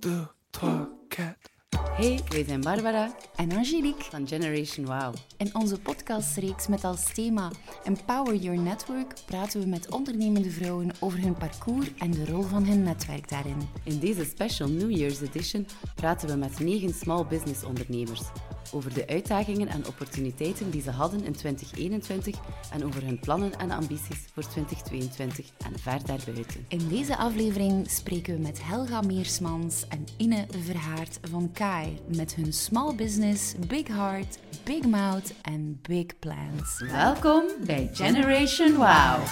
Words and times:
deux, 0.00 0.26
trois, 0.50 0.88
quatre. 1.08 1.50
Hey, 1.96 2.20
wij 2.28 2.44
zijn 2.44 2.60
Barbara 2.60 3.14
en 3.36 3.52
Angelique. 3.52 4.04
van 4.10 4.28
Generation 4.28 4.86
Wow. 4.86 5.14
In 5.36 5.54
onze 5.54 5.80
podcastreeks 5.80 6.66
met 6.66 6.84
als 6.84 7.12
thema 7.14 7.50
Empower 7.84 8.34
Your 8.34 8.58
Network 8.58 9.14
praten 9.26 9.60
we 9.60 9.66
met 9.66 9.90
ondernemende 9.90 10.50
vrouwen 10.50 10.90
over 11.00 11.20
hun 11.20 11.34
parcours 11.34 11.94
en 11.98 12.10
de 12.10 12.26
rol 12.26 12.42
van 12.42 12.64
hun 12.64 12.82
netwerk 12.82 13.28
daarin. 13.28 13.68
In 13.84 13.98
deze 13.98 14.24
special 14.24 14.68
New 14.68 14.90
Year's 14.90 15.20
edition 15.20 15.66
praten 15.94 16.28
we 16.28 16.34
met 16.34 16.60
negen 16.60 16.94
small 16.94 17.26
business 17.26 17.64
ondernemers 17.64 18.22
over 18.72 18.94
de 18.94 19.06
uitdagingen 19.06 19.68
en 19.68 19.86
opportuniteiten 19.86 20.70
die 20.70 20.82
ze 20.82 20.90
hadden 20.90 21.24
in 21.24 21.32
2021 21.32 22.36
en 22.72 22.84
over 22.84 23.04
hun 23.04 23.18
plannen 23.18 23.58
en 23.58 23.70
ambities 23.70 24.24
voor 24.34 24.42
2022 24.48 25.46
en 25.58 25.78
ver 25.78 26.06
daarbuiten. 26.06 26.64
In 26.68 26.88
deze 26.88 27.16
aflevering 27.16 27.90
spreken 27.90 28.34
we 28.34 28.40
met 28.40 28.64
Helga 28.64 29.00
Meersmans 29.00 29.88
en 29.88 30.04
Ine 30.16 30.46
Verhaart 30.64 31.18
van 31.30 31.52
Kai 31.52 31.98
met 32.16 32.34
hun 32.34 32.52
small 32.52 32.94
business, 32.94 33.54
big 33.66 33.86
heart, 33.86 34.38
big 34.64 34.84
mouth 34.86 35.32
en 35.42 35.78
big 35.82 36.18
plans. 36.18 36.84
Welkom 36.90 37.44
bij 37.66 37.90
Generation 37.92 38.74
Wow. 38.74 39.26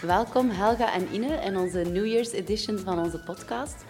Welkom 0.00 0.50
Helga 0.50 0.92
en 0.92 1.08
Ine 1.12 1.34
in 1.34 1.56
onze 1.56 1.78
New 1.78 2.06
Year's 2.06 2.32
edition 2.32 2.78
van 2.78 2.98
onze 2.98 3.18
podcast. 3.18 3.84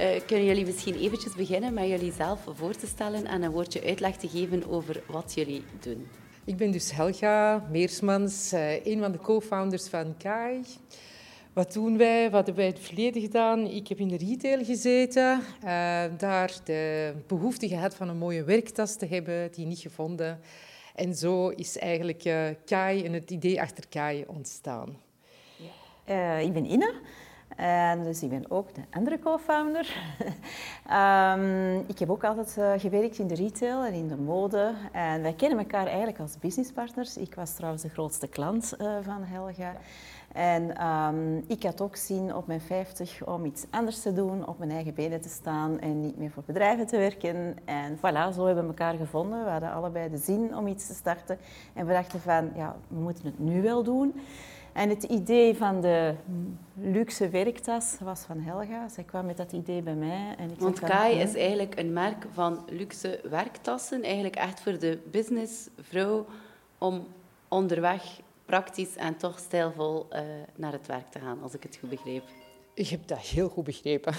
Uh, 0.00 0.20
kunnen 0.26 0.46
jullie 0.46 0.66
misschien 0.66 0.94
eventjes 0.94 1.34
beginnen 1.34 1.74
met 1.74 1.88
jullie 1.88 2.12
zelf 2.12 2.40
voor 2.54 2.74
te 2.74 2.86
stellen 2.86 3.26
en 3.26 3.42
een 3.42 3.50
woordje 3.50 3.82
uitleg 3.82 4.16
te 4.16 4.28
geven 4.28 4.70
over 4.70 5.02
wat 5.06 5.34
jullie 5.34 5.64
doen? 5.80 6.08
Ik 6.44 6.56
ben 6.56 6.70
dus 6.70 6.92
Helga 6.92 7.66
Meersmans, 7.70 8.52
uh, 8.52 8.86
een 8.86 9.00
van 9.00 9.12
de 9.12 9.18
co-founders 9.18 9.88
van 9.88 10.14
KAI. 10.16 10.62
Wat 11.52 11.72
doen 11.72 11.96
wij? 11.96 12.30
Wat 12.30 12.46
hebben 12.46 12.54
wij 12.54 12.66
in 12.66 12.72
het 12.72 12.82
verleden 12.82 13.22
gedaan? 13.22 13.66
Ik 13.66 13.88
heb 13.88 13.98
in 13.98 14.08
de 14.08 14.16
retail 14.16 14.64
gezeten, 14.64 15.40
uh, 15.64 16.04
daar 16.18 16.52
de 16.64 17.12
behoefte 17.26 17.68
gehad 17.68 17.94
van 17.94 18.08
een 18.08 18.18
mooie 18.18 18.44
werktas 18.44 18.96
te 18.96 19.06
hebben, 19.06 19.52
die 19.52 19.66
niet 19.66 19.78
gevonden. 19.78 20.40
En 20.94 21.14
zo 21.14 21.48
is 21.48 21.78
eigenlijk 21.78 22.24
uh, 22.24 22.48
KAI 22.64 23.04
en 23.04 23.12
het 23.12 23.30
idee 23.30 23.60
achter 23.60 23.88
KAI 23.88 24.24
ontstaan. 24.26 24.96
Ja. 26.06 26.36
ik 26.36 26.52
ben 26.52 26.70
Ine. 26.70 26.94
En 27.56 28.02
dus 28.02 28.22
ik 28.22 28.28
ben 28.28 28.50
ook 28.50 28.74
de 28.74 28.80
andere 28.90 29.18
co-founder. 29.18 29.96
um, 30.92 31.78
ik 31.92 31.98
heb 31.98 32.10
ook 32.10 32.24
altijd 32.24 32.56
uh, 32.58 32.72
gewerkt 32.76 33.18
in 33.18 33.26
de 33.26 33.34
retail 33.34 33.84
en 33.84 33.92
in 33.92 34.08
de 34.08 34.16
mode. 34.16 34.72
En 34.92 35.22
wij 35.22 35.32
kennen 35.32 35.58
elkaar 35.58 35.86
eigenlijk 35.86 36.18
als 36.18 36.38
businesspartners. 36.38 37.16
Ik 37.16 37.34
was 37.34 37.54
trouwens 37.54 37.82
de 37.82 37.88
grootste 37.88 38.28
klant 38.28 38.74
uh, 38.80 38.96
van 39.02 39.22
Helga. 39.24 39.72
En 40.32 40.86
um, 40.86 41.44
ik 41.46 41.62
had 41.62 41.80
ook 41.80 41.96
zin 41.96 42.34
op 42.34 42.46
mijn 42.46 42.60
50 42.60 43.24
om 43.24 43.44
iets 43.44 43.64
anders 43.70 44.02
te 44.02 44.12
doen, 44.12 44.46
op 44.46 44.58
mijn 44.58 44.70
eigen 44.70 44.94
benen 44.94 45.20
te 45.20 45.28
staan 45.28 45.80
en 45.80 46.00
niet 46.00 46.18
meer 46.18 46.30
voor 46.30 46.42
bedrijven 46.46 46.86
te 46.86 46.96
werken. 46.96 47.56
En 47.64 47.96
voilà, 47.96 48.34
zo 48.34 48.46
hebben 48.46 48.62
we 48.64 48.68
elkaar 48.68 48.94
gevonden. 48.94 49.44
We 49.44 49.50
hadden 49.50 49.72
allebei 49.72 50.10
de 50.10 50.18
zin 50.18 50.56
om 50.56 50.66
iets 50.66 50.86
te 50.86 50.94
starten. 50.94 51.38
En 51.72 51.86
we 51.86 51.92
dachten 51.92 52.20
van, 52.20 52.50
ja, 52.54 52.76
we 52.88 53.00
moeten 53.00 53.24
het 53.24 53.38
nu 53.38 53.62
wel 53.62 53.82
doen. 53.82 54.14
En 54.76 54.88
het 54.88 55.02
idee 55.02 55.56
van 55.56 55.80
de 55.80 56.14
luxe 56.74 57.28
werktas 57.28 57.96
was 58.00 58.20
van 58.20 58.40
Helga. 58.40 58.88
Zij 58.88 59.04
kwam 59.04 59.26
met 59.26 59.36
dat 59.36 59.52
idee 59.52 59.82
bij 59.82 59.94
mij. 59.94 60.34
En 60.38 60.50
ik 60.50 60.58
Want 60.58 60.80
Kai 60.80 61.18
is 61.18 61.34
eigenlijk 61.34 61.78
een 61.78 61.92
merk 61.92 62.26
van 62.32 62.64
luxe 62.68 63.20
werktassen. 63.30 64.02
Eigenlijk 64.02 64.36
echt 64.36 64.60
voor 64.60 64.78
de 64.78 64.98
businessvrouw 65.10 66.26
om 66.78 67.06
onderweg 67.48 68.20
praktisch 68.44 68.96
en 68.96 69.16
toch 69.16 69.38
stijlvol 69.38 70.06
uh, 70.12 70.20
naar 70.56 70.72
het 70.72 70.86
werk 70.86 71.10
te 71.10 71.18
gaan, 71.18 71.42
als 71.42 71.54
ik 71.54 71.62
het 71.62 71.76
goed 71.80 71.90
begreep. 71.90 72.22
Ik 72.74 72.88
heb 72.88 73.06
dat 73.06 73.18
heel 73.18 73.48
goed 73.48 73.64
begrepen. 73.64 74.14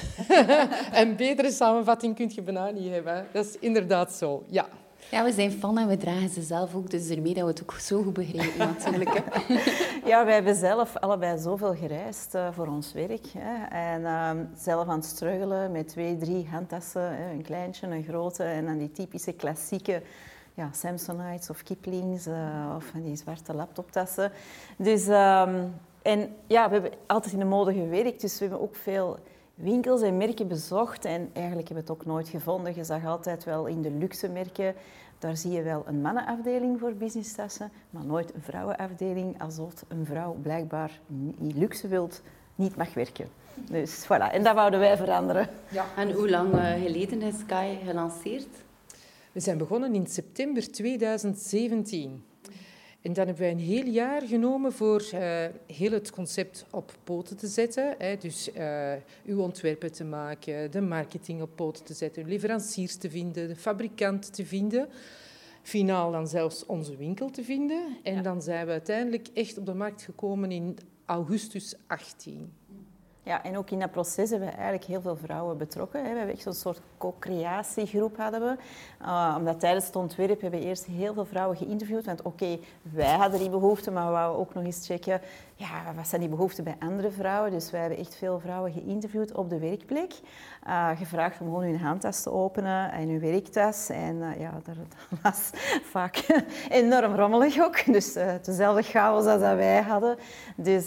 een 1.01 1.15
betere 1.15 1.51
samenvatting 1.51 2.15
kun 2.15 2.31
je 2.35 2.41
bijna 2.41 2.69
niet 2.69 2.89
hebben. 2.89 3.27
Dat 3.33 3.45
is 3.45 3.59
inderdaad 3.59 4.13
zo, 4.13 4.43
ja. 4.49 4.69
Ja, 5.11 5.23
we 5.23 5.31
zijn 5.31 5.51
fan 5.51 5.77
en 5.77 5.87
we 5.87 5.97
dragen 5.97 6.29
ze 6.29 6.41
zelf 6.41 6.75
ook, 6.75 6.89
dus 6.89 7.09
ermee 7.09 7.33
dat 7.33 7.43
we 7.43 7.49
het 7.49 7.61
ook 7.61 7.73
zo 7.73 8.03
goed 8.03 8.13
begrijpen 8.13 8.67
natuurlijk. 8.77 9.23
ja, 10.05 10.25
wij 10.25 10.33
hebben 10.33 10.55
zelf 10.55 10.95
allebei 10.95 11.39
zoveel 11.39 11.75
gereisd 11.75 12.35
uh, 12.35 12.47
voor 12.51 12.67
ons 12.67 12.93
werk. 12.93 13.25
Hè. 13.37 13.65
En 13.65 14.01
uh, 14.01 14.31
zelf 14.57 14.87
aan 14.87 14.97
het 14.97 15.05
struggelen 15.05 15.71
met 15.71 15.87
twee, 15.87 16.17
drie 16.17 16.47
handtassen, 16.51 17.17
hè. 17.17 17.31
een 17.31 17.41
kleintje, 17.41 17.87
een 17.87 18.03
grote 18.03 18.43
en 18.43 18.65
dan 18.65 18.77
die 18.77 18.91
typische 18.91 19.33
klassieke 19.33 20.01
ja, 20.53 20.69
Samsonites 20.71 21.49
of 21.49 21.63
Kiplings 21.63 22.27
uh, 22.27 22.73
of 22.75 22.85
van 22.85 23.03
die 23.03 23.15
zwarte 23.15 23.53
laptoptassen. 23.53 24.31
Dus, 24.77 25.07
um, 25.07 25.73
en 26.01 26.35
ja, 26.47 26.67
we 26.67 26.73
hebben 26.73 26.91
altijd 27.05 27.33
in 27.33 27.39
de 27.39 27.45
mode 27.45 27.73
gewerkt, 27.73 28.21
dus 28.21 28.39
we 28.39 28.45
hebben 28.45 28.61
ook 28.61 28.75
veel 28.75 29.19
winkels 29.57 30.01
en 30.01 30.17
merken 30.17 30.47
bezocht 30.47 31.05
en 31.05 31.29
eigenlijk 31.33 31.67
hebben 31.67 31.85
we 31.85 31.91
het 31.91 32.01
ook 32.01 32.05
nooit 32.05 32.27
gevonden. 32.27 32.75
Je 32.75 32.83
zag 32.83 33.05
altijd 33.05 33.43
wel 33.43 33.65
in 33.65 33.81
de 33.81 33.91
luxe 33.91 34.29
merken, 34.29 34.75
daar 35.19 35.37
zie 35.37 35.51
je 35.51 35.61
wel 35.61 35.83
een 35.87 36.01
mannenafdeling 36.01 36.79
voor 36.79 36.93
businesstassen, 36.93 37.71
maar 37.89 38.05
nooit 38.05 38.33
een 38.33 38.41
vrouwenafdeling, 38.41 39.41
alsof 39.41 39.73
een 39.87 40.05
vrouw 40.05 40.33
blijkbaar 40.41 40.99
niet 41.37 41.55
luxe 41.55 41.87
wilt, 41.87 42.21
niet 42.55 42.75
mag 42.75 42.93
werken. 42.93 43.29
Dus 43.69 44.05
voilà, 44.05 44.31
en 44.31 44.43
dat 44.43 44.55
wouden 44.55 44.79
wij 44.79 44.97
veranderen. 44.97 45.49
Ja. 45.69 45.85
En 45.95 46.11
hoe 46.11 46.29
lang 46.29 46.53
uh, 46.53 46.71
geleden 46.71 47.21
is 47.21 47.39
Sky 47.39 47.75
gelanceerd? 47.85 48.47
We 49.31 49.39
zijn 49.39 49.57
begonnen 49.57 49.95
in 49.95 50.07
september 50.07 50.71
2017. 50.71 52.23
En 53.07 53.13
dan 53.13 53.25
hebben 53.25 53.43
wij 53.43 53.51
een 53.51 53.59
heel 53.59 53.85
jaar 53.85 54.21
genomen 54.21 54.73
voor 54.73 55.03
uh, 55.13 55.45
heel 55.65 55.91
het 55.91 56.11
concept 56.11 56.65
op 56.71 56.93
poten 57.03 57.37
te 57.37 57.47
zetten. 57.47 57.95
Hè. 57.97 58.17
Dus 58.17 58.49
uh, 58.57 58.93
uw 59.25 59.41
ontwerpen 59.41 59.91
te 59.91 60.03
maken, 60.03 60.71
de 60.71 60.81
marketing 60.81 61.41
op 61.41 61.49
poten 61.55 61.85
te 61.85 61.93
zetten, 61.93 62.23
uw 62.23 62.29
leveranciers 62.29 62.95
te 62.95 63.09
vinden, 63.09 63.47
de 63.47 63.55
fabrikant 63.55 64.33
te 64.33 64.45
vinden. 64.45 64.87
Finaal 65.61 66.11
dan 66.11 66.27
zelfs 66.27 66.65
onze 66.65 66.95
winkel 66.95 67.29
te 67.29 67.43
vinden. 67.43 67.97
En 68.03 68.15
ja. 68.15 68.21
dan 68.21 68.41
zijn 68.41 68.65
we 68.65 68.71
uiteindelijk 68.71 69.27
echt 69.33 69.57
op 69.57 69.65
de 69.65 69.73
markt 69.73 70.01
gekomen 70.01 70.51
in 70.51 70.77
augustus 71.05 71.75
18. 71.87 72.51
Ja, 73.27 73.43
en 73.43 73.57
ook 73.57 73.69
in 73.69 73.79
dat 73.79 73.91
proces 73.91 74.29
hebben 74.29 74.47
we 74.47 74.53
eigenlijk 74.53 74.83
heel 74.83 75.01
veel 75.01 75.15
vrouwen 75.15 75.57
betrokken. 75.57 76.01
We 76.01 76.07
hebben 76.07 76.27
echt 76.29 76.41
zo'n 76.41 76.53
soort 76.53 76.79
co-creatiegroep 76.97 78.17
hadden 78.17 78.41
we. 78.41 78.55
Uh, 79.01 79.35
omdat 79.37 79.59
tijdens 79.59 79.85
het 79.85 79.95
ontwerp 79.95 80.41
hebben 80.41 80.59
we 80.59 80.65
eerst 80.65 80.85
heel 80.85 81.13
veel 81.13 81.25
vrouwen 81.25 81.57
geïnterviewd. 81.57 82.05
Want 82.05 82.21
oké, 82.21 82.59
wij 82.81 83.15
hadden 83.15 83.39
die 83.39 83.49
behoefte, 83.49 83.91
maar 83.91 84.05
we 84.05 84.11
wouden 84.11 84.39
ook 84.39 84.53
nog 84.53 84.63
eens 84.63 84.85
checken... 84.85 85.21
Ja, 85.59 85.93
wat 85.95 86.07
zijn 86.07 86.21
die 86.21 86.29
behoeften 86.29 86.63
bij 86.63 86.75
andere 86.79 87.11
vrouwen? 87.11 87.51
Dus 87.51 87.71
wij 87.71 87.79
hebben 87.79 87.99
echt 87.99 88.15
veel 88.15 88.39
vrouwen 88.39 88.71
geïnterviewd 88.71 89.33
op 89.33 89.49
de 89.49 89.59
werkplek. 89.59 90.13
Uh, 90.67 90.89
gevraagd 90.97 91.41
om 91.41 91.47
gewoon 91.47 91.63
hun 91.63 91.79
handtas 91.79 92.21
te 92.21 92.31
openen 92.31 92.91
en 92.91 93.09
hun 93.09 93.19
werktas. 93.19 93.89
En 93.89 94.15
uh, 94.15 94.39
ja, 94.39 94.51
dat 94.65 94.75
was 95.21 95.49
vaak 95.83 96.25
enorm 96.69 97.15
rommelig 97.15 97.59
ook. 97.61 97.85
Dus 97.85 98.13
dezelfde 98.41 98.81
chaos 98.81 99.25
als 99.25 99.41
dat 99.41 99.55
wij 99.55 99.81
hadden. 99.81 100.17
Dus 100.55 100.85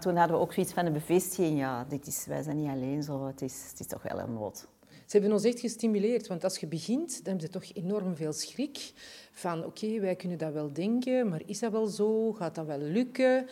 toen 0.00 0.16
hadden 0.16 0.36
we 0.36 0.42
ook 0.42 0.52
zoiets 0.52 0.72
van 0.72 0.86
een 0.86 0.92
bevestiging. 0.92 1.58
Ja, 1.58 1.79
dit 1.88 2.06
is, 2.06 2.24
wij 2.26 2.42
zijn 2.42 2.56
niet 2.56 2.70
alleen 2.70 3.02
zo. 3.02 3.26
Het 3.26 3.42
is, 3.42 3.66
het 3.70 3.80
is 3.80 3.86
toch 3.86 4.02
wel 4.02 4.18
een 4.18 4.32
nood. 4.32 4.66
Ze 5.10 5.16
hebben 5.16 5.34
ons 5.34 5.44
echt 5.44 5.60
gestimuleerd, 5.60 6.26
want 6.26 6.44
als 6.44 6.58
je 6.58 6.66
begint, 6.66 7.24
dan 7.24 7.32
heb 7.32 7.42
je 7.42 7.48
toch 7.48 7.64
enorm 7.74 8.16
veel 8.16 8.32
schrik. 8.32 8.92
Van 9.32 9.58
oké, 9.64 9.84
okay, 9.84 10.00
wij 10.00 10.16
kunnen 10.16 10.38
dat 10.38 10.52
wel 10.52 10.72
denken, 10.72 11.28
maar 11.28 11.42
is 11.46 11.58
dat 11.58 11.72
wel 11.72 11.86
zo? 11.86 12.32
Gaat 12.32 12.54
dat 12.54 12.66
wel 12.66 12.78
lukken? 12.78 13.46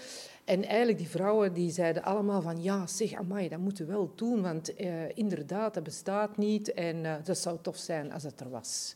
En 0.44 0.64
eigenlijk 0.64 0.98
die 0.98 1.08
vrouwen 1.08 1.52
die 1.52 1.70
zeiden 1.70 2.02
allemaal 2.02 2.42
van 2.42 2.62
ja, 2.62 2.86
zeg, 2.86 3.12
amai, 3.12 3.48
dat 3.48 3.58
moeten 3.58 3.86
we 3.86 3.92
wel 3.92 4.12
doen, 4.14 4.42
want 4.42 4.80
uh, 4.80 4.88
inderdaad, 5.14 5.74
dat 5.74 5.82
bestaat 5.82 6.36
niet 6.36 6.72
en 6.72 6.96
uh, 6.96 7.14
dat 7.24 7.38
zou 7.38 7.58
tof 7.62 7.76
zijn 7.76 8.12
als 8.12 8.22
het 8.22 8.40
er 8.40 8.50
was. 8.50 8.94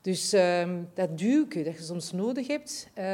Dus 0.00 0.34
uh, 0.34 0.68
dat 0.94 1.18
duwke 1.18 1.62
dat 1.62 1.76
je 1.76 1.82
soms 1.82 2.12
nodig 2.12 2.46
hebt. 2.46 2.88
Uh, 2.90 3.04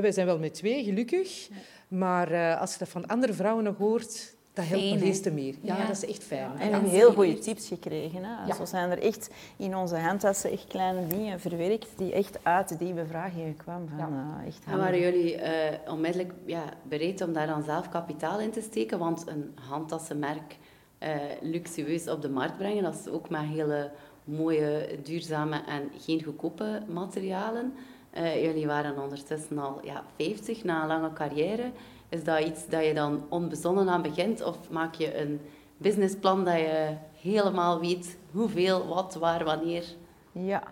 wij 0.00 0.12
zijn 0.12 0.26
wel 0.26 0.38
met 0.38 0.54
twee, 0.54 0.84
gelukkig. 0.84 1.48
Maar 1.88 2.58
als 2.58 2.72
je 2.72 2.78
dat 2.78 2.88
van 2.88 3.06
andere 3.06 3.32
vrouwen 3.32 3.64
nog 3.64 3.76
hoort, 3.76 4.34
dat 4.52 4.64
helpt 4.64 4.84
me 4.84 4.98
meeste 4.98 5.30
meer. 5.30 5.54
Ja, 5.60 5.76
ja, 5.76 5.86
dat 5.86 5.96
is 5.96 6.08
echt 6.08 6.24
fijn. 6.24 6.40
Ja, 6.40 6.58
en 6.58 6.66
we 6.66 6.72
hebben 6.72 6.90
heel 6.90 7.12
goede 7.12 7.38
tips 7.38 7.68
gekregen. 7.68 8.24
Hè. 8.24 8.46
Ja. 8.46 8.54
Zo 8.54 8.64
zijn 8.64 8.90
er 8.90 9.02
echt 9.02 9.30
in 9.56 9.76
onze 9.76 9.96
handtassen 9.96 10.50
echt 10.50 10.66
kleine 10.66 11.06
dingen 11.06 11.40
verwerkt 11.40 11.88
die 11.96 12.12
echt 12.12 12.38
uit 12.42 12.78
die 12.78 12.92
bevragingen 12.92 13.56
kwamen. 13.56 13.88
Van, 13.88 13.98
ja. 13.98 14.38
uh, 14.40 14.46
echt 14.46 14.64
en 14.66 14.78
waren 14.78 15.00
jullie 15.00 15.36
uh, 15.36 15.44
onmiddellijk 15.88 16.32
ja, 16.46 16.64
bereid 16.82 17.20
om 17.20 17.32
daar 17.32 17.46
dan 17.46 17.62
zelf 17.62 17.88
kapitaal 17.88 18.40
in 18.40 18.50
te 18.50 18.60
steken? 18.60 18.98
Want 18.98 19.24
een 19.26 19.54
handtassenmerk 19.68 20.56
uh, 20.98 21.08
luxueus 21.40 22.08
op 22.08 22.22
de 22.22 22.30
markt 22.30 22.56
brengen, 22.56 22.82
dat 22.82 22.94
is 22.94 23.08
ook 23.08 23.28
met 23.28 23.40
hele 23.40 23.90
mooie, 24.24 24.98
duurzame 25.02 25.62
en 25.66 25.90
geen 25.98 26.24
goedkope 26.24 26.82
materialen. 26.88 27.74
jullie 28.14 28.66
waren 28.66 29.02
ondertussen 29.02 29.58
al 29.58 29.80
ja, 29.84 30.04
50 30.16 30.64
na 30.64 30.82
een 30.82 30.88
lange 30.88 31.12
carrière. 31.12 31.70
Is 32.12 32.24
dat 32.24 32.40
iets 32.40 32.68
dat 32.68 32.84
je 32.84 32.94
dan 32.94 33.26
onbezonnen 33.28 33.88
aan 33.88 34.02
begint? 34.02 34.42
Of 34.42 34.70
maak 34.70 34.94
je 34.94 35.20
een 35.20 35.40
businessplan 35.76 36.44
dat 36.44 36.54
je 36.54 36.96
helemaal 37.20 37.80
weet 37.80 38.18
hoeveel, 38.30 38.86
wat, 38.86 39.14
waar, 39.14 39.44
wanneer? 39.44 39.84
Ja, 40.32 40.62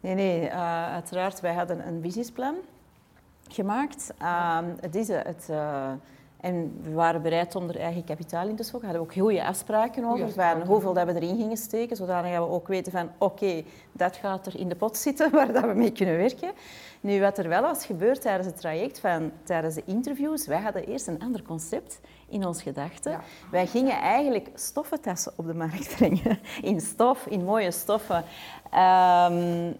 nee, 0.00 0.14
nee. 0.14 0.40
Uh, 0.40 0.92
uiteraard, 0.92 1.40
wij 1.40 1.54
hadden 1.54 1.86
een 1.86 2.00
businessplan 2.00 2.54
gemaakt. 3.48 4.14
Uh, 4.22 4.58
het 4.80 4.94
is 4.94 5.08
het, 5.08 5.48
uh, 5.50 5.92
En 6.44 6.80
we 6.82 6.92
waren 6.92 7.22
bereid 7.22 7.54
om 7.54 7.68
er 7.68 7.78
eigen 7.78 8.04
kapitaal 8.04 8.48
in 8.48 8.56
te 8.56 8.62
stoken. 8.62 8.80
We 8.80 8.86
hadden 8.86 9.02
ook 9.02 9.12
goede 9.12 9.44
afspraken 9.44 10.04
over, 10.04 10.32
van 10.32 10.62
hoeveel 10.66 10.92
dat 10.92 11.06
we 11.06 11.14
erin 11.14 11.36
gingen 11.36 11.56
steken, 11.56 11.96
zodat 11.96 12.22
we 12.22 12.36
ook 12.36 12.68
weten 12.68 12.92
van 12.92 13.10
oké, 13.18 13.62
dat 13.92 14.16
gaat 14.16 14.46
er 14.46 14.58
in 14.58 14.68
de 14.68 14.74
pot 14.74 14.96
zitten 14.96 15.30
waar 15.36 15.52
dat 15.52 15.64
we 15.64 15.74
mee 15.74 15.92
kunnen 15.92 16.16
werken. 16.16 16.52
Nu, 17.00 17.20
wat 17.20 17.38
er 17.38 17.48
wel 17.48 17.62
was 17.62 17.86
gebeurd 17.86 18.20
tijdens 18.20 18.46
het 18.46 18.56
traject, 18.56 18.98
van, 18.98 19.30
tijdens 19.42 19.74
de 19.74 19.82
interviews, 19.84 20.46
wij 20.46 20.60
hadden 20.60 20.86
eerst 20.86 21.06
een 21.06 21.20
ander 21.20 21.42
concept 21.42 22.00
in 22.28 22.46
ons 22.46 22.62
gedachten. 22.62 23.20
Wij 23.50 23.66
gingen 23.66 23.96
eigenlijk 23.96 24.48
stoffentassen 24.54 25.32
op 25.36 25.46
de 25.46 25.54
markt 25.54 25.94
brengen. 25.96 26.38
In 26.62 26.80
stof, 26.80 27.26
in 27.26 27.44
mooie 27.44 27.70
stoffen. 27.70 28.24
Um, 28.72 29.76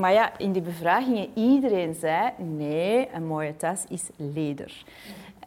maar 0.00 0.12
ja, 0.12 0.38
in 0.38 0.52
die 0.52 0.62
bevragingen, 0.62 1.28
iedereen 1.34 1.94
zei 1.94 2.30
nee, 2.36 3.08
een 3.12 3.26
mooie 3.26 3.56
tas 3.56 3.84
is 3.88 4.02
leder. 4.16 4.84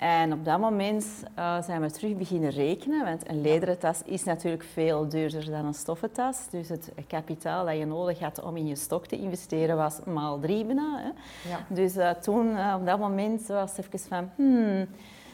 En 0.02 0.34
op 0.34 0.46
dat 0.46 0.60
moment 0.60 1.06
uh, 1.40 1.64
zijn 1.64 1.82
we 1.82 1.92
terug 1.92 2.16
beginnen 2.16 2.50
rekenen, 2.50 3.06
want 3.06 3.30
een 3.30 3.42
lederen 3.42 3.78
tas 3.78 4.02
is 4.06 4.24
natuurlijk 4.24 4.64
veel 4.64 5.10
duurder 5.10 5.46
dan 5.46 5.66
een 5.66 5.74
stoffen 5.74 6.12
tas. 6.12 6.38
Dus 6.52 6.70
het 6.70 6.92
kapitaal 7.08 7.66
dat 7.66 7.78
je 7.78 7.86
nodig 7.86 8.20
had 8.20 8.42
om 8.44 8.58
in 8.58 8.68
je 8.68 8.76
stok 8.76 9.08
te 9.08 9.18
investeren 9.18 9.78
was 9.78 10.00
maal 10.06 10.40
drie 10.40 10.66
bijna. 10.66 11.00
Hè. 11.00 11.10
Ja. 11.50 11.66
Dus 11.68 11.96
uh, 11.96 12.10
toen, 12.10 12.52
uh, 12.52 12.76
op 12.80 12.86
dat 12.86 13.00
moment, 13.00 13.48
was 13.48 13.78
het 13.78 13.86
even 13.86 14.00
van... 14.00 14.30
Hmm, 14.36 14.88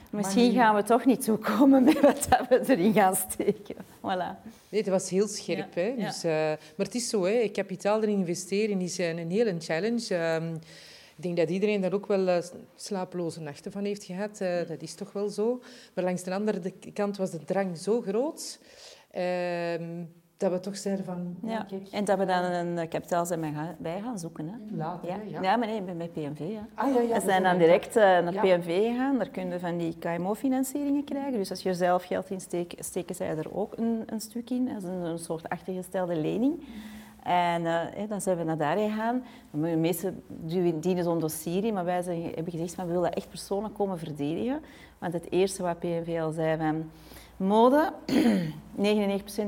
Misschien 0.09 0.53
gaan 0.53 0.75
we 0.75 0.83
toch 0.83 1.05
niet 1.05 1.23
toekomen 1.23 1.83
met 1.83 1.99
wat 2.01 2.27
we 2.49 2.63
erin 2.67 2.93
gaan 2.93 3.15
steken. 3.15 3.75
Voilà. 3.97 4.39
Nee, 4.69 4.81
het 4.81 4.87
was 4.87 5.09
heel 5.09 5.27
scherp. 5.27 5.75
Hè? 5.75 5.93
Dus, 5.97 6.23
maar 6.23 6.85
het 6.85 6.95
is 6.95 7.09
zo, 7.09 7.25
hè? 7.25 7.47
kapitaal 7.47 8.01
erin 8.01 8.17
investeren 8.17 8.81
is 8.81 8.97
een 8.97 9.31
hele 9.31 9.55
challenge. 9.59 10.39
Ik 11.17 11.23
denk 11.23 11.37
dat 11.37 11.49
iedereen 11.49 11.81
daar 11.81 11.93
ook 11.93 12.07
wel 12.07 12.27
uh, 12.27 12.37
slapeloze 12.75 13.41
nachten 13.41 13.71
van 13.71 13.83
heeft 13.83 14.03
gehad. 14.03 14.41
Uh, 14.41 14.67
dat 14.67 14.81
is 14.81 14.93
toch 14.93 15.11
wel 15.11 15.29
zo. 15.29 15.61
Maar 15.93 16.03
langs 16.03 16.23
de 16.23 16.33
andere 16.33 16.73
kant 16.93 17.17
was 17.17 17.31
de 17.31 17.45
drang 17.45 17.77
zo 17.77 18.01
groot. 18.01 18.59
Ehm, 19.11 20.03
dat 20.37 20.51
we 20.51 20.59
toch 20.59 20.77
zeiden 20.77 21.05
van... 21.05 21.37
Ja, 21.43 21.67
en 21.91 22.05
dat 22.05 22.17
we 22.17 22.25
dan 22.25 22.43
een 22.43 22.87
kapitaal 22.87 23.25
zijn 23.25 23.75
bij 23.79 24.01
gaan 24.01 24.19
zoeken. 24.19 24.47
Hè. 24.47 24.77
Later, 24.77 25.09
ja. 25.09 25.19
ja. 25.27 25.41
ja. 25.41 25.55
maar 25.55 25.67
nee, 25.67 25.81
met 25.81 26.13
PMV. 26.13 26.39
Ja. 26.39 26.67
Ah, 26.73 26.93
ja, 26.93 27.01
ja, 27.01 27.13
we 27.13 27.21
zijn 27.21 27.43
dan 27.43 27.57
direct 27.57 27.95
uh, 27.95 28.03
naar 28.03 28.33
PMV 28.33 28.87
gegaan. 28.87 29.17
Daar 29.17 29.29
kun 29.29 29.49
je 29.49 29.59
van 29.59 29.77
die 29.77 29.97
KMO-financieringen 29.99 31.03
krijgen. 31.03 31.37
Dus 31.37 31.49
als 31.49 31.61
je 31.61 31.69
er 31.69 31.75
zelf 31.75 32.03
geld 32.03 32.29
in 32.29 32.41
steekt, 32.41 32.85
steken 32.85 33.15
zij 33.15 33.37
er 33.37 33.55
ook 33.55 33.77
een, 33.77 34.03
een 34.05 34.21
stuk 34.21 34.49
in. 34.49 34.65
Dat 34.65 34.77
is 34.77 34.83
een, 34.83 35.01
een 35.01 35.19
soort 35.19 35.49
achtergestelde 35.49 36.15
lening. 36.15 36.63
En 37.27 37.61
uh, 37.61 38.09
dan 38.09 38.21
zijn 38.21 38.37
we 38.37 38.43
naar 38.43 38.57
daar 38.57 38.77
gegaan. 38.77 39.23
De 39.51 39.57
meeste 39.57 40.13
dienen 40.79 41.03
zo'n 41.03 41.19
dossier 41.19 41.73
maar 41.73 41.85
wij 41.85 42.01
zijn, 42.01 42.23
hebben 42.23 42.51
gezegd, 42.51 42.77
maar 42.77 42.87
we 42.87 42.93
willen 42.93 43.13
echt 43.13 43.29
persoonlijk 43.29 43.73
komen 43.73 43.99
verdedigen. 43.99 44.61
Want 44.97 45.13
het 45.13 45.31
eerste 45.31 45.63
wat 45.63 45.79
PNV 45.79 46.17
al 46.21 46.31
zei, 46.31 46.57
van, 46.57 46.91
Mode, 47.37 47.93
99% 48.77 48.83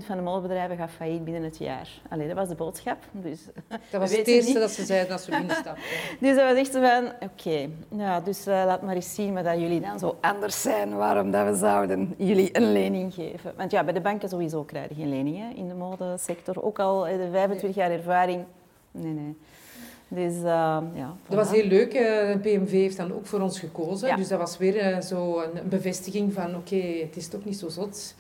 van 0.06 0.16
de 0.16 0.22
modebedrijven 0.22 0.78
gaat 0.78 0.92
failliet 0.92 1.24
binnen 1.24 1.44
het 1.44 1.58
jaar. 1.58 1.90
Allee, 2.10 2.28
dat 2.28 2.36
was 2.36 2.48
de 2.48 2.56
boodschap. 2.56 2.98
Dus, 3.12 3.40
dat 3.68 4.00
was 4.02 4.16
het 4.18 4.28
eerste 4.28 4.60
dat 4.60 4.72
ze 4.72 4.86
zeiden 4.86 5.12
als 5.12 5.26
we 5.26 5.32
binnenstapten. 5.38 5.84
dus 6.20 6.36
dat 6.36 6.50
was 6.50 6.58
echt 6.58 6.72
van, 6.72 7.12
oké, 7.30 7.70
ja, 7.98 8.20
dus 8.20 8.48
uh, 8.48 8.64
laat 8.66 8.82
maar 8.82 8.96
eens 8.96 9.16
zien 9.16 9.34
dat 9.34 9.60
jullie 9.60 9.82
dan 9.82 10.00
zo 10.00 10.18
anders 10.22 10.62
zijn. 10.62 10.96
Waarom 10.96 11.32
dat 11.32 11.48
we 11.48 11.56
zouden 11.56 12.14
jullie 12.18 12.58
een 12.58 12.72
lening 12.72 13.14
geven. 13.14 13.54
Want 13.58 13.72
ja, 13.72 13.84
bij 13.84 13.94
de 13.94 14.02
banken 14.02 14.30
sowieso 14.30 14.64
krijgen 14.64 14.96
geen 14.96 15.10
leningen 15.10 15.56
in 15.56 15.68
de 15.68 15.74
modesector. 15.74 16.64
Ook 16.64 16.80
al 16.80 17.04
de 17.04 17.28
25 17.32 17.76
jaar 17.76 17.92
ervaring. 17.92 18.46
Nee, 18.92 19.14
nee. 19.14 19.38
Dus, 20.12 20.34
uh, 20.36 20.44
ja, 20.94 21.16
Dat 21.28 21.38
was 21.38 21.52
heel 21.52 21.66
leuk. 21.66 21.92
De 21.92 22.40
PMV 22.42 22.72
heeft 22.72 22.98
dan 22.98 23.14
ook 23.14 23.26
voor 23.26 23.40
ons 23.42 23.60
gekozen. 23.60 24.18
Dus 24.18 24.28
dat 24.28 24.40
was 24.40 24.58
weer 24.58 24.92
uh, 24.92 25.02
zo 25.02 25.40
een 25.40 25.70
bevestiging 25.70 26.34
van 26.34 26.56
oké, 26.56 26.76
okay, 26.76 27.00
het 27.02 27.16
is 27.16 27.28
toch 27.28 27.46
niet 27.46 27.58
zo 27.58 27.70
zot. 27.70 28.16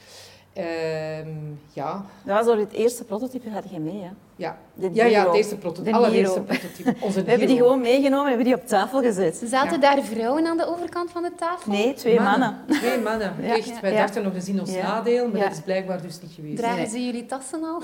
Um, 0.58 1.60
ja. 1.74 2.06
Dat 2.26 2.36
was 2.36 2.46
door 2.46 2.58
het 2.58 2.72
eerste 2.72 3.04
prototype, 3.04 3.50
had 3.50 3.64
je 3.72 3.80
mee, 3.80 4.02
hè? 4.02 4.10
Ja, 4.36 4.58
ja, 4.92 5.06
ja, 5.06 5.26
het 5.26 5.36
eerste 5.36 5.58
prototype, 5.58 5.96
allereerste 5.96 6.42
prototype. 6.42 6.96
Onze 7.06 7.24
we 7.24 7.30
hebben 7.30 7.48
die 7.48 7.58
gewoon 7.58 7.82
meegenomen 7.82 8.24
en 8.24 8.28
hebben 8.28 8.46
die 8.46 8.56
op 8.56 8.68
tafel 8.68 9.02
gezet. 9.02 9.42
Zaten 9.46 9.82
ja. 9.82 9.96
daar 9.96 10.04
vrouwen 10.04 10.48
aan 10.48 10.58
de 10.58 10.66
overkant 10.68 11.12
van 11.12 11.24
de 11.24 11.32
tafel? 11.36 11.72
Nee, 11.72 11.94
twee 11.94 12.20
mannen. 12.20 12.40
mannen. 12.40 12.78
Twee 12.78 13.00
mannen, 13.00 13.36
ja. 13.42 13.56
echt. 13.56 13.80
Wij 13.80 13.96
dachten 13.96 14.24
nog 14.24 14.34
eens 14.34 14.48
in 14.48 14.60
ons 14.60 14.76
nadeel, 14.76 15.28
maar 15.28 15.42
dat 15.42 15.52
is 15.52 15.62
blijkbaar 15.62 16.02
dus 16.02 16.22
niet 16.22 16.32
geweest. 16.32 16.58
Dragen 16.58 16.88
ze 16.88 17.06
jullie 17.06 17.26
tassen 17.26 17.64
al? 17.64 17.84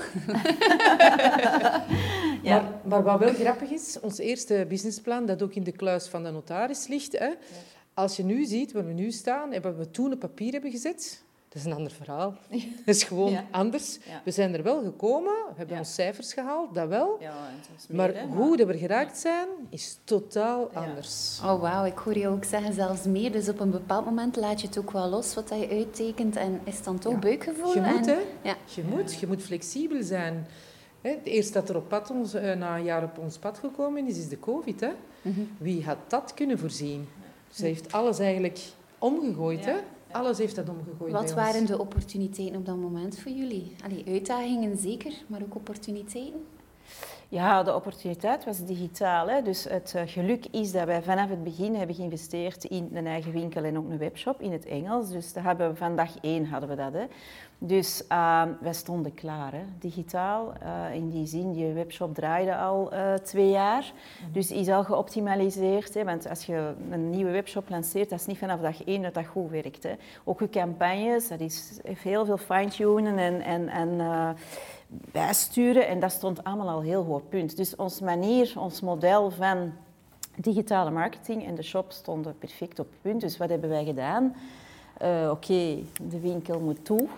maar, 2.44 2.62
maar 2.84 3.02
wat 3.02 3.18
wel 3.18 3.34
grappig 3.34 3.70
is, 3.70 3.98
ons 4.00 4.18
eerste 4.18 4.66
businessplan, 4.68 5.26
dat 5.26 5.42
ook 5.42 5.54
in 5.54 5.64
de 5.64 5.72
kluis 5.72 6.06
van 6.08 6.22
de 6.22 6.30
notaris 6.30 6.86
ligt, 6.86 7.18
hè, 7.18 7.30
als 7.94 8.16
je 8.16 8.24
nu 8.24 8.44
ziet 8.44 8.72
waar 8.72 8.86
we 8.86 8.92
nu 8.92 9.10
staan, 9.10 9.52
hebben 9.52 9.78
we 9.78 9.90
toen 9.90 10.12
op 10.12 10.18
papier 10.18 10.52
hebben 10.52 10.70
gezet 10.70 11.24
dat 11.56 11.64
is 11.64 11.70
een 11.70 11.76
ander 11.76 11.92
verhaal. 11.92 12.34
Dat 12.86 12.94
is 12.94 13.02
gewoon 13.02 13.38
anders. 13.50 13.98
We 14.24 14.30
zijn 14.30 14.54
er 14.54 14.62
wel 14.62 14.82
gekomen, 14.82 15.32
we 15.32 15.54
hebben 15.56 15.78
ons 15.78 15.94
cijfers 15.94 16.32
gehaald, 16.32 16.74
dat 16.74 16.88
wel. 16.88 17.18
maar 17.88 18.24
hoe 18.26 18.66
we 18.66 18.78
geraakt 18.78 19.18
zijn, 19.18 19.48
is 19.68 19.98
totaal 20.04 20.70
anders. 20.72 21.40
Oh, 21.44 21.60
wauw. 21.60 21.84
Ik 21.84 21.98
hoor 21.98 22.18
je 22.18 22.28
ook 22.28 22.44
zeggen 22.44 22.72
zelfs 22.72 23.04
meer. 23.04 23.32
Dus 23.32 23.48
op 23.48 23.60
een 23.60 23.70
bepaald 23.70 24.04
moment 24.04 24.36
laat 24.36 24.60
je 24.60 24.66
het 24.66 24.78
ook 24.78 24.90
wel 24.90 25.08
los 25.08 25.34
wat 25.34 25.48
je 25.48 25.68
uittekent 25.68 26.36
en 26.36 26.60
is 26.64 26.82
dan 26.82 26.98
toch 26.98 27.18
buikgevoel. 27.18 27.74
Je 27.74 27.80
moet, 27.80 28.06
hè. 28.06 28.18
Je 28.74 28.82
moet, 28.88 29.14
je 29.14 29.26
moet 29.26 29.42
flexibel 29.42 30.02
zijn. 30.02 30.46
Het 31.00 31.24
eerste 31.24 31.52
dat 31.52 31.68
er 31.68 31.76
op 31.76 31.88
pad 31.88 32.10
ons, 32.10 32.34
eh, 32.34 32.56
na 32.56 32.76
een 32.76 32.84
jaar 32.84 33.02
op 33.02 33.18
ons 33.18 33.38
pad 33.38 33.58
gekomen 33.58 34.06
is, 34.06 34.18
is 34.18 34.28
de 34.28 34.38
COVID. 34.38 34.80
Hè? 34.80 34.90
Mhm. 35.22 35.40
Wie 35.58 35.84
had 35.84 35.98
dat 36.08 36.34
kunnen 36.34 36.58
voorzien? 36.58 37.08
Ze 37.50 37.64
heeft 37.64 37.92
alles 37.92 38.18
eigenlijk 38.18 38.58
omgegooid. 38.98 39.64
Hè? 39.64 39.76
Alles 40.10 40.38
heeft 40.38 40.56
dat 40.56 40.68
omgegooid. 40.68 41.12
Wat 41.12 41.32
waren 41.32 41.66
de 41.66 41.78
opportuniteiten 41.78 42.56
op 42.56 42.66
dat 42.66 42.76
moment 42.76 43.18
voor 43.18 43.32
jullie? 43.32 43.76
Allee, 43.84 44.04
uitdagingen 44.06 44.78
zeker, 44.78 45.12
maar 45.26 45.42
ook 45.42 45.54
opportuniteiten? 45.54 46.44
Ja, 47.28 47.62
de 47.62 47.74
opportuniteit 47.74 48.44
was 48.44 48.64
digitaal. 48.64 49.28
Hè. 49.28 49.42
Dus 49.42 49.64
het 49.64 49.92
uh, 49.96 50.02
geluk 50.06 50.46
is 50.50 50.72
dat 50.72 50.84
wij 50.84 51.02
vanaf 51.02 51.28
het 51.28 51.44
begin 51.44 51.74
hebben 51.74 51.96
geïnvesteerd 51.96 52.64
in 52.64 52.90
een 52.92 53.06
eigen 53.06 53.32
winkel 53.32 53.64
en 53.64 53.78
ook 53.78 53.90
een 53.90 53.98
webshop 53.98 54.40
in 54.40 54.52
het 54.52 54.66
Engels. 54.66 55.10
Dus 55.10 55.32
dat 55.32 55.42
hebben 55.42 55.70
we, 55.70 55.76
van 55.76 55.96
dag 55.96 56.10
één 56.20 56.46
hadden 56.46 56.68
we 56.68 56.74
dat. 56.74 56.92
Hè. 56.92 57.04
Dus 57.58 58.02
uh, 58.12 58.42
wij 58.60 58.72
stonden 58.72 59.14
klaar, 59.14 59.52
hè. 59.52 59.64
digitaal. 59.78 60.52
Uh, 60.62 60.94
in 60.94 61.10
die 61.10 61.26
zin, 61.26 61.54
je 61.54 61.72
webshop 61.72 62.14
draaide 62.14 62.56
al 62.56 62.94
uh, 62.94 63.14
twee 63.14 63.50
jaar. 63.50 63.92
Mm. 64.26 64.32
Dus 64.32 64.50
is 64.50 64.68
al 64.68 64.84
geoptimaliseerd. 64.84 65.94
Hè. 65.94 66.04
Want 66.04 66.28
als 66.28 66.44
je 66.44 66.74
een 66.90 67.10
nieuwe 67.10 67.30
webshop 67.30 67.68
lanceert, 67.68 68.10
dat 68.10 68.20
is 68.20 68.26
niet 68.26 68.38
vanaf 68.38 68.60
dag 68.60 68.84
één 68.84 69.02
dat 69.02 69.14
dat 69.14 69.26
goed 69.26 69.50
werkt. 69.50 69.82
Hè. 69.82 69.94
Ook 70.24 70.40
je 70.40 70.50
campagnes, 70.50 71.28
dat 71.28 71.40
is 71.40 71.80
heel 71.84 72.24
veel 72.24 72.38
fine-tunen 72.38 73.18
en... 73.18 73.40
en, 73.40 73.68
en 73.68 74.36
bijsturen. 74.88 75.88
En 75.88 76.00
dat 76.00 76.12
stond 76.12 76.44
allemaal 76.44 76.68
al 76.68 76.80
heel 76.80 77.04
hoog 77.04 77.28
punt. 77.28 77.56
Dus 77.56 77.76
ons 77.76 78.00
manier, 78.00 78.52
ons 78.56 78.80
model 78.80 79.30
van 79.30 79.72
digitale 80.36 80.90
marketing 80.90 81.46
en 81.46 81.54
de 81.54 81.62
shop 81.62 81.92
stonden 81.92 82.38
perfect 82.38 82.78
op 82.78 82.86
punt. 83.02 83.20
Dus 83.20 83.36
wat 83.36 83.48
hebben 83.48 83.68
wij 83.68 83.84
gedaan? 83.84 84.34
Uh, 85.02 85.30
Oké, 85.30 85.78
de 86.02 86.20
winkel 86.20 86.60
moet 86.60 86.84
toe. 86.84 87.08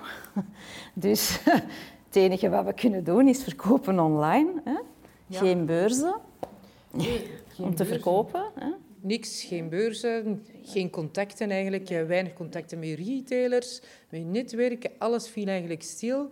dus 0.95 1.41
het 2.07 2.17
enige 2.17 2.49
wat 2.49 2.65
we 2.65 2.73
kunnen 2.73 3.05
doen 3.05 3.29
is 3.29 3.43
verkopen 3.43 3.99
online. 3.99 4.51
Hè? 4.65 4.79
Ja. 5.27 5.39
Geen 5.39 5.67
beurzen 5.67 6.15
nee, 6.91 7.31
geen 7.49 7.67
om 7.67 7.75
te 7.75 7.85
verkopen. 7.85 8.45
Hè? 8.55 8.71
Niks, 9.01 9.43
geen 9.43 9.69
beurzen, 9.69 10.47
geen 10.63 10.91
contacten 10.91 11.51
eigenlijk, 11.51 11.89
weinig 11.89 12.33
contacten 12.33 12.79
met 12.79 12.99
retailers, 12.99 13.81
met 14.09 14.25
netwerken. 14.25 14.91
Alles 14.99 15.29
viel 15.29 15.47
eigenlijk 15.47 15.83
stil. 15.83 16.29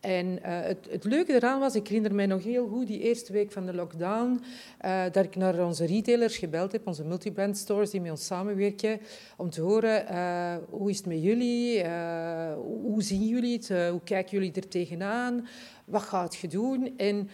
En 0.00 0.26
uh, 0.26 0.38
het, 0.42 0.86
het, 0.90 1.04
leuke 1.04 1.34
eraan 1.34 1.60
was, 1.60 1.74
ik 1.74 1.86
herinner 1.86 2.14
mij 2.14 2.26
nog 2.26 2.42
heel 2.42 2.68
goed 2.68 2.86
die 2.86 3.00
eerste 3.00 3.32
week 3.32 3.52
van 3.52 3.66
de 3.66 3.74
lockdown, 3.74 4.40
uh, 4.84 5.02
dat 5.12 5.24
ik 5.24 5.36
naar 5.36 5.66
onze 5.66 5.86
retailers 5.86 6.36
gebeld 6.36 6.72
heb, 6.72 6.86
onze 6.86 7.04
multibrand 7.04 7.56
stores 7.56 7.90
die 7.90 8.00
met 8.00 8.10
ons 8.10 8.26
samenwerken, 8.26 9.00
om 9.36 9.50
te 9.50 9.60
horen 9.60 10.04
uh, 10.10 10.56
hoe 10.70 10.90
is 10.90 10.96
het 10.96 11.06
met 11.06 11.22
jullie, 11.22 11.84
hoe 12.82 13.02
zien 13.02 13.26
jullie 13.26 13.56
het, 13.56 13.68
hoe 13.68 14.00
kijken 14.04 14.38
jullie 14.38 14.52
er 14.52 14.68
tegenaan, 14.68 15.48
wat 15.84 16.02
gaat 16.02 16.36
je 16.36 16.48
doen? 16.48 16.94
En 16.96 17.28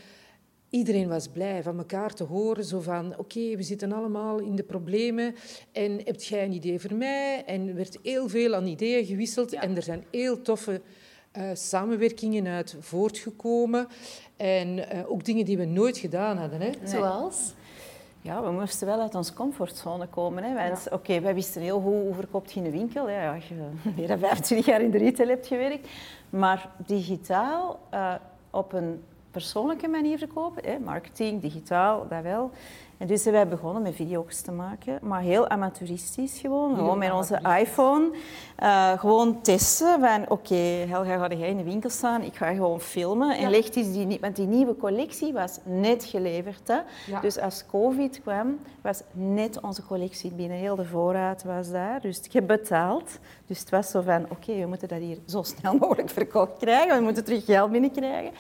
iedereen 0.71 1.09
was 1.09 1.29
blij 1.29 1.63
van 1.63 1.79
elkaar 1.79 2.15
te 2.15 2.25
horen, 2.25 2.65
zo 2.65 2.81
van 2.81 3.19
oké, 3.19 3.57
we 3.57 3.63
zitten 3.63 3.93
allemaal 3.93 4.39
in 4.39 4.57
de 4.57 4.63
problemen 4.63 5.35
en 5.73 6.01
heb 6.05 6.23
jij 6.23 6.45
een 6.45 6.53
idee 6.53 6.81
voor 6.81 6.95
mij? 6.95 7.45
En 7.47 7.69
er 7.69 7.75
werd 7.75 7.99
heel 8.03 8.29
veel 8.29 8.55
aan 8.55 8.67
ideeën 8.67 9.07
gewisseld 9.07 9.53
en 9.53 9.77
er 9.77 9.83
zijn 9.83 10.05
heel 10.11 10.43
toffe 10.43 10.81
uh, 11.39 11.45
samenwerkingen 11.53 12.47
uit 12.47 12.77
voortgekomen. 12.81 13.89
En 14.37 14.79
uh, 14.79 14.85
ook 15.07 15.25
dingen 15.25 15.45
die 15.45 15.57
we 15.57 15.65
nooit 15.65 15.99
gedaan 15.99 16.37
hadden. 16.37 16.61
Hè. 16.61 16.67
Nee. 16.67 16.89
Zoals? 16.89 17.55
Ja, 18.21 18.43
we 18.43 18.51
moesten 18.51 18.87
wel 18.87 19.01
uit 19.01 19.15
onze 19.15 19.35
comfortzone 19.35 20.07
komen. 20.07 20.43
Hè. 20.43 20.67
Ja. 20.67 20.73
Oké, 20.85 20.95
okay, 20.95 21.23
wij 21.23 21.35
wisten 21.35 21.63
heel 21.63 21.81
goed 21.81 21.93
hoe 21.93 22.15
verkoopt 22.15 22.53
je 22.53 22.61
in 22.61 22.67
een 22.67 22.73
winkel. 22.73 23.09
Hè. 23.09 23.35
Als 23.35 23.49
je 23.49 23.55
meer 23.97 24.09
dan 24.09 24.19
25 24.19 24.67
jaar 24.67 24.81
in 24.81 24.91
de 24.91 24.99
retail 24.99 25.29
hebt 25.29 25.47
gewerkt. 25.47 25.89
Maar 26.31 26.71
digitaal, 26.87 27.81
uh, 27.95 28.15
op 28.51 28.73
een 28.73 29.03
persoonlijke 29.31 29.89
manier 29.89 30.19
verkopen, 30.19 30.71
hè, 30.71 30.79
marketing, 30.79 31.41
digitaal, 31.41 32.09
dat 32.09 32.23
wel. 32.23 32.51
En 32.99 33.07
dus 33.07 33.23
zijn 33.23 33.35
wij 33.35 33.49
begonnen 33.49 33.83
met 33.83 33.95
video's 33.95 34.41
te 34.41 34.53
maken, 34.53 34.99
maar 35.03 35.21
heel 35.21 35.49
amateuristisch 35.49 36.39
gewoon. 36.39 36.77
Gewoon 36.77 36.99
met 36.99 37.13
onze 37.13 37.41
iPhone. 37.59 38.11
Uh, 38.63 38.99
gewoon 38.99 39.43
testen 39.43 40.01
van, 40.01 40.25
oké, 40.29 40.55
Helga, 40.89 41.17
ga 41.19 41.35
jij 41.35 41.49
in 41.49 41.57
de 41.57 41.63
winkel 41.63 41.91
staan? 41.91 42.23
Ik 42.23 42.35
ga 42.35 42.53
gewoon 42.53 42.81
filmen. 42.81 43.39
En 43.39 43.51
ligt 43.51 43.77
iets 43.77 43.93
die 43.93 44.07
niet, 44.07 44.21
want 44.21 44.37
die 44.37 44.47
nieuwe 44.47 44.77
collectie 44.77 45.33
was 45.33 45.59
net 45.65 46.05
geleverd. 46.05 46.69
Hè? 46.69 46.79
Dus 47.21 47.39
als 47.39 47.67
COVID 47.67 48.21
kwam, 48.23 48.59
was 48.81 49.03
net 49.13 49.61
onze 49.61 49.87
collectie 49.87 50.31
binnen. 50.31 50.57
Heel 50.57 50.77
de 50.77 50.85
voorraad 50.85 51.45
was 51.45 51.71
daar. 51.71 52.01
Dus 52.01 52.21
ik 52.21 52.33
heb 52.33 52.47
betaald. 52.47 53.19
Dus 53.47 53.59
het 53.61 53.71
was 53.71 53.91
zo 53.91 54.01
van, 54.01 54.27
oké, 54.31 54.55
we 54.55 54.67
moeten 54.67 54.89
dat 54.89 54.99
hier 54.99 55.19
zo 55.27 55.43
snel 55.43 55.77
mogelijk 55.87 56.11
verkocht 56.11 56.57
krijgen. 56.59 56.97
We 56.97 57.03
moeten 57.03 57.25
terug 57.25 57.45
geld 57.45 57.71
binnenkrijgen. 57.71 58.33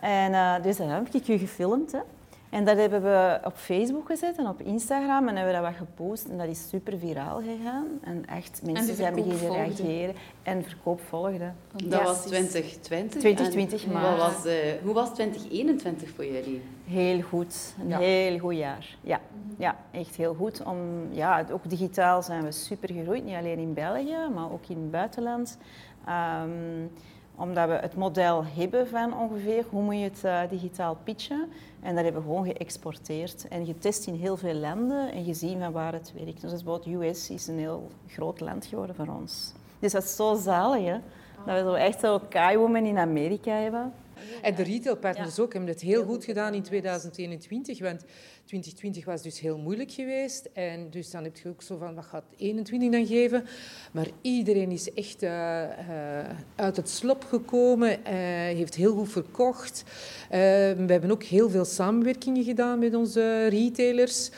En 0.00 0.32
uh, 0.32 0.54
dus 0.62 0.76
dan 0.76 0.88
heb 0.88 1.08
ik 1.14 1.28
u 1.28 1.38
gefilmd. 1.38 1.92
Hè. 1.92 1.98
En 2.52 2.64
dat 2.64 2.76
hebben 2.76 3.02
we 3.02 3.40
op 3.44 3.56
Facebook 3.56 4.06
gezet 4.06 4.36
en 4.36 4.46
op 4.46 4.60
Instagram 4.60 5.28
en 5.28 5.36
hebben 5.36 5.54
we 5.54 5.60
dat 5.60 5.70
wat 5.70 5.88
gepost. 5.88 6.24
En 6.24 6.38
dat 6.38 6.48
is 6.48 6.68
super 6.68 6.98
viraal 6.98 7.40
gegaan. 7.40 7.86
En 8.00 8.26
echt, 8.26 8.60
mensen 8.64 8.94
zijn 8.94 9.14
beginnen 9.14 9.52
reageren. 9.52 10.14
En 10.42 10.64
verkoop 10.64 11.00
volgde. 11.00 11.52
Dat 11.84 12.02
was 12.02 12.20
2020. 12.26 13.20
2020, 13.20 13.86
maar... 13.86 14.16
Was, 14.16 14.46
uh, 14.46 14.52
hoe 14.82 14.94
was 14.94 15.14
2021 15.14 16.08
voor 16.08 16.26
jullie? 16.26 16.62
Heel 16.84 17.20
goed. 17.20 17.74
Een 17.80 17.92
heel 17.92 18.38
goed 18.38 18.56
jaar. 18.56 18.96
Ja. 19.00 19.20
ja, 19.58 19.76
echt 19.90 20.16
heel 20.16 20.34
goed. 20.34 20.62
Om, 20.62 20.78
ja, 21.10 21.46
ook 21.50 21.70
digitaal 21.70 22.22
zijn 22.22 22.44
we 22.44 22.52
super 22.52 22.94
gegroeid. 22.94 23.24
Niet 23.24 23.36
alleen 23.36 23.58
in 23.58 23.74
België, 23.74 24.28
maar 24.34 24.52
ook 24.52 24.66
in 24.68 24.76
het 24.76 24.90
buitenland. 24.90 25.58
Um, 26.08 26.90
omdat 27.42 27.68
we 27.68 27.74
het 27.74 27.96
model 27.96 28.44
hebben 28.44 28.88
van 28.88 29.18
ongeveer 29.18 29.64
hoe 29.70 29.82
moet 29.82 29.98
je 29.98 30.02
het 30.02 30.22
uh, 30.24 30.40
digitaal 30.48 30.96
pitchen. 31.04 31.48
En 31.80 31.94
dat 31.94 32.04
hebben 32.04 32.22
we 32.22 32.28
gewoon 32.28 32.44
geëxporteerd 32.44 33.48
en 33.48 33.66
getest 33.66 34.06
in 34.06 34.14
heel 34.14 34.36
veel 34.36 34.54
landen 34.54 35.12
en 35.12 35.24
gezien 35.24 35.60
van 35.60 35.72
waar 35.72 35.92
het 35.92 36.12
werkt. 36.24 36.40
Dus 36.40 36.62
bijvoorbeeld 36.62 37.02
US 37.02 37.30
is 37.30 37.46
een 37.46 37.58
heel 37.58 37.90
groot 38.06 38.40
land 38.40 38.66
geworden 38.66 38.96
voor 38.96 39.08
ons. 39.20 39.52
Dus 39.78 39.92
dat 39.92 40.02
is 40.02 40.16
zo 40.16 40.34
zalig, 40.34 40.84
hè? 40.84 40.98
Dat 41.46 41.54
we 41.54 41.70
zo 41.70 41.72
echt 41.72 42.00
zo 42.00 42.20
Kai-women 42.28 42.86
in 42.86 42.98
Amerika 42.98 43.52
hebben. 43.52 43.92
En 44.42 44.54
de 44.54 44.62
retailpartners 44.62 45.38
ook 45.38 45.52
hebben 45.52 45.70
het 45.70 45.80
heel 45.80 46.04
goed 46.04 46.24
gedaan 46.24 46.54
in 46.54 46.62
2021, 46.62 47.80
want 47.80 48.04
2020 48.44 49.04
was 49.04 49.22
dus 49.22 49.40
heel 49.40 49.58
moeilijk 49.58 49.90
geweest. 49.90 50.48
En 50.52 50.90
dus 50.90 51.10
dan 51.10 51.24
heb 51.24 51.36
je 51.36 51.48
ook 51.48 51.62
zo 51.62 51.76
van, 51.76 51.94
wat 51.94 52.04
gaat 52.04 52.24
21 52.36 52.90
dan 52.90 53.06
geven? 53.06 53.44
Maar 53.92 54.06
iedereen 54.20 54.70
is 54.70 54.92
echt 54.94 55.22
uh, 55.22 55.30
uh, 55.30 56.28
uit 56.54 56.76
het 56.76 56.88
slop 56.88 57.24
gekomen, 57.24 57.90
uh, 57.90 58.06
heeft 58.58 58.74
heel 58.74 58.94
goed 58.94 59.12
verkocht. 59.12 59.84
we 60.28 60.84
hebben 60.86 61.10
ook 61.10 61.22
heel 61.22 61.50
veel 61.50 61.64
samenwerkingen 61.64 62.44
gedaan 62.44 62.78
met 62.78 62.94
onze 62.94 63.46
retailers. 63.46 64.30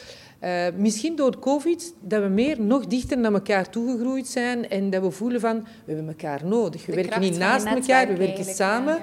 Uh, 0.44 0.66
misschien 0.76 1.16
door 1.16 1.38
COVID, 1.38 1.94
dat 2.00 2.22
we 2.22 2.28
meer 2.28 2.60
nog 2.60 2.86
dichter 2.86 3.18
naar 3.18 3.32
elkaar 3.32 3.70
toegegroeid 3.70 4.26
zijn 4.26 4.68
en 4.68 4.90
dat 4.90 5.02
we 5.02 5.10
voelen 5.10 5.40
van, 5.40 5.62
we 5.84 5.92
hebben 5.92 6.08
elkaar 6.08 6.40
nodig. 6.44 6.86
We 6.86 6.94
werken 6.94 7.20
niet 7.20 7.38
naast 7.38 7.66
elkaar, 7.66 8.08
we 8.08 8.16
werken 8.16 8.44
samen. 8.44 8.98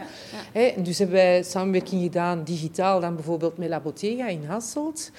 Ja, 0.54 0.62
ja. 0.62 0.82
dus 0.82 0.98
hebben 0.98 1.16
wij 1.16 1.44
samenwerking 1.44 2.02
gedaan, 2.02 2.44
digitaal, 2.44 3.00
dan 3.00 3.16
bijvoorbeeld 3.16 3.58
met 3.58 3.70
La 3.70 3.80
Bottega 3.80 4.28
in 4.28 4.44
Hasselt, 4.46 5.12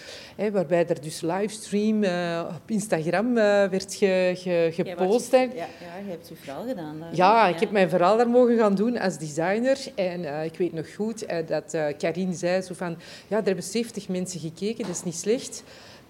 waarbij 0.52 0.87
er 0.87 1.00
dus 1.00 1.21
livestream 1.21 2.05
uh, 2.05 2.49
op 2.55 2.71
Instagram 2.71 3.29
uh, 3.29 3.35
werd 3.64 3.95
ge, 3.95 4.33
ge, 4.37 4.71
gepost. 4.73 5.33
Ja, 5.33 5.41
ja, 5.41 5.67
je 6.05 6.11
hebt 6.11 6.29
je 6.29 6.35
verhaal 6.35 6.64
gedaan. 6.67 6.99
Daar. 7.00 7.14
Ja, 7.14 7.47
ik 7.47 7.61
heb 7.61 7.71
mijn 7.71 7.88
verhaal 7.88 8.17
daar 8.17 8.31
mogen 8.31 8.59
gaan 8.59 8.75
doen 8.75 8.99
als 8.99 9.19
designer. 9.19 9.79
En 9.95 10.45
ik 10.45 10.57
weet 10.57 10.73
nog 10.73 10.95
goed 10.95 11.26
dat 11.47 11.76
Karin 11.99 12.35
zei 12.35 12.62
zo 12.62 12.75
van, 12.75 12.97
ja, 13.29 13.37
er 13.38 13.45
hebben 13.45 13.64
70 13.64 14.09
mensen 14.09 14.41
gekeken, 14.41 14.87
dat 14.87 14.95
is 14.95 15.02
niet 15.02 15.17
slecht. 15.17 15.62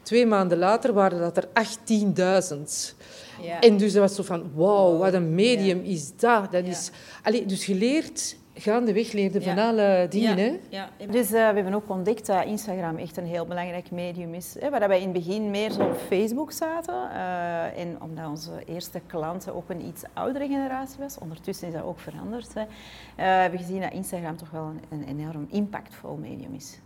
Twee 0.03 0.27
maanden 0.27 0.59
later 0.59 0.93
waren 0.93 1.19
dat 1.19 1.37
er 1.37 1.47
18.000. 1.47 2.97
Ja. 3.43 3.61
En 3.61 3.77
dus 3.77 3.93
dat 3.93 4.03
was 4.03 4.15
zo 4.15 4.23
van, 4.23 4.51
wauw, 4.55 4.97
wat 4.97 5.13
een 5.13 5.35
medium 5.35 5.81
is 5.81 6.17
dat. 6.17 6.53
dat 6.53 6.65
is, 6.65 6.91
allee, 7.23 7.47
dus 7.47 7.65
geleerd, 7.65 8.37
gaandeweg 8.55 9.13
leerde 9.13 9.43
van 9.43 9.59
alle 9.59 10.07
dingen. 10.11 10.39
Hè? 10.39 10.59
Ja. 10.69 10.89
Dus 11.11 11.27
uh, 11.27 11.31
we 11.31 11.37
hebben 11.39 11.75
ook 11.75 11.91
ontdekt 11.91 12.27
dat 12.27 12.45
Instagram 12.45 12.97
echt 12.97 13.17
een 13.17 13.27
heel 13.27 13.47
belangrijk 13.47 13.91
medium 13.91 14.35
is. 14.35 14.57
Hè, 14.59 14.71
waar 14.71 14.89
wij 14.89 15.01
in 15.01 15.15
het 15.15 15.25
begin 15.25 15.51
meer 15.51 15.71
zo 15.71 15.83
op 15.83 15.97
Facebook 16.09 16.53
zaten. 16.53 16.95
Uh, 16.95 17.79
en 17.79 18.03
omdat 18.03 18.27
onze 18.29 18.51
eerste 18.67 19.01
klanten 19.07 19.55
ook 19.55 19.71
een 19.71 19.87
iets 19.87 20.03
oudere 20.13 20.47
generatie 20.47 20.99
was. 20.99 21.19
Ondertussen 21.19 21.69
is 21.69 21.75
dat 21.75 21.83
ook 21.83 22.01
veranderd. 22.01 22.55
Hè, 22.55 22.61
uh, 22.61 22.67
hebben 23.17 23.59
we 23.59 23.65
gezien 23.67 23.81
dat 23.81 23.93
Instagram 23.93 24.37
toch 24.37 24.51
wel 24.51 24.65
een, 24.65 25.03
een 25.03 25.19
enorm 25.19 25.47
impactvol 25.51 26.17
medium 26.17 26.55
is. 26.55 26.79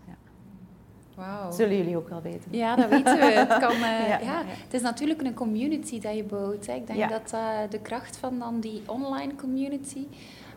Wow. 1.17 1.53
Zullen 1.53 1.77
jullie 1.77 1.97
ook 1.97 2.09
wel 2.09 2.23
weten. 2.23 2.51
Ja, 2.51 2.77
dat 2.77 2.89
weten 2.89 3.17
we. 3.19 3.25
Het, 3.25 3.59
kan, 3.59 3.73
uh, 3.73 4.09
ja, 4.09 4.19
ja. 4.21 4.43
het 4.47 4.75
is 4.75 4.83
natuurlijk 4.83 5.23
een 5.23 5.35
community 5.35 6.01
dat 6.01 6.17
je 6.17 6.25
bouwt. 6.25 6.67
Hè. 6.67 6.75
Ik 6.75 6.87
denk 6.87 7.11
dat 7.11 7.33
uh, 7.35 7.59
de 7.71 7.81
kracht 7.81 8.17
van 8.17 8.39
dan 8.39 8.61
die 8.61 8.83
online 8.87 9.35
community, 9.35 10.07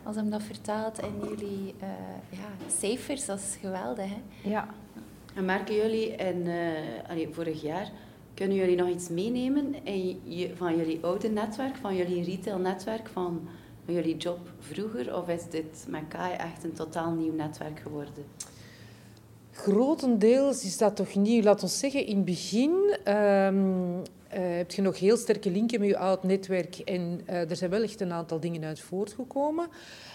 als 0.02 0.16
hem 0.16 0.30
dat 0.30 0.42
vertaalt 0.42 0.98
in 0.98 1.28
jullie 1.28 1.74
uh, 1.82 1.88
ja, 2.28 2.66
cijfers, 2.78 3.26
dat 3.26 3.38
is 3.38 3.56
geweldig. 3.60 4.08
Hè. 4.08 4.50
Ja. 4.50 4.66
En 5.34 5.44
merken 5.44 5.74
jullie, 5.74 6.16
en 6.16 6.46
allee, 7.08 7.28
vorig 7.32 7.62
jaar, 7.62 7.90
kunnen 8.34 8.56
jullie 8.56 8.76
nog 8.76 8.88
iets 8.88 9.08
meenemen 9.08 9.84
in 9.84 10.20
je, 10.24 10.56
van 10.56 10.76
jullie 10.76 11.04
oude 11.04 11.28
netwerk, 11.28 11.76
van 11.76 11.96
jullie 11.96 12.24
retailnetwerk, 12.24 13.08
van, 13.08 13.48
van 13.84 13.94
jullie 13.94 14.16
job 14.16 14.38
vroeger? 14.58 15.16
Of 15.16 15.28
is 15.28 15.48
dit 15.50 15.86
met 15.88 16.02
Kai 16.08 16.32
echt 16.32 16.64
een 16.64 16.72
totaal 16.72 17.10
nieuw 17.10 17.34
netwerk 17.34 17.80
geworden? 17.80 18.24
Grotendeels 19.62 20.64
is 20.64 20.78
dat 20.78 20.96
toch 20.96 21.14
nieuw. 21.14 21.42
Laat 21.42 21.62
ons 21.62 21.78
zeggen, 21.78 22.06
in 22.06 22.16
het 22.16 22.24
begin 22.24 22.70
um, 23.08 23.96
uh, 23.96 24.02
heb 24.30 24.70
je 24.70 24.82
nog 24.82 24.98
heel 24.98 25.16
sterke 25.16 25.50
linken 25.50 25.80
met 25.80 25.88
je 25.88 25.98
oud 25.98 26.22
netwerk. 26.22 26.78
En 26.78 27.20
uh, 27.28 27.50
er 27.50 27.56
zijn 27.56 27.70
wel 27.70 27.82
echt 27.82 28.00
een 28.00 28.12
aantal 28.12 28.40
dingen 28.40 28.64
uit 28.64 28.80
voortgekomen. 28.80 29.68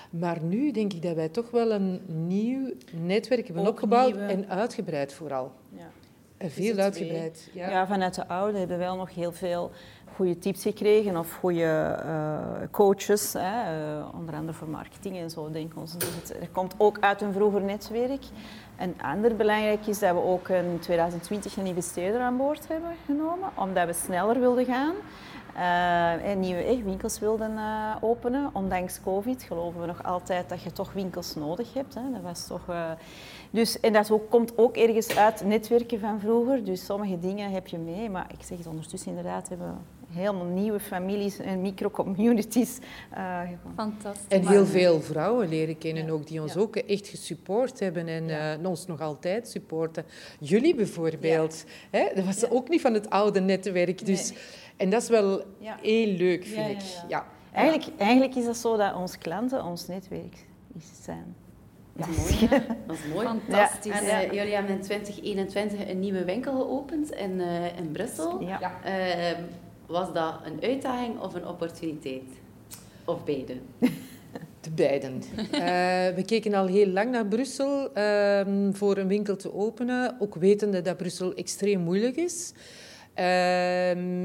Maar 0.09 0.41
nu 0.41 0.71
denk 0.71 0.93
ik 0.93 1.01
dat 1.01 1.15
wij 1.15 1.29
toch 1.29 1.51
wel 1.51 1.71
een 1.71 2.01
nieuw 2.27 2.73
netwerk 2.91 3.45
hebben 3.45 3.63
Ook 3.63 3.69
opgebouwd 3.69 4.15
nieuwe... 4.15 4.31
en 4.31 4.49
uitgebreid 4.49 5.13
vooral. 5.13 5.51
Ja. 5.69 5.89
En 6.37 6.51
veel 6.51 6.77
uitgebreid. 6.77 7.49
Ja. 7.53 7.69
ja, 7.69 7.87
vanuit 7.87 8.15
de 8.15 8.27
oude 8.27 8.57
hebben 8.57 8.77
we 8.77 8.83
wel 8.83 8.95
nog 8.95 9.15
heel 9.15 9.31
veel 9.31 9.71
goede 10.15 10.37
tips 10.37 10.61
gekregen 10.61 11.17
of 11.17 11.33
goede 11.33 11.99
uh, 12.05 12.67
coaches, 12.71 13.33
hè, 13.33 13.97
uh, 13.97 14.05
onder 14.13 14.35
andere 14.35 14.57
voor 14.57 14.67
marketing 14.67 15.17
en 15.17 15.29
zo, 15.29 15.51
denk 15.51 15.73
ik. 15.73 15.79
Dus 15.79 16.29
er 16.29 16.49
komt 16.51 16.73
ook 16.77 16.97
uit 16.99 17.21
een 17.21 17.33
vroeger 17.33 17.61
netwerk. 17.61 18.23
En 18.75 18.95
ander 19.01 19.35
belangrijk 19.35 19.87
is 19.87 19.99
dat 19.99 20.13
we 20.13 20.23
ook 20.23 20.49
in 20.49 20.79
2020 20.79 21.57
een 21.57 21.65
investeerder 21.65 22.21
aan 22.21 22.37
boord 22.37 22.67
hebben 22.67 22.91
genomen, 23.05 23.49
omdat 23.55 23.85
we 23.85 23.93
sneller 23.93 24.39
wilden 24.39 24.65
gaan. 24.65 24.93
Uh, 25.55 26.29
en 26.29 26.39
nieuwe 26.39 26.83
winkels 26.83 27.19
wilden 27.19 27.57
openen. 28.01 28.49
Ondanks 28.53 29.01
COVID 29.01 29.43
geloven 29.43 29.81
we 29.81 29.87
nog 29.87 30.03
altijd 30.03 30.49
dat 30.49 30.61
je 30.61 30.71
toch 30.71 30.93
winkels 30.93 31.35
nodig 31.35 31.73
hebt. 31.73 31.93
Hè. 31.93 32.01
Dat 32.11 32.21
was 32.21 32.47
toch, 32.47 32.61
dus, 33.49 33.79
en 33.79 33.93
dat 33.93 34.11
komt 34.29 34.57
ook 34.57 34.77
ergens 34.77 35.17
uit 35.17 35.45
netwerken 35.45 35.99
van 35.99 36.19
vroeger. 36.19 36.63
Dus 36.63 36.85
sommige 36.85 37.19
dingen 37.19 37.51
heb 37.51 37.67
je 37.67 37.77
mee. 37.77 38.09
Maar 38.09 38.27
ik 38.37 38.43
zeg 38.43 38.57
het 38.57 38.67
ondertussen 38.67 39.09
inderdaad, 39.09 39.49
hebben 39.49 39.77
helemaal 40.15 40.45
nieuwe 40.45 40.79
families 40.79 41.39
en 41.39 41.61
microcommunities 41.61 42.77
uh, 43.17 43.41
Fantastisch. 43.75 44.27
En 44.27 44.47
heel 44.47 44.65
veel 44.65 45.01
vrouwen 45.01 45.49
leren 45.49 45.77
kennen 45.77 46.09
ook, 46.09 46.27
die 46.27 46.41
ons 46.41 46.53
ja. 46.53 46.59
ook 46.59 46.75
echt 46.75 47.07
gesupport 47.07 47.79
hebben 47.79 48.07
en 48.07 48.27
ja. 48.27 48.57
uh, 48.57 48.69
ons 48.69 48.85
nog 48.85 49.01
altijd 49.01 49.47
supporten. 49.47 50.05
Jullie 50.39 50.75
bijvoorbeeld, 50.75 51.63
ja. 51.91 51.99
hè? 51.99 52.15
dat 52.15 52.25
was 52.25 52.49
ook 52.49 52.69
niet 52.69 52.81
van 52.81 52.93
het 52.93 53.09
oude 53.09 53.39
netwerk. 53.39 54.05
Dus, 54.05 54.29
nee. 54.29 54.39
En 54.77 54.89
dat 54.89 55.01
is 55.01 55.09
wel 55.09 55.43
heel 55.81 56.07
leuk, 56.07 56.45
vind 56.45 56.69
ik. 56.69 56.81
Ja. 57.07 57.25
Eigenlijk, 57.51 57.89
eigenlijk 57.97 58.35
is 58.35 58.45
dat 58.45 58.57
zo 58.57 58.77
dat 58.77 58.95
onze 58.95 59.17
klanten 59.17 59.63
ons 59.63 59.87
netwerk 59.87 60.45
zijn. 61.03 61.35
Dat 61.93 62.07
is 62.07 62.17
mooi. 62.17 62.49
Dat 62.87 62.95
is 62.95 63.13
mooi. 63.13 63.27
Fantastisch. 63.27 63.91
En 63.91 64.03
uh, 64.03 64.31
jullie 64.31 64.53
hebben 64.53 64.75
in 64.75 64.81
2021 64.81 65.89
een 65.89 65.99
nieuwe 65.99 66.25
winkel 66.25 66.53
geopend 66.53 67.11
in, 67.11 67.31
uh, 67.31 67.77
in 67.77 67.91
Brussel. 67.91 68.41
Ja. 68.41 68.71
Uh, 68.85 69.37
was 69.87 70.13
dat 70.13 70.33
een 70.43 70.61
uitdaging 70.61 71.19
of 71.19 71.33
een 71.33 71.47
opportuniteit? 71.47 72.23
Of 73.05 73.23
beide? 73.23 73.55
De 74.61 74.71
beiden. 74.71 75.21
we 76.15 76.23
keken 76.25 76.53
al 76.53 76.65
heel 76.65 76.87
lang 76.87 77.11
naar 77.11 77.25
Brussel 77.25 77.93
ehm, 77.93 78.71
voor 78.71 78.97
een 78.97 79.07
winkel 79.07 79.35
te 79.35 79.53
openen, 79.53 80.15
ook 80.19 80.35
wetende 80.35 80.81
dat 80.81 80.97
Brussel 80.97 81.33
extreem 81.33 81.79
moeilijk 81.79 82.15
is. 82.15 82.53
Um, 83.17 83.23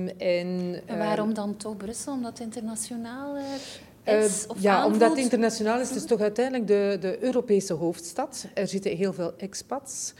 en, 0.08 0.82
en, 0.86 0.98
waarom 0.98 1.34
dan 1.34 1.56
toch 1.56 1.76
Brussel? 1.76 2.12
Omdat 2.12 2.30
het 2.30 2.40
internationaal... 2.40 3.36
is? 4.18 4.46
Of 4.46 4.62
ja, 4.62 4.74
aanvoelt? 4.74 4.92
omdat 4.92 5.10
het 5.10 5.18
internationaal 5.18 5.80
is, 5.80 5.88
het 5.88 5.96
is 5.96 6.04
toch 6.04 6.20
uiteindelijk 6.20 6.66
de, 6.66 6.96
de 7.00 7.22
Europese 7.24 7.72
hoofdstad. 7.72 8.46
Er 8.54 8.68
zitten 8.68 8.96
heel 8.96 9.12
veel 9.12 9.32
expats. 9.36 10.14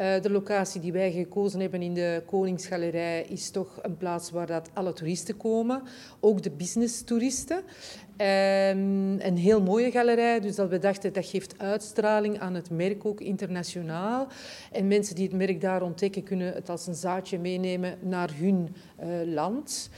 Uh, 0.00 0.20
de 0.20 0.30
locatie 0.30 0.80
die 0.80 0.92
wij 0.92 1.12
gekozen 1.12 1.60
hebben 1.60 1.82
in 1.82 1.94
de 1.94 2.22
Koningsgalerij 2.26 3.22
is 3.28 3.50
toch 3.50 3.78
een 3.82 3.96
plaats 3.96 4.30
waar 4.30 4.46
dat 4.46 4.70
alle 4.72 4.92
toeristen 4.92 5.36
komen, 5.36 5.82
ook 6.20 6.42
de 6.42 6.50
business-toeristen. 6.50 7.56
Um, 7.56 9.20
een 9.20 9.36
heel 9.36 9.62
mooie 9.62 9.90
galerij, 9.90 10.40
dus 10.40 10.54
dat 10.54 10.68
we 10.68 10.78
dachten 10.78 11.12
dat 11.12 11.26
geeft 11.26 11.58
uitstraling 11.58 12.40
aan 12.40 12.54
het 12.54 12.70
merk 12.70 13.04
ook 13.04 13.20
internationaal. 13.20 14.26
En 14.72 14.88
mensen 14.88 15.14
die 15.14 15.24
het 15.24 15.36
merk 15.36 15.60
daar 15.60 15.82
ontdekken 15.82 16.22
kunnen 16.22 16.52
het 16.52 16.68
als 16.68 16.86
een 16.86 16.94
zaadje 16.94 17.38
meenemen 17.38 17.98
naar 18.00 18.30
hun 18.34 18.74
uh, 19.02 19.34
land. 19.34 19.90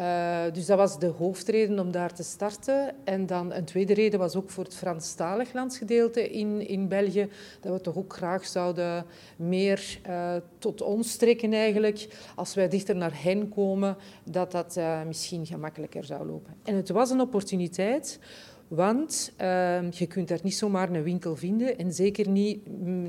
Uh, 0.00 0.42
dus 0.52 0.66
dat 0.66 0.76
was 0.76 0.98
de 0.98 1.06
hoofdreden 1.06 1.78
om 1.78 1.90
daar 1.90 2.12
te 2.12 2.22
starten. 2.22 2.94
En 3.04 3.26
dan 3.26 3.52
een 3.52 3.64
tweede 3.64 3.94
reden 3.94 4.18
was 4.18 4.36
ook 4.36 4.50
voor 4.50 4.64
het 4.64 4.74
Franstalig 4.74 5.52
landsgedeelte 5.52 6.30
in, 6.30 6.68
in 6.68 6.88
België, 6.88 7.28
dat 7.60 7.72
we 7.72 7.80
toch 7.80 7.96
ook 7.96 8.12
graag 8.12 8.46
zouden 8.46 9.04
meer 9.36 10.00
uh, 10.08 10.34
tot 10.58 10.82
ons 10.82 11.16
trekken 11.16 11.52
eigenlijk. 11.52 12.08
Als 12.36 12.54
wij 12.54 12.68
dichter 12.68 12.96
naar 12.96 13.22
hen 13.22 13.48
komen, 13.48 13.96
dat 14.24 14.52
dat 14.52 14.76
uh, 14.76 15.02
misschien 15.02 15.46
gemakkelijker 15.46 16.04
zou 16.04 16.26
lopen. 16.26 16.54
En 16.64 16.74
het 16.74 16.88
was 16.88 17.10
een 17.10 17.20
opportuniteit 17.20 18.18
want 18.70 19.32
uh, 19.40 19.90
je 19.90 20.06
kunt 20.06 20.28
daar 20.28 20.38
niet 20.42 20.54
zomaar 20.54 20.90
een 20.90 21.02
winkel 21.02 21.36
vinden. 21.36 21.78
En 21.78 21.92
zeker 21.92 22.28
niet 22.28 22.60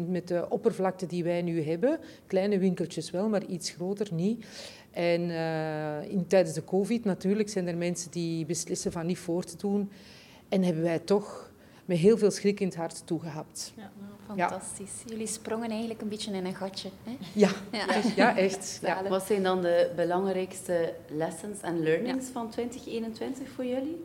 met 0.10 0.28
de 0.28 0.46
oppervlakte 0.50 1.06
die 1.06 1.24
wij 1.24 1.42
nu 1.42 1.62
hebben. 1.62 2.00
Kleine 2.28 2.58
winkeltjes 2.58 3.12
wel, 3.12 3.30
maar 3.30 3.46
iets 3.46 3.70
groter 3.70 4.14
niet. 4.14 4.46
En 4.92 5.22
uh, 5.22 6.12
in, 6.12 6.28
tijdens 6.28 6.56
de 6.56 6.64
COVID 6.64 7.06
natuurlijk 7.06 7.50
zijn 7.50 7.68
er 7.68 7.78
mensen 7.78 8.12
die 8.12 8.46
beslissen 8.46 8.92
van 8.92 9.06
niet 9.06 9.18
voor 9.18 9.44
te 9.44 9.58
doen. 9.58 9.92
En 10.50 10.64
hebben 10.64 10.84
wij 10.84 11.00
toch 11.00 11.52
met 11.86 11.98
heel 11.98 12.18
veel 12.18 12.32
schrik 12.32 12.60
in 12.60 12.68
het 12.68 12.76
hart 12.76 13.08
toegehapt. 13.08 13.74
Ja, 13.76 13.92
fantastisch. 14.28 14.92
Ja. 15.06 15.12
Jullie 15.12 15.28
sprongen 15.28 15.70
eigenlijk 15.70 16.02
een 16.02 16.10
beetje 16.10 16.32
in 16.32 16.46
een 16.46 16.56
gatje. 16.56 16.90
Hè? 17.04 17.18
Ja, 17.34 17.50
ja. 17.72 17.88
Echt, 17.88 18.16
ja, 18.16 18.38
echt. 18.38 18.80
Ja. 18.82 19.10
Wat 19.10 19.26
zijn 19.26 19.44
dan 19.44 19.62
de 19.62 19.92
belangrijkste 19.96 20.94
lessons 21.08 21.62
en 21.62 21.84
learnings 21.84 22.26
van 22.28 22.50
2021 22.50 23.50
voor 23.50 23.66
jullie? 23.66 24.04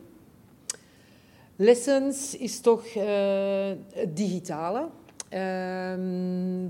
Lessons 1.55 2.37
is 2.37 2.59
toch 2.59 2.95
uh, 2.95 3.71
het 3.93 4.17
digitale. 4.17 4.87
Uh, 5.33 5.93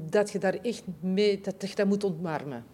dat 0.10 0.32
je 0.32 0.40
daar 0.40 0.54
echt 0.54 0.84
mee 1.00 1.42
dat 1.42 1.70
je 1.70 1.76
dat 1.76 1.88
moet 1.88 2.04
ontmarmen 2.04 2.66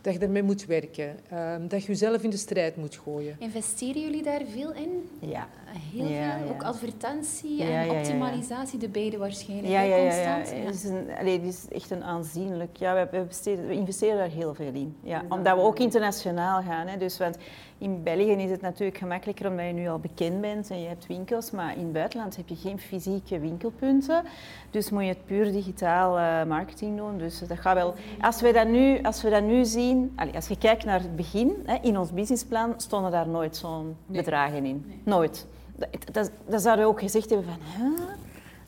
dat 0.00 0.14
je 0.14 0.18
ermee 0.18 0.42
moet 0.42 0.66
werken, 0.66 1.16
um, 1.32 1.68
dat 1.68 1.82
je 1.82 1.88
jezelf 1.88 2.22
in 2.22 2.30
de 2.30 2.36
strijd 2.36 2.76
moet 2.76 3.00
gooien. 3.04 3.36
Investeren 3.38 4.02
jullie 4.02 4.22
daar 4.22 4.40
veel 4.52 4.72
in? 4.72 5.08
Ja. 5.20 5.48
Heel 5.92 6.06
ja, 6.06 6.38
veel? 6.38 6.46
Ja. 6.46 6.52
Ook 6.52 6.62
advertentie 6.62 7.62
en 7.62 7.90
optimalisatie, 7.90 8.78
de 8.78 8.88
beide 8.88 9.16
waarschijnlijk. 9.18 9.68
Ja, 9.68 9.80
ja, 9.80 9.96
ja. 9.96 10.02
constant. 10.02 10.64
Het, 10.64 10.74
is 10.74 10.84
een, 10.84 11.06
allee, 11.18 11.40
het 11.40 11.48
is 11.48 11.64
echt 11.68 11.90
een 11.90 12.04
aanzienlijk... 12.04 12.76
Ja, 12.76 13.08
we, 13.10 13.24
besteden, 13.24 13.66
we 13.66 13.74
investeren 13.74 14.16
daar 14.16 14.30
heel 14.30 14.54
veel 14.54 14.72
in. 14.72 14.96
Ja, 15.02 15.22
omdat 15.28 15.56
we 15.56 15.62
ook 15.62 15.78
internationaal 15.78 16.62
gaan. 16.62 16.86
Hè. 16.86 16.96
Dus, 16.96 17.18
want 17.18 17.36
in 17.78 18.02
België 18.02 18.32
is 18.32 18.50
het 18.50 18.60
natuurlijk 18.60 18.98
gemakkelijker 18.98 19.50
omdat 19.50 19.66
je 19.66 19.72
nu 19.72 19.88
al 19.88 19.98
bekend 19.98 20.40
bent 20.40 20.70
en 20.70 20.80
je 20.80 20.88
hebt 20.88 21.06
winkels, 21.06 21.50
maar 21.50 21.76
in 21.76 21.82
het 21.82 21.92
buitenland 21.92 22.36
heb 22.36 22.48
je 22.48 22.56
geen 22.56 22.78
fysieke 22.78 23.38
winkelpunten. 23.38 24.24
Dus 24.70 24.90
moet 24.90 25.02
je 25.02 25.08
het 25.08 25.26
puur 25.26 25.52
digitaal 25.52 26.18
uh, 26.18 26.44
marketing 26.44 26.96
doen. 26.96 27.18
Dus 27.18 27.38
dat 27.38 27.58
gaat 27.58 27.74
wel... 27.74 27.94
Als 28.20 28.40
we 28.40 28.52
dat 28.52 28.68
nu, 28.68 29.02
als 29.02 29.22
we 29.22 29.30
dat 29.30 29.42
nu 29.42 29.64
zien... 29.64 30.12
Allez, 30.16 30.34
als 30.34 30.48
je 30.48 30.58
kijkt 30.58 30.84
naar 30.84 31.00
het 31.00 31.16
begin, 31.16 31.62
hè, 31.64 31.78
in 31.82 31.98
ons 31.98 32.12
businessplan 32.12 32.74
stonden 32.76 33.10
daar 33.10 33.28
nooit 33.28 33.56
zo'n 33.56 33.96
nee. 34.06 34.22
bedragen 34.22 34.64
in. 34.64 34.84
Nee. 34.86 35.00
Nooit. 35.04 35.46
Dat, 35.76 35.88
dat, 36.12 36.30
dat, 36.46 36.62
zouden 36.62 36.84
we 36.84 36.90
ook 36.90 37.00
gezegd 37.00 37.30
hebben 37.30 37.46
van... 37.48 37.94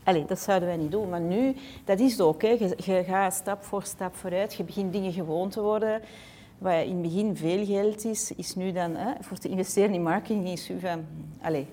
Allee, 0.05 0.25
dat 0.25 0.38
zouden 0.38 0.69
wij 0.69 0.76
niet 0.76 0.90
doen. 0.90 1.09
Maar 1.09 1.21
nu, 1.21 1.57
dat 1.85 2.00
is 2.00 2.12
het 2.12 2.21
ook. 2.21 2.43
Hè. 2.43 2.49
Je, 2.49 2.76
je 2.76 3.05
gaat 3.05 3.35
stap 3.35 3.64
voor 3.64 3.83
stap 3.83 4.14
vooruit. 4.17 4.55
Je 4.55 4.64
begint 4.64 4.93
dingen 4.93 5.12
gewoon 5.12 5.49
te 5.49 5.61
worden. 5.61 6.02
Wat 6.61 6.73
in 6.85 6.93
het 6.93 7.02
begin 7.02 7.37
veel 7.37 7.67
geld 7.67 8.05
is, 8.05 8.33
is 8.37 8.55
nu 8.55 8.73
dan... 8.73 8.97
Hè, 8.97 9.12
voor 9.21 9.38
te 9.38 9.49
investeren 9.49 9.95
in 9.95 10.02
marketing 10.02 10.49
is 10.49 10.71
u 10.71 10.81
van... 10.81 11.05
Allee, 11.40 11.67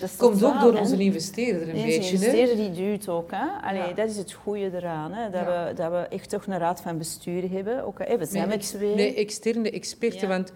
dat 0.00 0.16
komt 0.16 0.44
ook 0.44 0.60
door 0.60 0.78
onze 0.78 0.96
investeerder 0.98 1.68
een 1.68 1.74
beetje. 1.74 2.00
De 2.00 2.06
investeerder 2.10 2.56
die 2.56 2.72
duwt 2.72 3.08
ook. 3.08 3.30
Hè? 3.30 3.46
Allee, 3.62 3.88
ja. 3.88 3.92
Dat 3.92 4.10
is 4.10 4.16
het 4.16 4.32
goede 4.32 4.70
eraan. 4.74 5.12
Hè? 5.12 5.30
Dat, 5.30 5.40
Ja. 5.40 5.66
we, 5.68 5.74
dat 5.74 5.90
we 5.90 5.96
echt 5.98 6.28
toch 6.30 6.46
een 6.46 6.58
raad 6.58 6.80
van 6.80 6.98
bestuur 6.98 7.50
hebben. 7.50 7.84
Ook, 7.84 7.98
hè? 7.98 8.18
We 8.18 8.24
zijn 8.24 8.48
Met, 8.48 8.56
met 8.56 8.58
ex- 8.58 8.68
twee. 8.70 8.94
met 8.94 9.14
externe 9.14 9.70
experten. 9.70 10.20
Ja. 10.20 10.26
Want 10.28 10.52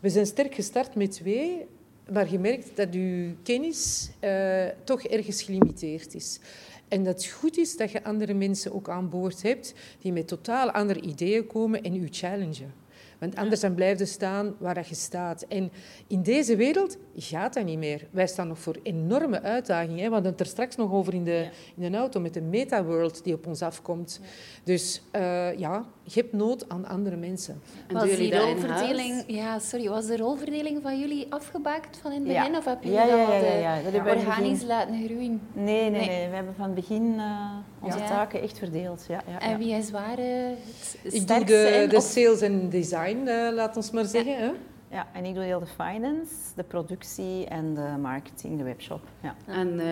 we 0.00 0.08
zijn 0.10 0.26
sterk 0.26 0.54
gestart 0.54 0.94
met 0.94 1.10
twee, 1.10 1.66
maar 2.12 2.30
je 2.30 2.38
merkt 2.38 2.76
dat 2.76 2.94
je 2.94 3.32
kennis 3.42 4.10
eh, 4.20 4.64
toch 4.84 5.02
ergens 5.02 5.42
gelimiteerd 5.42 6.14
is. 6.14 6.40
En 6.88 7.04
dat 7.04 7.14
het 7.22 7.32
goed 7.32 7.58
is 7.58 7.76
dat 7.76 7.90
je 7.90 8.04
andere 8.04 8.34
mensen 8.34 8.72
ook 8.74 8.88
aan 8.88 9.08
boord 9.08 9.42
hebt 9.42 9.74
die 10.00 10.12
met 10.12 10.28
totaal 10.28 10.70
andere 10.70 11.00
ideeën 11.00 11.46
komen 11.46 11.82
en 11.82 11.96
u 11.96 12.08
challengen. 12.10 12.80
Want 13.22 13.36
anders 13.36 13.60
dan 13.60 13.74
blijf 13.74 13.98
je 13.98 14.06
staan 14.06 14.54
waar 14.58 14.74
dat 14.74 14.88
je 14.88 14.94
staat. 14.94 15.42
En 15.42 15.72
in 16.06 16.22
deze 16.22 16.56
wereld 16.56 16.96
gaat 17.16 17.54
dat 17.54 17.64
niet 17.64 17.78
meer. 17.78 18.06
Wij 18.10 18.26
staan 18.26 18.48
nog 18.48 18.58
voor 18.58 18.76
enorme 18.82 19.42
uitdagingen. 19.42 19.98
Hè. 19.98 20.06
We 20.06 20.12
hadden 20.12 20.30
het 20.30 20.40
er 20.40 20.46
straks 20.46 20.76
nog 20.76 20.92
over 20.92 21.14
in 21.14 21.24
de, 21.24 21.48
in 21.76 21.90
de 21.90 21.98
auto 21.98 22.20
met 22.20 22.34
de 22.34 22.40
metaworld 22.40 23.24
die 23.24 23.34
op 23.34 23.46
ons 23.46 23.62
afkomt. 23.62 24.20
Dus 24.64 25.02
uh, 25.12 25.58
ja, 25.58 25.86
je 26.04 26.20
hebt 26.20 26.32
nood 26.32 26.68
aan 26.68 26.86
andere 26.86 27.16
mensen. 27.16 27.60
En 27.86 27.94
Was 27.94 28.16
die 28.16 28.30
dat 28.30 28.42
in 28.42 28.48
rolverdeling, 28.48 29.24
ja, 29.26 29.58
sorry, 29.58 29.88
was 29.88 30.06
de 30.06 30.16
rolverdeling 30.16 30.82
van 30.82 30.98
jullie 30.98 31.26
afgebakend 31.28 31.96
van 32.02 32.12
in 32.12 32.20
het 32.22 32.32
Ja. 32.32 32.38
begin? 32.40 32.56
Of 32.56 32.64
heb 32.64 32.82
je 32.82 32.90
Ja, 32.90 33.04
ja, 33.04 33.10
dat 33.16 33.18
ja, 33.18 33.26
wat, 33.26 33.42
ja, 33.60 33.76
eh. 33.78 33.84
Dat 33.84 33.94
organisch 34.16 34.50
begin- 34.52 34.66
laten 34.66 35.04
groeien? 35.04 35.40
Nee, 35.52 35.80
nee, 35.80 35.90
Nee. 35.90 36.08
nee, 36.08 36.28
We 36.28 36.34
hebben 36.34 36.54
van 36.54 36.64
het 36.64 36.74
begin 36.74 37.14
uh, 37.16 37.50
onze 37.80 37.98
Ja. 37.98 38.06
taken 38.06 38.42
echt 38.42 38.58
verdeeld. 38.58 39.04
Ja, 39.08 39.22
ja, 39.30 39.40
En 39.40 39.58
wie 39.58 39.74
is 39.74 39.90
waar 39.90 40.18
eh, 40.18 40.26
het 40.46 40.96
Ik 41.02 41.10
doe 41.10 41.20
sterkste 41.20 41.86
de, 41.90 42.00
sales 42.00 42.40
en 42.40 42.68
design, 42.70 43.18
uh, 43.26 43.48
laat 43.52 43.76
ons 43.76 43.90
maar 43.90 44.04
zeggen. 44.04 44.36
Hè. 44.38 44.50
Ja, 44.92 45.06
en 45.12 45.24
ik 45.24 45.34
doe 45.34 45.44
heel 45.44 45.58
de 45.60 45.66
finance, 45.66 46.32
de 46.56 46.62
productie 46.62 47.46
en 47.46 47.74
de 47.74 47.94
marketing, 48.00 48.58
de 48.58 48.64
webshop. 48.64 49.00
Ja. 49.20 49.34
En 49.46 49.80
eh, 49.80 49.86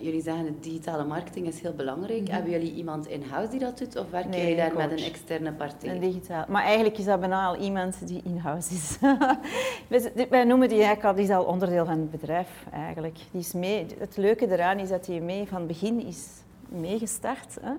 jullie 0.00 0.22
zeggen 0.22 0.44
het 0.44 0.62
digitale 0.62 1.04
marketing 1.04 1.46
is 1.46 1.60
heel 1.60 1.72
belangrijk. 1.74 2.28
Hebben 2.28 2.50
jullie 2.50 2.74
iemand 2.74 3.06
in-house 3.06 3.50
die 3.50 3.60
dat 3.60 3.78
doet 3.78 3.96
of 3.98 4.10
werken 4.10 4.30
Nee, 4.30 4.40
jullie 4.40 4.56
daar 4.56 4.70
een 4.70 4.76
met 4.76 4.90
een 4.90 5.04
externe 5.06 5.52
partij? 5.52 5.88
En 5.90 6.00
digitaal. 6.00 6.44
Maar 6.48 6.62
eigenlijk 6.62 6.98
is 6.98 7.04
dat 7.04 7.20
bijna 7.20 7.46
al 7.46 7.56
iemand 7.56 8.06
die 8.06 8.20
in-house 8.24 8.74
is. 8.74 8.98
Wij- 9.88 10.26
wij 10.30 10.44
noemen 10.44 10.68
die 10.68 10.76
eigenlijk 10.82 11.06
al, 11.08 11.14
die 11.14 11.24
is 11.24 11.30
al 11.30 11.44
onderdeel 11.44 11.84
van 11.84 11.98
het 11.98 12.10
bedrijf 12.10 12.64
eigenlijk. 12.72 13.18
Die 13.30 13.40
is 13.40 13.52
mee. 13.52 13.86
Het 13.98 14.16
leuke 14.16 14.52
eraan 14.52 14.78
is 14.78 14.88
dat 14.88 15.06
hij 15.06 15.20
mee 15.20 15.46
van 15.48 15.58
het 15.58 15.66
begin 15.66 16.06
is 16.06 16.26
meegestart. 16.68 17.56
Hè. 17.60 17.72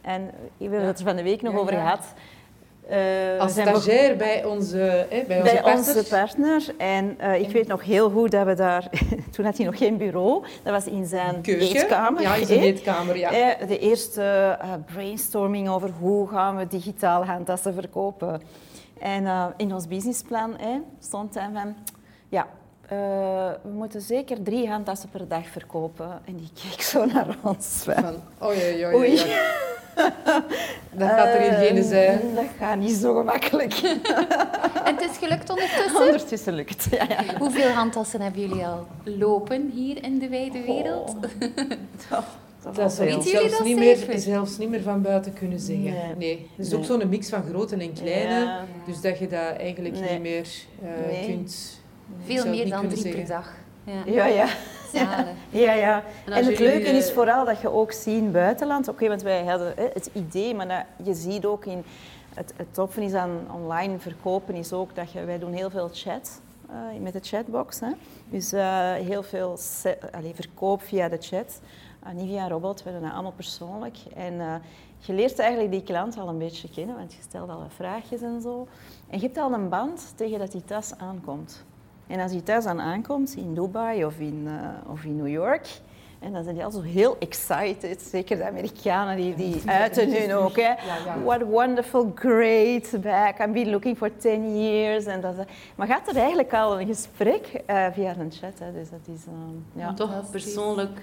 En 0.00 0.30
we 0.56 0.64
hebben 0.64 0.86
het 0.86 0.98
er 0.98 1.04
van 1.04 1.16
de 1.16 1.22
week 1.22 1.42
nog 1.42 1.52
Ja, 1.52 1.58
over 1.58 1.72
ja. 1.72 1.80
gehad. 1.80 2.14
Eh, 2.88 2.96
we 2.96 3.36
Als 3.38 3.52
stagiair 3.52 4.16
bij 4.16 4.44
onze, 4.44 4.76
hè, 5.10 5.22
bij 5.26 5.40
onze 5.40 5.52
bij 5.52 5.62
partner. 5.62 5.94
onze 5.96 6.04
partner. 6.08 6.64
En 6.78 7.14
eh, 7.18 7.40
ik 7.40 7.50
weet 7.50 7.66
nog 7.66 7.84
heel 7.84 8.10
goed 8.10 8.30
dat 8.30 8.46
we 8.46 8.54
daar... 8.54 8.88
Toen 9.34 9.44
had 9.44 9.56
hij 9.56 9.66
nog 9.66 9.78
geen 9.78 9.96
bureau. 9.96 10.44
Dat 10.62 10.72
was 10.72 10.86
in 10.86 11.06
zijn 11.06 11.40
Keuken. 11.40 11.66
eetkamer. 11.76 12.22
Ja, 12.22 12.34
in 12.34 12.46
zijn 12.46 12.60
eetkamer, 12.60 13.16
ja. 13.16 13.30
Eh, 13.32 13.68
De 13.68 13.78
eerste 13.78 14.22
eh, 14.60 14.72
brainstorming 14.92 15.68
over 15.68 15.90
hoe 16.00 16.28
gaan 16.28 16.56
we 16.56 16.66
digitaal 16.66 17.24
handtassen 17.24 17.74
verkopen. 17.74 18.42
En 19.00 19.26
eh, 19.26 19.46
in 19.56 19.74
ons 19.74 19.86
businessplan 19.88 20.54
hè, 20.58 20.78
stond 21.00 21.34
dan 21.34 21.52
van... 21.52 21.74
Ja, 22.28 22.46
eh, 22.88 22.98
we 23.62 23.68
moeten 23.72 24.00
zeker 24.00 24.42
drie 24.42 24.68
handtassen 24.68 25.08
per 25.08 25.28
dag 25.28 25.46
verkopen. 25.48 26.20
En 26.24 26.36
die 26.36 26.50
keek 26.62 26.80
zo 26.82 27.04
naar 27.04 27.36
ons. 27.42 27.66
van, 27.84 28.14
oei, 28.48 28.84
oei, 28.86 28.94
oei. 28.94 29.20
Dat 30.92 31.08
gaat 31.08 31.26
er 31.26 31.40
in 31.40 31.52
geen 31.52 31.84
zijn. 31.84 32.20
Dat 32.34 32.44
gaat 32.58 32.76
niet 32.78 32.92
zo 32.96 33.14
gemakkelijk. 33.14 33.72
En 34.84 34.94
het 34.96 35.10
is 35.10 35.16
gelukt 35.18 35.50
ondertussen? 35.50 36.04
Ondertussen 36.04 36.52
lukt 36.54 36.84
het. 36.84 36.94
Ja, 36.94 37.06
ja. 37.08 37.38
Hoeveel 37.38 37.70
handtassen 37.70 38.20
hebben 38.20 38.40
jullie 38.40 38.66
al 38.66 38.86
lopen 39.04 39.70
hier 39.74 40.02
in 40.04 40.18
de 40.18 40.28
wijde 40.28 40.62
wereld? 40.62 41.16
Oh, 42.12 42.18
Dat 42.74 42.76
ik 42.92 42.98
Weten 42.98 43.20
jullie 43.20 43.22
zelfs 43.30 43.50
dat 43.56 43.64
niet, 43.66 43.76
meer, 43.78 44.18
zelfs 44.18 44.58
niet 44.58 44.68
meer 44.68 44.82
van 44.82 45.02
buiten 45.02 45.32
kunnen 45.32 45.58
zeggen. 45.60 45.82
Nee. 45.82 46.14
Nee. 46.16 46.50
Het 46.56 46.66
is 46.66 46.70
Nee. 46.72 46.78
ook 46.80 46.84
zo'n 46.86 47.08
mix 47.08 47.28
van 47.28 47.42
grote 47.48 47.76
en 47.76 47.92
kleine. 47.92 48.44
Ja. 48.44 48.64
Dus 48.86 49.00
dat 49.00 49.18
je 49.18 49.26
dat 49.26 49.56
eigenlijk 49.58 49.94
Nee. 49.98 50.10
niet 50.12 50.20
meer 50.20 50.46
eh, 50.82 51.06
Nee. 51.10 51.26
kunt... 51.26 51.80
Veel 52.24 52.46
meer 52.48 52.68
dan 52.68 52.88
drie 52.88 53.14
per 53.14 53.26
dag. 53.26 53.54
Ja. 53.84 54.02
Ja, 54.06 54.26
ja. 54.26 54.46
Zalig. 54.92 55.26
Ja, 55.50 55.72
ja. 55.72 56.02
En 56.24 56.44
het 56.44 56.58
leuke 56.58 56.86
is 56.88 57.12
vooral 57.12 57.44
dat 57.44 57.60
je 57.60 57.70
ook 57.70 57.92
ziet 57.92 58.16
in 58.16 58.22
het 58.22 58.32
buitenland. 58.32 58.88
Oké, 58.88 59.08
want 59.08 59.22
wij 59.22 59.44
hadden 59.44 59.72
hè, 59.76 59.88
het 59.92 60.10
idee, 60.12 60.54
maar 60.54 60.68
dat, 60.68 61.06
je 61.06 61.14
ziet 61.14 61.44
ook 61.44 61.64
in... 61.64 61.84
Het, 62.34 62.52
het 62.56 62.74
toffe 62.74 63.04
is 63.04 63.12
aan 63.12 63.30
online 63.54 63.98
verkopen 63.98 64.54
is 64.54 64.72
ook 64.72 64.94
dat 64.94 65.12
je... 65.12 65.24
Wij 65.24 65.38
doen 65.38 65.52
heel 65.52 65.70
veel 65.70 65.88
chat 65.92 66.40
eh, 66.68 66.74
met 67.00 67.12
de 67.12 67.20
chatbox. 67.22 67.80
Hè. 67.80 67.90
Dus 68.30 68.52
eh, 68.52 68.92
heel 68.92 69.22
veel 69.22 69.56
se- 69.56 69.98
allee, 70.12 70.34
verkoop 70.34 70.82
via 70.82 71.08
de 71.08 71.18
chat. 71.20 71.60
Uh, 72.06 72.12
niet 72.12 72.28
via 72.28 72.48
robot, 72.48 72.82
we 72.82 72.92
doen 72.92 73.02
dat 73.02 73.12
allemaal 73.12 73.32
persoonlijk. 73.36 73.96
En 74.14 74.40
eh, 74.40 74.54
je 74.98 75.12
leert 75.12 75.38
eigenlijk 75.38 75.70
die 75.70 75.82
klant 75.82 76.18
al 76.18 76.28
een 76.28 76.38
beetje 76.38 76.68
kennen, 76.70 76.96
want 76.96 77.12
je 77.12 77.22
stelt 77.22 77.50
al 77.50 77.58
wat 77.58 77.72
vraagjes 77.74 78.20
en 78.22 78.40
zo. 78.42 78.66
En 79.08 79.18
je 79.18 79.24
hebt 79.24 79.38
al 79.38 79.52
een 79.52 79.68
band 79.68 80.12
tegen 80.16 80.38
dat 80.38 80.52
die 80.52 80.64
tas 80.64 80.92
aankomt. 80.98 81.64
En 82.06 82.20
als 82.20 82.32
je 82.32 82.42
thuis 82.42 82.64
dan 82.64 82.80
aankomt 82.80 83.34
in 83.36 83.54
Dubai 83.54 84.04
of 84.04 84.18
in, 84.18 84.42
uh, 84.46 84.92
of 84.92 85.04
in 85.04 85.16
New 85.16 85.28
York, 85.28 85.66
en 86.18 86.32
dan 86.32 86.42
zijn 86.42 86.54
die 86.54 86.64
al 86.64 86.70
zo 86.70 86.80
heel 86.80 87.16
excited, 87.18 88.02
zeker 88.02 88.36
de 88.36 88.46
Amerikanen, 88.46 89.16
die, 89.16 89.34
die 89.34 89.62
uiten 89.66 90.12
hun 90.12 90.34
ook. 90.34 90.56
Hè. 90.56 90.74
What 91.24 91.42
wonderful, 91.42 92.12
great 92.14 93.00
back, 93.00 93.38
I've 93.38 93.50
been 93.50 93.70
looking 93.70 93.96
for 93.96 94.16
10 94.16 94.62
years. 94.62 95.04
En 95.04 95.20
dat, 95.20 95.34
maar 95.74 95.86
gaat 95.86 96.08
er 96.08 96.16
eigenlijk 96.16 96.52
al 96.52 96.80
een 96.80 96.86
gesprek 96.86 97.62
uh, 97.70 97.86
via 97.92 98.16
een 98.18 98.32
chat, 98.32 98.58
hè. 98.58 98.72
dus 98.72 98.90
dat 98.90 99.14
is... 99.14 99.24
Uh, 99.26 99.82
ja. 99.82 99.94
Toch 99.94 100.30
persoonlijk 100.30 101.00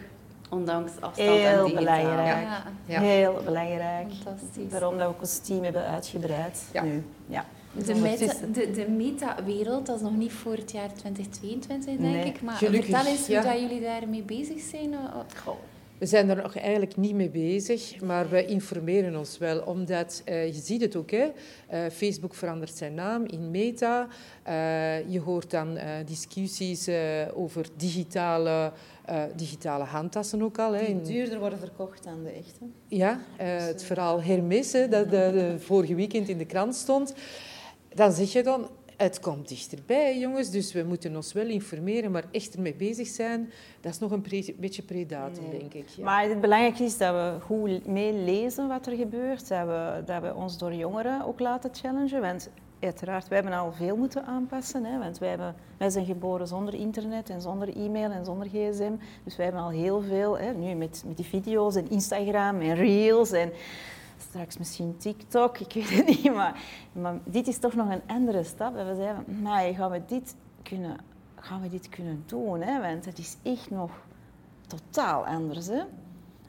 ondanks 0.50 0.92
afstand 1.00 1.30
Heel 1.30 1.66
en 1.66 1.76
belangrijk. 1.76 2.48
Ja. 2.86 3.00
Heel 3.00 3.42
belangrijk. 3.46 4.08
Fantastisch. 4.24 4.70
Daarom 4.70 4.98
dat 4.98 5.10
we 5.10 5.16
ons 5.20 5.38
team 5.38 5.63
hebben 5.63 5.86
uitgebreid 5.86 6.63
ja. 6.72 6.84
nu. 6.84 7.04
Ja. 7.26 7.46
De, 7.86 7.96
meta, 7.96 8.34
de, 8.54 8.72
de 8.72 8.90
meta-wereld, 8.90 9.86
dat 9.86 9.96
is 9.96 10.02
nog 10.02 10.16
niet 10.16 10.32
voor 10.32 10.56
het 10.56 10.72
jaar 10.72 10.94
2022, 10.94 11.98
denk 11.98 12.24
ik. 12.24 12.42
Maar 12.42 12.58
vertel 12.58 13.06
eens 13.06 13.28
hoe 13.28 13.42
dat 13.42 13.60
jullie 13.60 13.82
daarmee 13.82 14.24
bezig 14.24 14.62
zijn. 14.62 14.96
Goh. 15.44 15.56
We 16.04 16.10
zijn 16.10 16.30
er 16.30 16.36
nog 16.36 16.56
eigenlijk 16.56 16.98
niet 16.98 17.14
mee 17.14 17.30
bezig, 17.30 18.02
maar 18.02 18.30
we 18.30 18.46
informeren 18.46 19.16
ons 19.16 19.38
wel, 19.38 19.62
omdat 19.62 20.22
uh, 20.26 20.46
je 20.46 20.60
ziet 20.62 20.82
het 20.82 20.96
ook, 20.96 21.12
hè, 21.12 21.26
uh, 21.26 21.80
Facebook 21.92 22.36
verandert 22.36 22.76
zijn 22.76 22.94
naam 22.94 23.26
in 23.26 23.52
Meta. 23.52 24.08
Uh, 24.48 25.10
je 25.10 25.20
hoort 25.20 25.52
dan 25.52 25.78
discussies 26.06 26.90
over 27.34 27.66
digitale, 27.78 28.72
digitale 29.36 29.84
handtassen 29.84 30.42
ook 30.42 30.60
al. 30.60 30.74
Hè. 30.74 30.86
Die 30.86 31.02
duurder 31.02 31.40
worden 31.40 31.60
verkocht 31.60 32.04
dan 32.04 32.24
de 32.24 32.30
echte. 32.30 32.66
Ja, 32.88 33.20
het 33.38 33.84
verhaal 33.84 34.22
Hermes, 34.22 34.72
hè, 34.72 34.88
dat 34.88 35.10
de, 35.10 35.30
de, 35.34 35.56
vorige 35.60 35.96
weekend 35.96 36.30
in 36.30 36.38
de 36.38 36.46
krant 36.46 36.76
stond. 36.76 37.14
Dan 37.93 38.12
zeg 38.12 38.32
je 38.32 38.43
dan, 38.43 38.67
het 38.97 39.19
komt 39.19 39.47
dichterbij, 39.47 40.19
jongens, 40.19 40.49
dus 40.49 40.73
we 40.73 40.84
moeten 40.84 41.15
ons 41.15 41.34
wel 41.34 41.47
informeren, 41.47 42.12
maar 42.12 42.23
echt 42.32 42.56
ermee 42.56 42.75
bezig 42.75 43.08
zijn, 43.08 43.51
dat 43.82 43.93
is 43.93 43.99
nog 43.99 44.12
een 44.12 44.25
beetje 44.60 44.84
predatum, 44.84 45.49
denk 45.51 45.73
ik. 45.73 45.88
Ja. 45.88 46.03
Maar 46.03 46.29
het 46.29 46.41
belangrijkste 46.41 46.84
is 46.84 46.97
dat 46.97 47.13
we 47.13 47.45
goed 47.45 47.86
meelezen 47.88 48.67
wat 48.67 48.88
er 48.88 48.95
gebeurt, 48.95 49.47
dat 49.47 49.65
we, 49.65 50.01
dat 50.06 50.21
we 50.21 50.36
ons 50.36 50.58
door 50.58 50.73
jongeren 50.73 51.25
ook 51.25 51.39
laten 51.39 51.69
challengen, 51.73 52.21
want 52.21 52.49
uiteraard, 52.79 53.27
wij 53.27 53.39
hebben 53.39 53.60
al 53.60 53.71
veel 53.71 53.95
moeten 53.95 54.25
aanpassen, 54.25 54.86
hè, 54.86 54.99
want 54.99 55.17
wij, 55.17 55.29
hebben, 55.29 55.56
wij 55.77 55.89
zijn 55.89 56.06
geboren 56.06 56.47
zonder 56.47 56.73
internet 56.73 57.29
en 57.29 57.41
zonder 57.41 57.75
e-mail 57.75 58.12
en 58.12 58.25
zonder 58.25 58.47
gsm, 58.47 58.91
dus 59.23 59.36
wij 59.36 59.45
hebben 59.45 59.63
al 59.63 59.69
heel 59.69 60.01
veel, 60.01 60.38
hè, 60.38 60.53
nu 60.53 60.73
met, 60.73 61.03
met 61.08 61.17
die 61.17 61.25
video's 61.25 61.75
en 61.75 61.89
Instagram 61.89 62.62
en 62.62 62.75
Reels 62.75 63.32
en 63.32 63.51
straks 64.30 64.58
misschien 64.58 64.98
TikTok, 64.98 65.58
ik 65.58 65.74
weet 65.74 65.90
het 65.90 66.06
niet, 66.06 66.34
maar, 66.34 66.62
maar 66.92 67.20
dit 67.24 67.48
is 67.48 67.58
toch 67.58 67.74
nog 67.74 67.90
een 67.90 68.02
andere 68.08 68.44
stap. 68.44 68.76
En 68.76 68.88
we 68.88 68.96
zeiden, 68.96 69.42
maar 69.42 69.74
gaan 69.74 69.92
we 69.92 70.02
dit 70.08 70.36
kunnen, 70.64 70.98
gaan 71.36 71.62
we 71.62 71.70
dit 71.70 71.90
kunnen 71.90 72.24
doen? 72.26 72.62
Hè? 72.62 72.82
Want 72.82 73.06
het 73.06 73.18
is 73.18 73.38
echt 73.44 73.70
nog 73.70 73.92
totaal 74.68 75.26
anders. 75.26 75.68
Hè? 75.68 75.82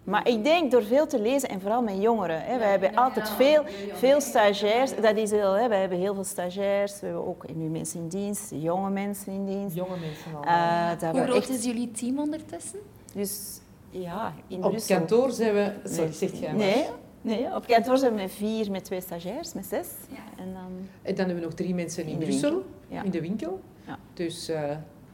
Maar 0.05 0.29
ik 0.29 0.45
denk 0.45 0.71
door 0.71 0.85
veel 0.85 1.07
te 1.07 1.21
lezen 1.21 1.49
en 1.49 1.61
vooral 1.61 1.83
met 1.83 2.03
jongeren. 2.03 2.43
Hè. 2.45 2.59
wij 2.59 2.71
hebben 2.71 2.95
altijd 2.95 3.29
veel, 3.29 3.65
veel 3.93 4.21
stagiairs. 4.21 4.97
Dat 5.01 5.17
is 5.17 5.31
heel, 5.31 5.53
hè. 5.53 5.69
Wij 5.69 5.81
hebben 5.81 5.99
heel 5.99 6.15
veel 6.15 6.25
stagiairs. 6.25 7.01
We 7.01 7.07
hebben 7.07 7.27
ook 7.27 7.55
nu 7.55 7.69
mensen 7.69 8.01
in 8.01 8.09
dienst, 8.09 8.51
jonge 8.51 8.91
mensen 8.91 9.33
in 9.33 9.47
dienst. 9.47 9.77
Jonge 9.77 9.97
mensen 9.97 10.35
al. 10.37 10.45
Uh, 10.45 11.11
Hoe 11.11 11.23
groot 11.23 11.37
echt... 11.37 11.49
is 11.49 11.65
jullie 11.65 11.91
team 11.91 12.19
ondertussen? 12.19 12.79
Dus 13.15 13.61
ja, 13.91 14.35
in 14.49 14.65
Op 14.65 14.77
kantoor 14.87 15.31
zijn 15.31 15.55
we... 15.55 15.73
Sorry, 15.85 16.13
zeg 16.13 16.33
jij 16.33 16.49
maar. 16.49 16.57
Nee, 16.57 16.87
Nee, 17.25 17.55
op 17.55 17.67
kantoor 17.67 17.99
zijn 17.99 18.15
we 18.15 18.21
met 18.21 18.33
vier, 18.33 18.71
met 18.71 18.85
twee 18.85 19.01
stagiairs, 19.01 19.53
met 19.53 19.67
zes. 19.67 19.89
Ja. 20.09 20.43
En, 20.43 20.53
dan... 20.53 20.89
en 21.03 21.15
dan 21.15 21.17
hebben 21.17 21.35
we 21.35 21.41
nog 21.41 21.55
drie 21.55 21.75
mensen 21.75 22.05
in, 22.05 22.11
in 22.11 22.19
Brussel, 22.19 22.65
in 22.89 23.11
de 23.11 23.21
winkel. 23.21 23.61
Ja. 23.87 23.99
Dus, 24.15 24.51
uh, 24.51 24.63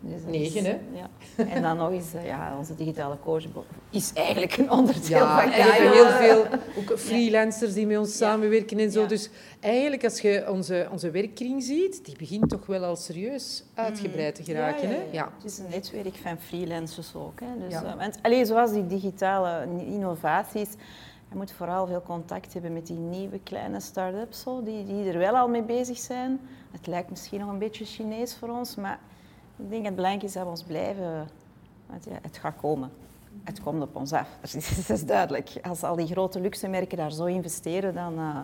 dus 0.00 0.20
negen, 0.26 0.64
hè? 0.64 0.78
Ja. 0.92 1.08
En 1.44 1.62
dan 1.62 1.76
nog 1.76 1.90
eens, 1.90 2.14
uh, 2.14 2.26
ja, 2.26 2.54
onze 2.58 2.74
digitale 2.74 3.16
coach 3.22 3.44
is 3.90 4.12
eigenlijk 4.12 4.56
een 4.56 4.70
onderdeel 4.70 5.18
ja, 5.18 5.42
van 5.42 5.50
Kaya. 5.50 5.64
En 5.64 5.66
we 5.66 5.72
hebben 5.72 5.92
heel 5.92 6.34
veel 6.34 6.58
ook 6.78 6.98
freelancers 6.98 7.74
die 7.74 7.86
met 7.86 7.98
ons 7.98 8.16
samenwerken 8.16 8.78
en 8.78 8.90
zo. 8.90 9.06
Dus 9.06 9.30
eigenlijk, 9.60 10.04
als 10.04 10.20
je 10.20 10.44
onze, 10.48 10.88
onze 10.92 11.10
werkkring 11.10 11.62
ziet, 11.62 12.04
die 12.04 12.16
begint 12.18 12.48
toch 12.48 12.66
wel 12.66 12.84
al 12.84 12.96
serieus 12.96 13.64
uitgebreid 13.74 14.34
te 14.34 14.44
geraken. 14.44 14.88
Hè? 14.88 15.02
Ja, 15.10 15.32
Het 15.36 15.50
is 15.52 15.58
een 15.58 15.68
netwerk 15.70 16.14
van 16.14 16.38
freelancers 16.38 17.14
ook. 17.14 17.40
Hè? 17.40 17.68
Dus, 17.68 17.82
uh, 17.82 17.96
want, 17.96 18.18
alleen 18.22 18.46
zoals 18.46 18.72
die 18.72 18.86
digitale 18.86 19.66
innovaties 19.78 20.68
je 21.30 21.36
moet 21.36 21.52
vooral 21.52 21.86
veel 21.86 22.02
contact 22.02 22.52
hebben 22.52 22.72
met 22.72 22.86
die 22.86 22.96
nieuwe 22.96 23.38
kleine 23.38 23.80
start-ups, 23.80 24.44
die, 24.64 24.84
die 24.84 25.04
er 25.04 25.18
wel 25.18 25.36
al 25.36 25.48
mee 25.48 25.62
bezig 25.62 25.98
zijn. 25.98 26.40
Het 26.70 26.86
lijkt 26.86 27.10
misschien 27.10 27.40
nog 27.40 27.48
een 27.48 27.58
beetje 27.58 27.84
Chinees 27.84 28.36
voor 28.36 28.48
ons, 28.48 28.74
maar 28.74 28.98
ik 29.56 29.70
denk 29.70 29.84
het 29.84 29.94
belangrijk 29.94 30.24
is 30.24 30.32
dat 30.32 30.42
we 30.42 30.50
ons 30.50 30.62
blijven... 30.62 31.28
Want 31.86 32.04
ja, 32.04 32.18
het 32.22 32.38
gaat 32.38 32.56
komen. 32.56 32.90
Het 33.44 33.62
komt 33.62 33.82
op 33.82 33.96
ons 33.96 34.12
af. 34.12 34.28
Dat 34.86 34.98
is, 34.98 35.06
duidelijk. 35.06 35.50
Als 35.62 35.82
al 35.82 35.96
die 35.96 36.06
grote 36.06 36.40
luxe 36.40 36.68
merken 36.68 36.96
daar 36.96 37.12
zo 37.12 37.24
investeren, 37.24 37.94
dan, 37.94 38.18
uh, 38.18 38.38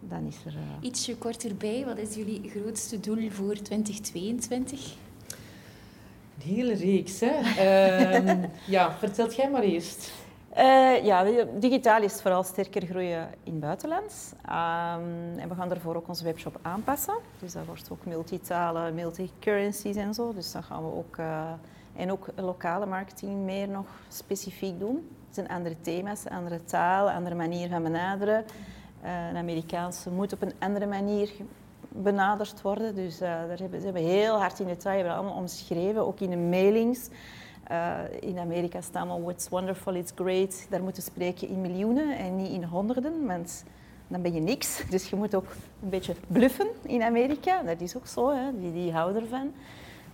dan 0.00 0.26
is 0.26 0.44
er... 0.44 0.52
Uh... 0.52 0.60
Ietsje 0.80 1.16
korter 1.16 1.56
bij, 1.56 1.84
wat 1.84 1.98
is 1.98 2.14
jullie 2.14 2.50
grootste 2.50 3.00
doel 3.00 3.30
voor 3.30 3.54
2022? 3.54 4.94
Een 6.36 6.54
hele 6.54 6.74
reeks, 6.74 7.20
hè. 7.20 7.38
uh, 8.18 8.44
ja, 8.66 8.92
vertelt 8.98 9.34
jij 9.34 9.50
maar 9.50 9.62
eerst. 9.62 10.12
Uh, 10.56 11.04
ja, 11.04 11.24
digitaal 11.58 12.02
is 12.02 12.20
vooral 12.20 12.42
sterker 12.42 12.86
groeien 12.86 13.28
in 13.42 13.52
het 13.52 13.60
buitenland. 13.60 14.34
Um, 14.46 15.38
en 15.38 15.48
we 15.48 15.54
gaan 15.54 15.68
daarvoor 15.68 15.96
ook 15.96 16.08
onze 16.08 16.24
webshop 16.24 16.58
aanpassen. 16.62 17.14
Dus 17.38 17.52
dat 17.52 17.66
wordt 17.66 17.88
ook 17.92 18.04
multitalen, 18.04 18.94
multicurrencies 18.94 19.96
en 19.96 20.14
zo. 20.14 20.32
Dus 20.32 20.52
dan 20.52 20.62
gaan 20.62 20.82
we 20.82 20.94
ook... 20.94 21.16
Uh, 21.16 21.50
en 21.96 22.12
ook 22.12 22.26
lokale 22.36 22.86
marketing 22.86 23.44
meer 23.44 23.68
nog 23.68 23.86
specifiek 24.08 24.78
doen. 24.78 25.08
Het 25.26 25.34
zijn 25.34 25.48
andere 25.48 25.80
thema's, 25.80 26.28
andere 26.28 26.64
taal, 26.64 27.10
andere 27.10 27.34
manier 27.34 27.68
van 27.68 27.82
benaderen. 27.82 28.44
Uh, 29.04 29.28
een 29.28 29.36
Amerikaanse 29.36 30.10
moet 30.10 30.32
op 30.32 30.42
een 30.42 30.52
andere 30.58 30.86
manier 30.86 31.30
benaderd 31.88 32.62
worden. 32.62 32.94
Dus 32.94 33.18
daar 33.18 33.58
hebben, 33.58 33.78
ze 33.78 33.84
hebben 33.84 34.02
heel 34.02 34.38
hard 34.38 34.60
in 34.60 34.66
detail 34.66 34.96
hebben 34.96 35.14
allemaal 35.14 35.36
omschreven, 35.36 36.06
ook 36.06 36.20
in 36.20 36.30
de 36.30 36.36
mailings. 36.36 37.08
Uh, 37.70 37.98
in 38.20 38.38
Amerika 38.38 38.80
staan 38.80 39.10
al 39.10 39.22
what's 39.22 39.48
wonderful, 39.48 39.94
it's 39.94 40.12
great. 40.14 40.66
Daar 40.70 40.82
moeten 40.82 41.02
spreken 41.02 41.48
in 41.48 41.60
miljoenen 41.60 42.18
en 42.18 42.36
niet 42.36 42.50
in 42.50 42.64
honderden, 42.64 43.26
want 43.26 43.64
dan 44.08 44.22
ben 44.22 44.34
je 44.34 44.40
niks. 44.40 44.82
Dus 44.90 45.10
je 45.10 45.16
moet 45.16 45.34
ook 45.34 45.46
een 45.82 45.88
beetje 45.88 46.14
bluffen 46.26 46.66
in 46.86 47.02
Amerika. 47.02 47.62
Dat 47.62 47.80
is 47.80 47.96
ook 47.96 48.06
zo, 48.06 48.30
hè. 48.30 48.60
Die, 48.60 48.72
die 48.72 48.92
houden 48.92 49.22
ervan. 49.22 49.52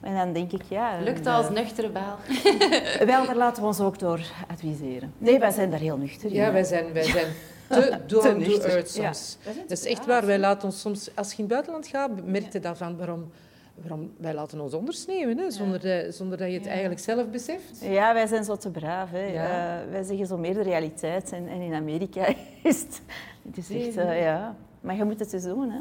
En 0.00 0.14
dan 0.14 0.32
denk 0.32 0.52
ik, 0.52 0.62
ja... 0.68 1.00
Lukt 1.00 1.24
dat 1.24 1.44
als 1.44 1.50
nuchtere 1.50 1.88
baal? 1.90 2.16
Wel, 3.06 3.26
daar 3.26 3.36
laten 3.36 3.62
we 3.62 3.68
ons 3.68 3.80
ook 3.80 3.98
door 3.98 4.20
adviseren. 4.48 5.12
Nee, 5.18 5.38
wij 5.38 5.50
zijn 5.50 5.70
daar 5.70 5.80
heel 5.80 5.96
nuchter 5.96 6.30
in. 6.30 6.34
Ja, 6.36 6.52
wij 6.52 6.64
zijn, 6.64 6.92
wij 6.92 7.02
zijn 7.02 7.26
te 7.68 8.64
earth 8.68 8.90
soms. 8.90 9.38
Ja. 9.44 9.52
Dat 9.68 9.78
is 9.78 9.84
echt 9.84 10.06
waar. 10.06 10.26
Wij 10.26 10.38
laten 10.38 10.68
ons 10.68 10.80
soms... 10.80 11.10
Als 11.14 11.30
je 11.30 11.36
in 11.36 11.44
het 11.44 11.52
buitenland 11.52 11.86
gaat, 11.86 12.24
merk 12.24 12.52
je 12.52 12.60
daarvan 12.60 12.96
waarom 12.96 13.30
waarom, 13.80 14.12
wij 14.16 14.34
laten 14.34 14.60
ons 14.60 14.74
ondersneeuwen, 14.74 15.38
hè, 15.38 15.50
zonder, 15.50 15.80
de, 15.80 16.06
zonder 16.10 16.38
dat 16.38 16.48
je 16.48 16.54
het 16.54 16.66
eigenlijk 16.66 17.00
zelf 17.00 17.30
beseft. 17.30 17.80
Ja, 17.80 18.14
wij 18.14 18.26
zijn 18.26 18.44
zo 18.44 18.56
te 18.56 18.70
braaf. 18.70 19.10
Hè. 19.10 19.26
Uh, 19.26 19.90
wij 19.90 20.02
zeggen 20.02 20.26
zo 20.26 20.36
meer 20.36 20.54
de 20.54 20.62
realiteit. 20.62 21.32
En, 21.32 21.48
en 21.48 21.60
in 21.60 21.74
Amerika 21.74 22.26
is 22.62 22.80
het, 22.80 23.02
het 23.46 23.56
is 23.56 23.70
echt... 23.70 23.96
Uh, 23.96 24.20
ja. 24.20 24.56
Maar 24.80 24.96
je 24.96 25.04
moet 25.04 25.18
het 25.18 25.32
eens 25.32 25.44
doen, 25.44 25.70
hè. 25.70 25.80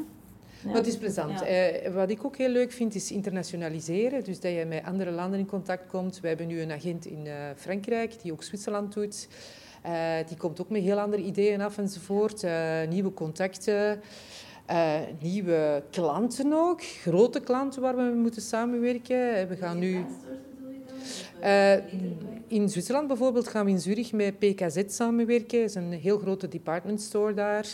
Ja. 0.63 0.73
het 0.73 0.88
is 0.88 0.97
plezant. 0.97 1.43
Uh, 1.43 1.93
wat 1.93 2.10
ik 2.10 2.25
ook 2.25 2.38
heel 2.38 2.49
leuk 2.49 2.71
vind, 2.71 2.95
is 2.95 3.12
internationaliseren. 3.12 4.23
Dus 4.23 4.39
dat 4.39 4.51
je 4.51 4.65
met 4.65 4.83
andere 4.83 5.12
landen 5.12 5.39
in 5.39 5.45
contact 5.45 5.88
komt. 5.88 6.19
We 6.19 6.27
hebben 6.27 6.47
nu 6.47 6.62
een 6.62 6.71
agent 6.71 7.05
in 7.05 7.27
Frankrijk, 7.55 8.21
die 8.21 8.31
ook 8.31 8.43
Zwitserland 8.43 8.93
doet. 8.93 9.27
die 10.27 10.38
komt 10.38 10.62
ook 10.62 10.69
met 10.69 10.81
heel 10.81 10.99
andere 10.99 11.21
ideeën 11.21 11.62
af 11.62 11.77
enzovoort. 11.77 12.45
nieuwe 12.89 13.13
contacten. 13.13 14.01
Uh, 14.71 14.99
nieuwe 15.21 15.84
klanten 15.91 16.53
ook, 16.53 16.84
grote 16.84 17.39
klanten 17.39 17.82
waar 17.82 17.95
we 17.95 18.01
mee 18.01 18.13
moeten 18.13 18.41
samenwerken. 18.41 19.47
We 19.47 19.56
gaan 19.56 19.80
nu... 19.80 20.06
Uh, 21.43 21.73
in 22.47 22.69
Zwitserland 22.69 23.08
bijvoorbeeld 23.08 23.47
gaan 23.47 23.65
we 23.65 23.71
in 23.71 23.80
Zurich 23.80 24.12
met 24.12 24.39
PKZ 24.39 24.84
samenwerken. 24.88 25.60
Dat 25.60 25.69
is 25.69 25.75
een 25.75 25.91
heel 25.91 26.17
grote 26.17 26.47
department 26.47 27.01
store 27.01 27.34
daar. 27.34 27.65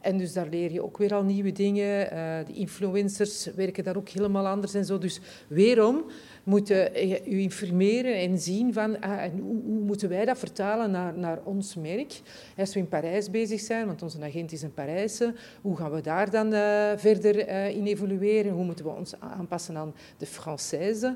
En 0.00 0.18
dus 0.18 0.32
daar 0.32 0.48
leer 0.48 0.72
je 0.72 0.82
ook 0.82 0.98
weer 0.98 1.14
al 1.14 1.22
nieuwe 1.22 1.52
dingen. 1.52 2.12
Uh, 2.12 2.46
de 2.46 2.52
influencers 2.52 3.44
werken 3.54 3.84
daar 3.84 3.96
ook 3.96 4.08
helemaal 4.08 4.46
anders 4.46 4.74
en 4.74 4.84
zo. 4.84 4.98
Dus 4.98 5.20
weerom 5.48 6.04
moeten 6.42 7.08
je 7.08 7.22
informeren 7.22 8.14
en 8.14 8.38
zien 8.38 8.72
van 8.72 9.00
ah, 9.00 9.22
en 9.22 9.38
hoe, 9.38 9.62
hoe, 9.62 9.80
moeten 9.80 10.08
wij 10.08 10.24
dat 10.24 10.38
vertalen 10.38 10.90
naar, 10.90 11.18
naar 11.18 11.40
ons 11.44 11.74
merk. 11.74 12.20
Als 12.56 12.74
we 12.74 12.80
in 12.80 12.88
Parijs 12.88 13.30
bezig 13.30 13.60
zijn, 13.60 13.86
want 13.86 14.02
onze 14.02 14.22
agent 14.22 14.52
is 14.52 14.62
een 14.62 14.74
Parijse, 14.74 15.34
hoe 15.60 15.76
gaan 15.76 15.90
we 15.90 16.00
daar 16.00 16.30
dan 16.30 16.52
uh, 16.52 16.90
verder 16.96 17.48
uh, 17.48 17.68
in 17.68 17.86
evolueren? 17.86 18.52
Hoe 18.52 18.64
moeten 18.64 18.84
we 18.84 18.90
ons 18.90 19.20
aanpassen 19.20 19.76
aan 19.76 19.94
de 20.16 20.26
Française? 20.26 21.14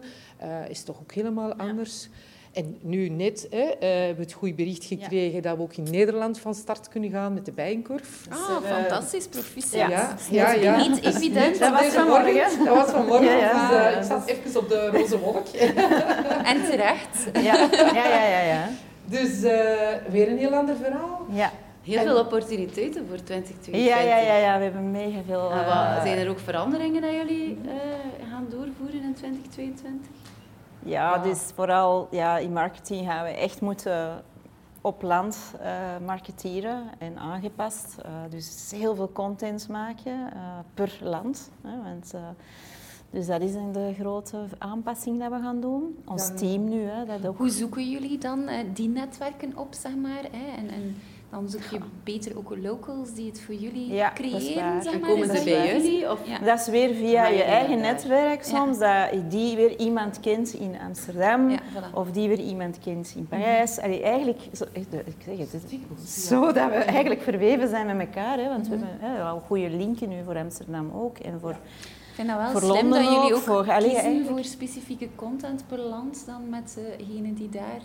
Is 0.69 0.83
toch 0.83 1.01
ook 1.01 1.13
helemaal 1.13 1.55
anders. 1.55 2.09
En 2.53 2.79
nu 2.81 3.09
net 3.09 3.47
hè, 3.51 3.63
uh, 3.63 3.73
hebben 3.81 4.17
we 4.17 4.23
het 4.23 4.33
goede 4.33 4.55
bericht 4.55 4.85
gekregen 4.85 5.43
dat 5.43 5.57
we 5.57 5.63
ook 5.63 5.75
in 5.75 5.87
Nederland 5.91 6.39
van 6.39 6.55
start 6.55 6.89
kunnen 6.89 7.11
gaan 7.11 7.35
met 7.35 7.45
de 7.45 7.53
bijenkorf. 7.53 8.27
Ah, 8.29 8.37
dus, 8.37 8.71
uh, 8.71 8.77
fantastisch, 8.77 9.27
proficiat. 9.27 9.91
Ja, 9.91 10.17
ja, 10.31 10.53
ja. 10.53 10.89
Niet 10.89 11.05
evident. 11.05 11.59
Dat 11.59 11.71
was 11.71 11.87
vanmorgen. 11.87 12.65
Dat 12.65 12.77
was 12.77 12.91
vanmorgen, 12.91 13.27
ja, 13.27 13.37
ja. 13.37 13.99
Dus, 13.99 14.09
uh, 14.09 14.17
ik 14.17 14.19
zat 14.19 14.27
even 14.27 14.61
op 14.61 14.69
de 14.69 14.89
roze 14.91 15.19
wolk. 15.19 15.47
en 16.53 16.65
terecht. 16.65 17.29
Ja, 17.33 17.69
ja, 17.95 18.07
ja. 18.07 18.27
ja, 18.29 18.41
ja. 18.41 18.69
Dus 19.05 19.41
weer 20.11 20.29
een 20.29 20.39
heel 20.39 20.55
ander 20.55 20.77
verhaal. 20.77 21.27
Ja. 21.31 21.53
Heel 21.83 21.99
en... 21.99 22.05
veel 22.05 22.19
opportuniteiten 22.19 23.07
voor 23.09 23.17
2022. 23.25 23.85
Ja, 23.85 23.99
ja, 24.01 24.17
ja, 24.17 24.37
ja. 24.37 24.59
we 24.59 24.65
hebben 24.65 24.91
mega 24.91 25.19
veel... 25.27 25.43
Wat, 25.43 26.03
zijn 26.03 26.19
er 26.19 26.29
ook 26.29 26.39
veranderingen 26.39 27.03
dat 27.03 27.11
jullie 27.11 27.59
gaan 28.31 28.47
doorvoeren 28.51 29.03
in 29.03 29.15
2022? 29.15 30.22
Ja, 30.85 31.19
dus 31.19 31.39
vooral 31.55 32.09
ja, 32.11 32.39
in 32.39 32.53
marketing 32.53 33.07
gaan 33.07 33.25
we 33.25 33.31
echt 33.31 33.61
moeten 33.61 34.25
op 34.81 35.03
land 35.03 35.55
uh, 35.61 36.07
marketeren 36.07 36.83
en 36.99 37.19
aangepast. 37.19 37.97
Uh, 37.99 38.11
dus 38.31 38.71
heel 38.75 38.95
veel 38.95 39.13
content 39.13 39.69
maken 39.69 40.13
uh, 40.13 40.59
per 40.75 40.99
land. 41.03 41.51
Hè, 41.63 41.83
want, 41.83 42.15
dus 43.11 43.27
dat 43.27 43.41
is 43.41 43.55
een 43.55 43.73
de 43.73 43.95
grote 43.99 44.45
aanpassing 44.59 45.21
dat 45.21 45.31
we 45.31 45.39
gaan 45.43 45.61
doen. 45.61 46.03
Ons 46.05 46.29
dan, 46.29 46.37
team 46.37 46.69
nu. 46.69 46.85
Hè, 46.85 47.05
dat 47.05 47.27
ook. 47.27 47.39
Hoe 47.39 47.51
zoeken 47.51 47.91
jullie 47.91 48.19
dan 48.19 48.49
die 48.73 48.89
netwerken 48.89 49.57
op, 49.57 49.75
zeg 49.75 49.97
maar? 49.97 50.23
Hè? 50.31 50.57
En, 50.57 50.69
en 50.69 50.97
dan 51.33 51.49
zoek 51.49 51.63
je 51.71 51.79
beter 52.05 52.37
ook 52.37 52.57
locals 52.63 53.15
die 53.15 53.27
het 53.27 53.41
voor 53.41 53.55
jullie 53.55 53.93
ja, 53.93 54.13
creëren, 54.15 54.83
zeg 54.83 55.01
maar. 55.01 55.11
komen 55.11 55.37
ze 55.37 55.45
bij 55.45 55.73
jullie? 55.73 56.11
Of? 56.11 56.27
Ja. 56.27 56.39
Dat 56.39 56.61
is 56.61 56.67
weer 56.67 56.95
via 56.95 57.27
je 57.27 57.43
eigen 57.43 57.81
netwerk 57.81 58.45
soms, 58.45 58.79
dat 58.79 59.31
die 59.31 59.57
weer 59.57 59.79
iemand 59.79 60.21
kent 60.21 60.53
in 60.53 60.77
Amsterdam, 60.87 61.51
ja, 61.51 61.59
voilà. 61.59 61.95
of 61.95 62.11
die 62.11 62.29
weer 62.29 62.41
iemand 62.41 62.79
kent 62.79 63.13
in 63.17 63.27
Parijs. 63.29 63.71
Mm 63.71 63.77
-hmm. 63.77 63.85
Allee, 63.85 64.03
eigenlijk, 64.03 64.39
zo, 64.53 64.65
ik 64.73 64.87
zeg 65.25 65.39
het, 65.39 65.53
het 65.53 65.63
is 66.05 66.27
zo 66.27 66.53
dat 66.53 66.69
we 66.71 66.77
eigenlijk 66.77 67.23
verweven 67.23 67.69
zijn 67.69 67.97
met 67.97 68.07
elkaar, 68.07 68.39
hè, 68.39 68.49
want 68.49 68.69
mm 68.69 68.73
-hmm. 68.73 68.81
we 68.81 68.87
hebben 68.87 69.17
hè, 69.17 69.23
al 69.23 69.43
goede 69.47 69.71
linken 69.71 70.09
nu 70.09 70.23
voor 70.25 70.37
Amsterdam 70.37 70.91
ook, 70.95 71.19
en 71.19 71.41
voor... 71.41 71.51
Ik 71.51 72.19
vind 72.19 72.29
dat 72.29 72.37
wel 72.37 72.51
voor 72.51 72.61
slim 72.61 72.73
Londen 72.73 73.03
dat 73.03 73.13
jullie 73.13 73.35
ook 73.35 73.41
voor, 73.41 73.65
kiezen 73.65 73.75
allee, 73.75 73.95
eigenlijk. 73.95 74.29
voor 74.29 74.45
specifieke 74.45 75.09
content 75.15 75.65
per 75.69 75.79
land 75.79 76.23
dan 76.27 76.49
met 76.49 76.79
degene 76.99 77.35
die 77.35 77.49
daar 77.49 77.81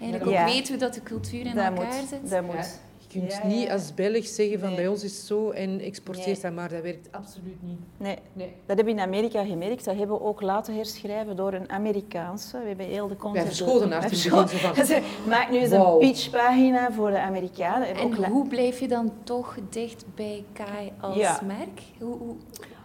eigenlijk 0.00 0.30
Ja. 0.30 0.40
ook 0.42 0.48
weet 0.52 0.68
hoe 0.68 0.76
dat 0.78 0.94
de 0.94 1.02
cultuur 1.02 1.40
in 1.46 1.54
dat 1.54 1.64
elkaar 1.64 1.72
moet, 1.72 2.08
zit. 2.08 2.30
Dat 2.30 2.42
moet. 2.42 2.80
Je 3.12 3.18
kunt 3.20 3.32
Ja, 3.32 3.46
niet 3.46 3.62
ja. 3.66 3.72
als 3.72 3.94
Belg 3.94 4.26
zeggen 4.26 4.58
van 4.60 4.68
Nee. 4.68 4.76
bij 4.76 4.86
ons 4.88 5.04
is 5.04 5.16
het 5.16 5.26
zo 5.26 5.50
en 5.50 5.80
exporteert 5.80 6.26
Nee. 6.26 6.40
dat 6.40 6.52
maar. 6.52 6.68
Dat 6.68 6.82
werkt 6.82 7.08
absoluut 7.12 7.62
niet. 7.62 7.78
Nee, 7.96 8.18
Nee. 8.32 8.46
dat 8.66 8.76
hebben 8.76 8.84
we 8.84 8.90
in 9.00 9.06
Amerika 9.06 9.44
gemerkt. 9.44 9.84
Dat 9.84 9.96
hebben 9.96 10.16
we 10.16 10.22
ook 10.22 10.40
laten 10.40 10.74
herschrijven 10.74 11.36
door 11.36 11.52
een 11.52 11.70
Amerikaanse. 11.70 12.58
We 12.60 12.68
hebben 12.68 12.86
heel 12.86 13.02
de 13.02 13.08
Wij 13.08 13.16
content... 13.16 13.46
verschoten 13.46 13.88
naar 13.88 14.00
het 14.02 14.10
begin 14.10 14.30
zo 14.30 14.46
van... 14.46 14.84
Ze 14.86 15.02
Maak 15.28 15.50
nu 15.50 15.58
eens 15.58 15.70
een 15.70 15.98
pitchpagina 15.98 16.92
voor 16.92 17.10
de 17.10 17.20
Amerikanen. 17.20 17.88
En 17.88 17.98
ook 18.00 18.14
hoe 18.24 18.48
blijf 18.48 18.80
je 18.80 18.88
dan 18.88 19.12
toch 19.24 19.56
dicht 19.70 20.04
bij 20.14 20.44
Kai 20.52 20.92
als 21.00 21.16
Ja. 21.16 21.40
merk? 21.46 21.80
Hoe, 21.98 22.16
hoe, 22.18 22.36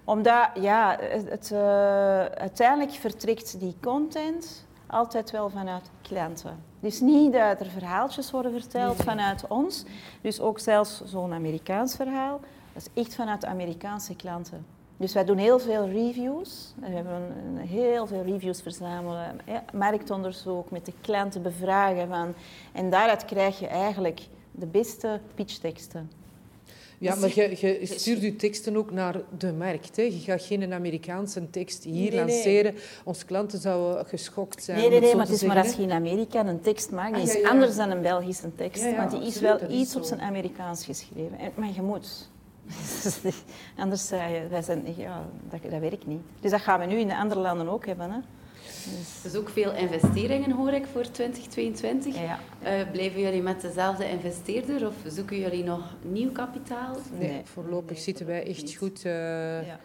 Omdat, 0.03 0.49
ja, 0.61 0.97
het, 1.01 1.29
het, 1.29 1.51
eh, 1.51 1.59
uiteindelijk 2.25 2.91
vertrekt 2.91 3.59
die 3.59 3.75
content 3.81 4.65
altijd 4.87 5.31
wel 5.31 5.49
vanuit 5.49 5.89
klanten. 6.01 6.63
Dus 6.85 6.99
niet 6.99 7.33
dat 7.33 7.59
er 7.59 7.65
verhaaltjes 7.65 8.31
worden 8.31 8.51
verteld 8.51 8.97
Nee, 8.97 9.05
vanuit 9.05 9.47
ons. 9.47 9.83
Dus 10.21 10.39
ook 10.39 10.59
zelfs 10.59 11.01
zo'n 11.05 11.33
Amerikaans 11.33 11.95
verhaal. 11.95 12.39
Dat 12.73 12.81
is 12.81 13.03
echt 13.03 13.15
vanuit 13.15 13.41
de 13.41 13.47
Amerikaanse 13.47 14.15
klanten. 14.15 14.65
Dus 14.97 15.13
wij 15.13 15.25
doen 15.25 15.37
heel 15.37 15.59
veel 15.59 15.87
reviews. 15.87 16.73
We 16.79 16.87
hebben 16.87 17.57
heel 17.57 18.07
veel 18.07 18.23
reviews 18.23 18.61
verzamelen. 18.61 19.39
Ja, 19.45 19.63
marktonderzoek, 19.73 20.71
met 20.71 20.85
de 20.85 20.93
klanten 21.01 21.41
bevragen. 21.41 22.07
Van, 22.07 22.33
en 22.71 22.89
daaruit 22.89 23.25
krijg 23.25 23.59
je 23.59 23.67
eigenlijk 23.67 24.27
de 24.51 24.67
beste 24.67 25.19
pitchteksten. 25.35 26.11
Ja, 26.97 27.15
maar 27.15 27.31
je, 27.35 27.49
je 27.59 27.85
stuurt 27.85 28.21
je 28.21 28.35
teksten 28.35 28.77
ook 28.77 28.91
naar 28.91 29.21
de 29.37 29.53
markt. 29.53 29.95
Hè. 29.95 30.03
Je 30.03 30.19
gaat 30.19 30.41
geen 30.41 30.73
Amerikaanse 30.73 31.49
tekst 31.49 31.83
hier 31.83 31.93
Nee, 31.93 32.09
nee. 32.09 32.19
lanceren. 32.19 32.75
Onze 33.03 33.25
klanten 33.25 33.59
zouden 33.59 34.05
geschokt 34.05 34.63
zijn. 34.63 34.77
Nee, 34.77 34.99
nee, 34.99 35.15
maar 35.15 35.25
het 35.25 35.35
is 35.35 35.43
maar 35.43 35.57
als 35.57 35.73
je 35.75 35.81
in 35.81 35.91
Amerika 35.91 36.45
een 36.45 36.61
tekst 36.61 36.91
maakt, 36.91 37.13
die 37.13 37.21
Ah, 37.23 37.27
is 37.27 37.33
ja, 37.33 37.39
ja. 37.39 37.49
anders 37.49 37.75
dan 37.75 37.91
een 37.91 38.01
Belgische 38.01 38.55
tekst. 38.55 38.83
Ja, 38.83 38.95
want 38.95 39.11
die 39.11 39.21
is 39.21 39.39
wel 39.39 39.59
is 39.59 39.67
iets 39.69 39.95
op 39.95 40.03
zijn 40.03 40.19
Amerikaans 40.21 40.85
geschreven. 40.85 41.37
En, 41.39 41.51
maar 41.55 41.69
je 41.75 41.81
moet. 41.81 42.29
anders 43.77 44.07
zei 44.07 44.33
je, 44.33 44.47
wij 44.47 44.61
zijn, 44.61 44.83
ja, 44.97 45.25
dat, 45.49 45.71
dat 45.71 45.79
werkt 45.79 46.07
niet. 46.07 46.21
Dus 46.41 46.51
dat 46.51 46.61
gaan 46.61 46.79
we 46.79 46.85
nu 46.85 46.95
in 46.97 47.07
de 47.07 47.17
andere 47.17 47.39
landen 47.39 47.67
ook 47.69 47.85
hebben. 47.85 48.11
Hè. 48.11 48.17
Dus, 48.89 49.21
Dus 49.31 49.35
ook 49.35 49.49
veel 49.49 49.73
investeringen 49.73 50.51
hoor 50.51 50.73
ik 50.73 50.85
voor 50.93 51.11
2022. 51.11 52.15
ja, 52.15 52.21
ja. 52.21 52.39
Eh, 52.61 52.91
blijven 52.91 53.21
jullie 53.21 53.41
met 53.41 53.61
dezelfde 53.61 54.09
investeerder 54.09 54.87
of 54.87 54.93
zoeken 55.07 55.39
jullie 55.39 55.63
nog 55.63 55.95
nieuw 56.01 56.31
kapitaal? 56.31 56.95
Nee, 57.19 57.29
Nee. 57.31 57.41
voorlopig 57.43 57.91
Nee, 57.95 58.01
zitten 58.03 58.25
wij 58.25 58.47
echt 58.47 58.61
niet. 58.61 58.75
goed. 58.75 59.05
eh, 59.05 59.11
Ja. 59.67 59.79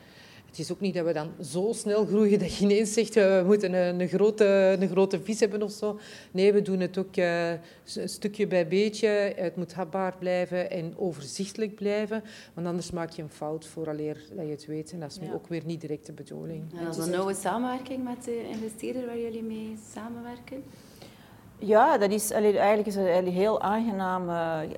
Het 0.51 0.59
is 0.59 0.73
ook 0.73 0.81
niet 0.81 0.95
dat 0.95 1.05
we 1.07 1.13
dan 1.13 1.31
zo 1.43 1.73
snel 1.73 2.07
groeien 2.07 2.39
dat 2.39 2.57
je 2.57 2.65
ineens 2.65 2.93
zegt 2.93 3.17
eh, 3.17 3.39
we 3.39 3.45
moeten 3.47 3.73
een, 3.73 4.01
een, 4.01 4.09
grote, 4.09 4.77
een 4.81 4.89
grote 4.89 5.21
vis 5.23 5.41
hebben 5.41 5.63
of 5.63 5.71
zo. 5.73 5.99
Nee, 6.31 6.53
we 6.53 6.63
doen 6.63 6.81
het 6.81 6.99
ook 6.99 7.17
eh, 7.17 7.51
een 7.95 8.09
stukje 8.09 8.47
bij 8.47 8.69
beetje. 8.69 9.09
Het 9.37 9.57
moet 9.57 9.73
hapbaar 9.75 10.17
blijven 10.19 10.71
en 10.71 10.95
overzichtelijk 10.97 11.75
blijven. 11.75 12.23
Want 12.55 12.67
anders 12.67 12.91
maak 12.91 13.11
je 13.11 13.23
een 13.23 13.31
fout 13.31 13.67
vooraleer 13.67 14.17
dat 14.37 14.45
je 14.45 14.51
het 14.51 14.67
weet. 14.67 14.93
En 14.93 15.01
dat 15.01 15.11
is 15.11 15.19
nu 15.19 15.27
Ja. 15.27 15.33
ook 15.33 15.47
weer 15.49 15.63
niet 15.65 15.81
direct 15.81 16.07
de 16.07 16.13
bedoeling. 16.13 16.63
En 16.79 16.85
dat 16.85 16.97
is 16.97 17.05
een 17.05 17.11
nauwe 17.11 17.35
samenwerking 17.35 18.05
met 18.05 18.25
de 18.25 18.49
investeerder 18.49 19.07
waar 19.07 19.19
jullie 19.19 19.43
mee 19.43 19.77
samenwerken? 19.95 20.63
Ja, 21.63 21.99
dat 21.99 22.11
is 22.11 22.33
allee, 22.33 22.59
eigenlijk 22.59 22.89
is 22.89 22.95
het 22.95 23.07
allee, 23.07 23.31
heel 23.33 23.61
aangenaam, 23.61 24.29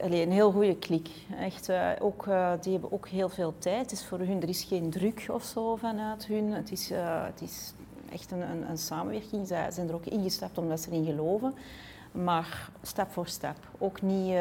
allee, 0.03 0.23
een 0.23 0.33
heel 0.33 0.53
goede 0.53 0.77
klik. 0.77 1.09
Echt, 1.39 1.69
eh, 1.69 1.89
ook, 2.01 2.27
eh, 2.27 2.53
die 2.61 2.73
hebben 2.73 2.93
ook 2.93 3.09
heel 3.09 3.29
veel 3.29 3.55
tijd. 3.59 3.81
Het 3.81 3.93
is 3.93 4.05
voor 4.05 4.19
hun, 4.19 4.43
er 4.43 4.49
is 4.49 4.65
geen 4.65 4.91
druk 4.91 5.27
of 5.31 5.43
zo 5.45 5.77
vanuit 5.77 6.27
hun. 6.27 6.53
Het 6.53 6.73
is, 6.73 6.91
eh, 6.91 7.25
het 7.25 7.41
is 7.41 7.75
echt 8.13 8.31
een, 8.31 8.41
een, 8.41 8.71
een 8.71 8.79
samenwerking. 8.79 9.47
Zij 9.47 9.71
zijn 9.71 9.89
er 9.89 9.95
ook 9.95 10.07
ingestapt 10.07 10.59
omdat 10.59 10.81
ze 10.81 10.91
erin 10.91 11.05
geloven. 11.05 11.55
Maar 12.13 12.71
stap 12.83 13.11
voor 13.13 13.27
stap. 13.27 13.57
Ook 13.79 14.03
niet 14.03 14.35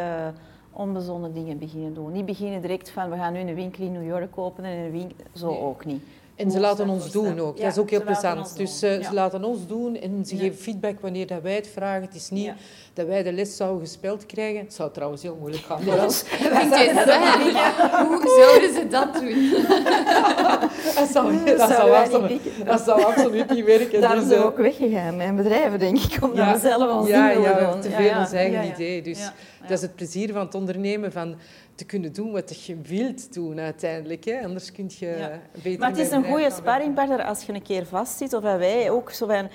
onbezonnen 0.71 1.33
dingen 1.33 1.57
beginnen 1.57 1.93
doen. 1.93 2.11
Niet 2.11 2.25
beginnen 2.25 2.61
direct 2.61 2.89
van 2.89 3.09
we 3.09 3.15
gaan 3.15 3.33
nu 3.33 3.39
een 3.39 3.55
winkel 3.55 3.83
in 3.83 3.91
New 3.91 4.07
York 4.07 4.37
openen 4.37 4.71
en 4.71 4.77
een 4.77 4.91
winkel. 4.91 5.25
Zo 5.33 5.49
Nee. 5.49 5.59
ook 5.59 5.85
niet. 5.85 6.03
En 6.45 6.51
ze 6.51 6.59
laten 6.59 6.89
ons 6.89 7.11
doen 7.11 7.39
ook. 7.39 7.57
Ja, 7.57 7.63
dat 7.63 7.71
is 7.71 7.77
ook 7.77 7.89
heel 7.89 8.03
plezant. 8.03 8.57
Dus 8.57 8.79
doen. 8.79 8.89
eh, 8.89 8.99
Ja. 9.01 9.07
ze 9.07 9.13
laten 9.13 9.43
ons 9.43 9.67
doen 9.67 9.95
en 10.01 10.25
ze 10.25 10.35
Ja. 10.35 10.41
geven 10.41 10.57
feedback 10.57 10.99
wanneer 11.01 11.27
dat 11.27 11.41
wij 11.41 11.55
het 11.55 11.69
vragen. 11.73 12.01
Het 12.01 12.15
is 12.15 12.29
niet 12.29 12.45
Ja. 12.45 12.55
dat 12.93 13.05
wij 13.07 13.23
de 13.23 13.31
les 13.33 13.55
zouden 13.55 13.79
gespeld 13.81 14.25
krijgen. 14.25 14.59
Het 14.61 14.73
zou 14.73 14.91
trouwens 14.91 15.21
heel 15.21 15.35
moeilijk 15.39 15.63
gaan. 15.63 15.79
Vind 15.83 15.91
je 15.91 16.91
zeggen? 17.05 18.05
Hoe 18.07 18.43
zouden 18.43 18.73
ze 18.73 18.87
dat 18.89 19.13
doen? 19.13 19.49
Dat 20.95 21.09
zou, 21.11 21.43
dat 21.45 21.69
zou, 21.69 21.91
absoluut, 21.91 22.41
dat 22.65 22.81
zou 22.81 23.03
absoluut 23.03 23.49
niet 23.49 23.65
werken. 23.65 24.01
Daarom 24.01 24.19
Dus, 24.19 24.27
zijn 24.27 24.39
we 24.39 24.45
eh, 24.45 24.51
ook 24.51 24.57
weggegaan, 24.57 25.15
mijn 25.15 25.35
bedrijven, 25.35 25.79
denk 25.79 25.97
ik, 25.99 26.23
omdat 26.23 26.37
Ja. 26.45 26.53
we 26.53 26.59
zelf 26.59 26.93
ons 26.99 27.07
ja, 27.07 27.29
ding 27.29 27.41
willen 27.43 27.59
ja, 27.61 27.71
doen. 27.71 27.81
te 27.81 27.89
veel 27.89 28.05
ja. 28.05 28.19
ons 28.19 28.31
eigen 28.31 28.53
Ja, 28.53 28.61
ja. 28.61 28.73
idee. 28.73 29.01
Dus 29.01 29.19
Ja, 29.19 29.33
dat 29.61 29.71
is 29.71 29.81
het 29.81 29.95
plezier 29.95 30.33
van 30.33 30.41
het 30.45 30.55
ondernemen, 30.55 31.11
van 31.11 31.35
te 31.81 31.87
kunnen 31.87 32.13
doen 32.13 32.31
wat 32.31 32.65
je 32.65 32.77
wilt 32.81 33.33
doen 33.33 33.59
uiteindelijk. 33.59 34.25
Hè. 34.25 34.43
Anders 34.43 34.71
kun 34.71 34.89
je 34.99 35.07
Ja. 35.07 35.39
beter 35.63 35.79
Maar 35.79 35.89
het 35.89 35.97
is 35.97 36.11
een 36.11 36.23
goede 36.23 36.51
sparringpartner 36.51 37.23
als 37.23 37.43
je 37.43 37.53
een 37.53 37.61
keer 37.61 37.85
vastzit, 37.85 38.33
of 38.33 38.41
wij 38.41 38.89
ook 38.89 39.11
zo 39.11 39.27
van... 39.27 39.49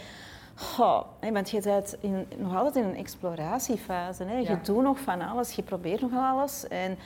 Oh, 0.79 1.03
want 1.33 1.51
je 1.51 1.61
bent 1.61 1.97
in, 2.01 2.27
nog 2.37 2.57
altijd 2.57 2.85
in 2.85 2.91
een 2.91 2.97
exploratiefase. 2.97 4.25
Hè. 4.25 4.37
Je 4.39 4.61
doet 4.63 4.83
nog 4.83 4.99
van 4.99 5.21
alles, 5.21 5.53
je 5.53 5.63
probeert 5.63 6.01
nog 6.01 6.11
van 6.11 6.25
alles. 6.25 6.69
En, 6.69 6.99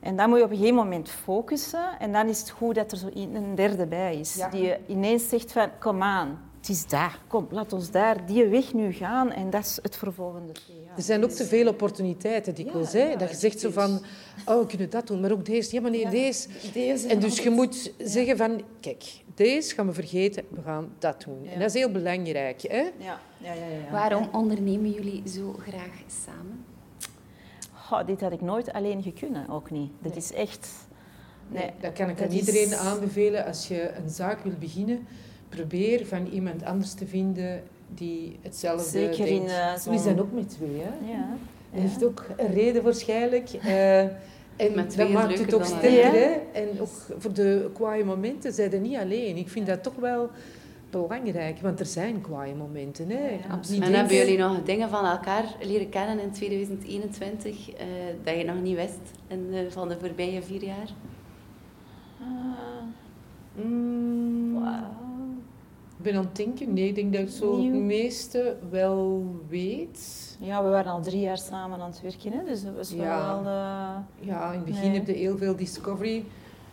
en 0.00 0.16
dan 0.16 0.28
moet 0.28 0.38
je 0.38 0.44
op 0.44 0.50
een 0.50 0.56
gegeven 0.56 0.76
moment 0.76 1.10
focussen. 1.10 1.98
En 1.98 2.12
dan 2.12 2.28
is 2.28 2.40
het 2.40 2.50
goed 2.50 2.74
dat 2.74 2.92
er 2.92 2.98
zo 2.98 3.08
een 3.14 3.54
derde 3.54 3.86
bij 3.86 4.16
is. 4.16 4.34
Ja. 4.34 4.48
Die 4.48 4.62
je 4.62 4.78
ineens 4.86 5.28
zegt 5.28 5.52
van, 5.52 5.70
kom 5.78 6.02
aan, 6.02 6.49
het 6.60 6.68
is 6.68 6.86
daar. 6.86 7.18
Kom, 7.26 7.46
laat 7.50 7.72
ons 7.72 7.90
daar 7.90 8.26
die 8.26 8.46
weg 8.46 8.72
nu 8.72 8.92
gaan. 8.92 9.32
En 9.32 9.50
dat 9.50 9.64
is 9.64 9.78
het 9.82 9.96
vervolgende. 9.96 10.52
Er 10.96 11.02
zijn 11.02 11.24
ook 11.24 11.30
te 11.30 11.44
veel 11.44 11.68
opportuniteiten 11.68 12.54
dikwijls. 12.54 12.92
Ja, 12.92 12.98
hè? 12.98 13.04
ja, 13.04 13.16
dat 13.16 13.30
je 13.30 13.36
zegt 13.36 13.60
zo 13.60 13.70
van, 13.70 14.02
oh, 14.46 14.60
we 14.60 14.66
kunnen 14.66 14.90
dat 14.90 15.06
doen, 15.06 15.20
maar 15.20 15.32
ook 15.32 15.44
deze. 15.44 15.74
Ja, 15.74 15.80
maar 15.80 15.90
nee, 15.90 16.00
Ja. 16.00 16.10
deze. 16.10 16.48
Deze 16.72 17.08
En 17.08 17.20
dus 17.20 17.38
je 17.38 17.50
moet 17.50 17.92
zeggen 17.98 18.36
van, 18.36 18.62
kijk, 18.80 19.04
deze 19.34 19.74
gaan 19.74 19.86
we 19.86 19.92
vergeten, 19.92 20.44
we 20.50 20.62
gaan 20.62 20.92
dat 20.98 21.22
doen. 21.24 21.42
Ja. 21.42 21.50
En 21.50 21.58
dat 21.58 21.68
is 21.68 21.74
heel 21.74 21.90
belangrijk. 21.90 22.62
Hè? 22.62 22.76
Ja, 22.76 22.92
ja, 22.98 23.20
ja. 23.38 23.52
ja, 23.52 23.66
ja. 23.66 23.90
Waarom 23.90 24.28
ondernemen 24.32 24.90
jullie 24.90 25.22
zo 25.28 25.56
graag 25.60 26.02
samen? 26.24 26.64
Goh, 27.72 28.06
dit 28.06 28.20
had 28.20 28.32
ik 28.32 28.40
nooit 28.40 28.72
alleen 28.72 29.02
gekunnen, 29.02 29.48
ook 29.48 29.70
niet. 29.70 29.90
Dit 30.02 30.16
is 30.16 30.32
echt... 30.32 30.68
Nee, 31.48 31.70
dat 31.80 31.92
kan 31.92 32.08
ik 32.08 32.18
dat 32.18 32.28
aan 32.28 32.34
iedereen 32.34 32.74
aanbevelen. 32.74 33.44
Als 33.46 33.68
je 33.68 33.90
een 33.94 34.10
zaak 34.10 34.42
wil 34.42 34.52
beginnen, 34.58 35.06
probeer 35.50 36.06
van 36.06 36.26
iemand 36.26 36.64
anders 36.64 36.92
te 36.94 37.06
vinden 37.06 37.62
die 37.94 38.38
hetzelfde 38.42 38.88
Zeker 38.90 39.26
in, 39.26 39.36
denkt. 39.46 39.50
eh, 39.86 39.92
We 39.92 39.98
zijn 39.98 40.20
ook 40.20 40.32
met 40.32 40.48
twee, 40.48 40.76
hè? 40.80 41.12
Ja. 41.12 41.28
Dat 41.72 41.80
heeft 41.82 42.04
ook 42.04 42.24
een 42.36 42.52
reden 42.52 42.82
waarschijnlijk. 42.82 43.50
Eh, 43.52 44.00
en 44.00 44.74
Met 44.74 44.90
twee 44.90 45.06
dat 45.06 45.08
is 45.08 45.12
maakt 45.12 45.28
het 45.28 45.38
leuker 45.38 45.54
ook 45.54 45.64
sterker. 45.64 46.12
hè? 46.12 46.30
En 46.52 46.80
ook 46.80 46.88
voor 47.18 47.32
de 47.32 47.70
kwaaie 47.74 48.04
momenten 48.04 48.52
zijn 48.52 48.72
er 48.72 48.80
niet 48.80 48.96
alleen. 48.96 49.36
Ik 49.36 49.48
vind 49.48 49.66
dat 49.66 49.82
toch 49.82 49.94
wel 49.94 50.30
belangrijk, 50.90 51.60
want 51.60 51.80
er 51.80 51.86
zijn 51.86 52.20
kwaaie 52.20 52.54
momenten. 52.54 53.08
Hè? 53.10 53.38
absoluut. 53.50 53.82
En 53.82 53.92
hebben 53.94 54.16
jullie 54.16 54.38
nog 54.38 54.62
dingen 54.62 54.88
van 54.90 55.04
elkaar 55.04 55.44
leren 55.62 55.88
kennen 55.88 56.18
in 56.20 56.30
2021 56.30 57.70
uh, 57.70 57.76
dat 58.24 58.36
je 58.36 58.44
nog 58.44 58.60
niet 58.62 58.76
wist 58.76 58.98
in, 59.28 59.46
uh, 59.50 59.58
van 59.68 59.88
de 59.88 59.96
voorbije 60.00 60.42
vier 60.42 60.64
jaar? 60.64 60.88
Uh, 62.20 63.64
mm, 63.64 64.52
wow. 64.52 65.09
Ik 66.00 66.06
ben 66.06 66.14
aan 66.14 66.24
het 66.24 66.36
denken. 66.36 66.72
Nee, 66.72 66.88
ik 66.88 66.94
denk 66.94 67.12
dat 67.12 67.22
ik 67.22 67.28
zo 67.28 67.62
het 67.62 67.72
meeste 67.72 68.56
wel 68.70 69.24
weet. 69.48 70.36
Ja, 70.40 70.62
we 70.64 70.68
waren 70.68 70.92
al 70.92 71.00
drie 71.02 71.20
jaar 71.20 71.38
samen 71.38 71.80
aan 71.80 71.90
het 71.90 72.00
werken, 72.00 72.32
hè? 72.32 72.44
dus 72.44 72.62
dat 72.64 72.74
was 72.74 72.90
ja. 72.90 73.42
wel... 73.42 73.52
Uh... 73.52 74.28
Ja, 74.28 74.52
in 74.52 74.56
het 74.58 74.64
begin 74.64 74.90
nee. 74.90 74.98
heb 74.98 75.06
je 75.06 75.12
heel 75.12 75.38
veel 75.38 75.56
discovery 75.56 76.24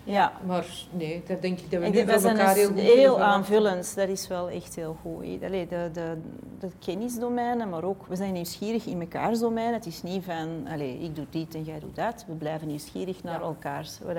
ja. 0.08 0.32
Maar 0.46 0.66
nee, 0.92 1.24
daar 1.28 1.42
denk 1.42 1.60
ik 1.60 1.72
dat 1.72 1.82
we 1.82 1.88
nu 1.88 2.06
van 2.06 2.30
elkaar 2.30 2.56
heel 2.56 2.68
goed 2.68 2.80
heel 2.80 3.22
aanvullend. 3.22 3.96
Dat 3.96 4.10
is 4.10 4.28
wel 4.28 4.50
echt 4.50 4.76
heel 4.76 4.98
goed. 5.02 5.44
Allee, 5.44 5.68
de, 5.68 5.90
de, 5.94 6.18
de 6.60 6.70
kennisdomeinen, 6.80 7.70
maar 7.70 7.84
ook, 7.84 8.06
we 8.08 8.16
zijn 8.16 8.34
nieuwsgierig 8.34 8.86
in 8.86 8.98
mekaars 8.98 9.40
domein. 9.40 9.74
Het 9.74 9.86
is 9.86 10.04
niet 10.04 10.24
van, 10.24 10.68
allee, 10.68 11.00
ik 11.00 11.16
doe 11.16 11.26
dit 11.30 11.56
en 11.56 11.64
jij 11.64 11.80
doet 11.80 11.96
dat. 11.96 12.26
We 12.28 12.34
blijven 12.34 12.68
nieuwsgierig 12.68 13.24
naar 13.24 13.42
elkaar, 13.42 13.90
wat 14.06 14.14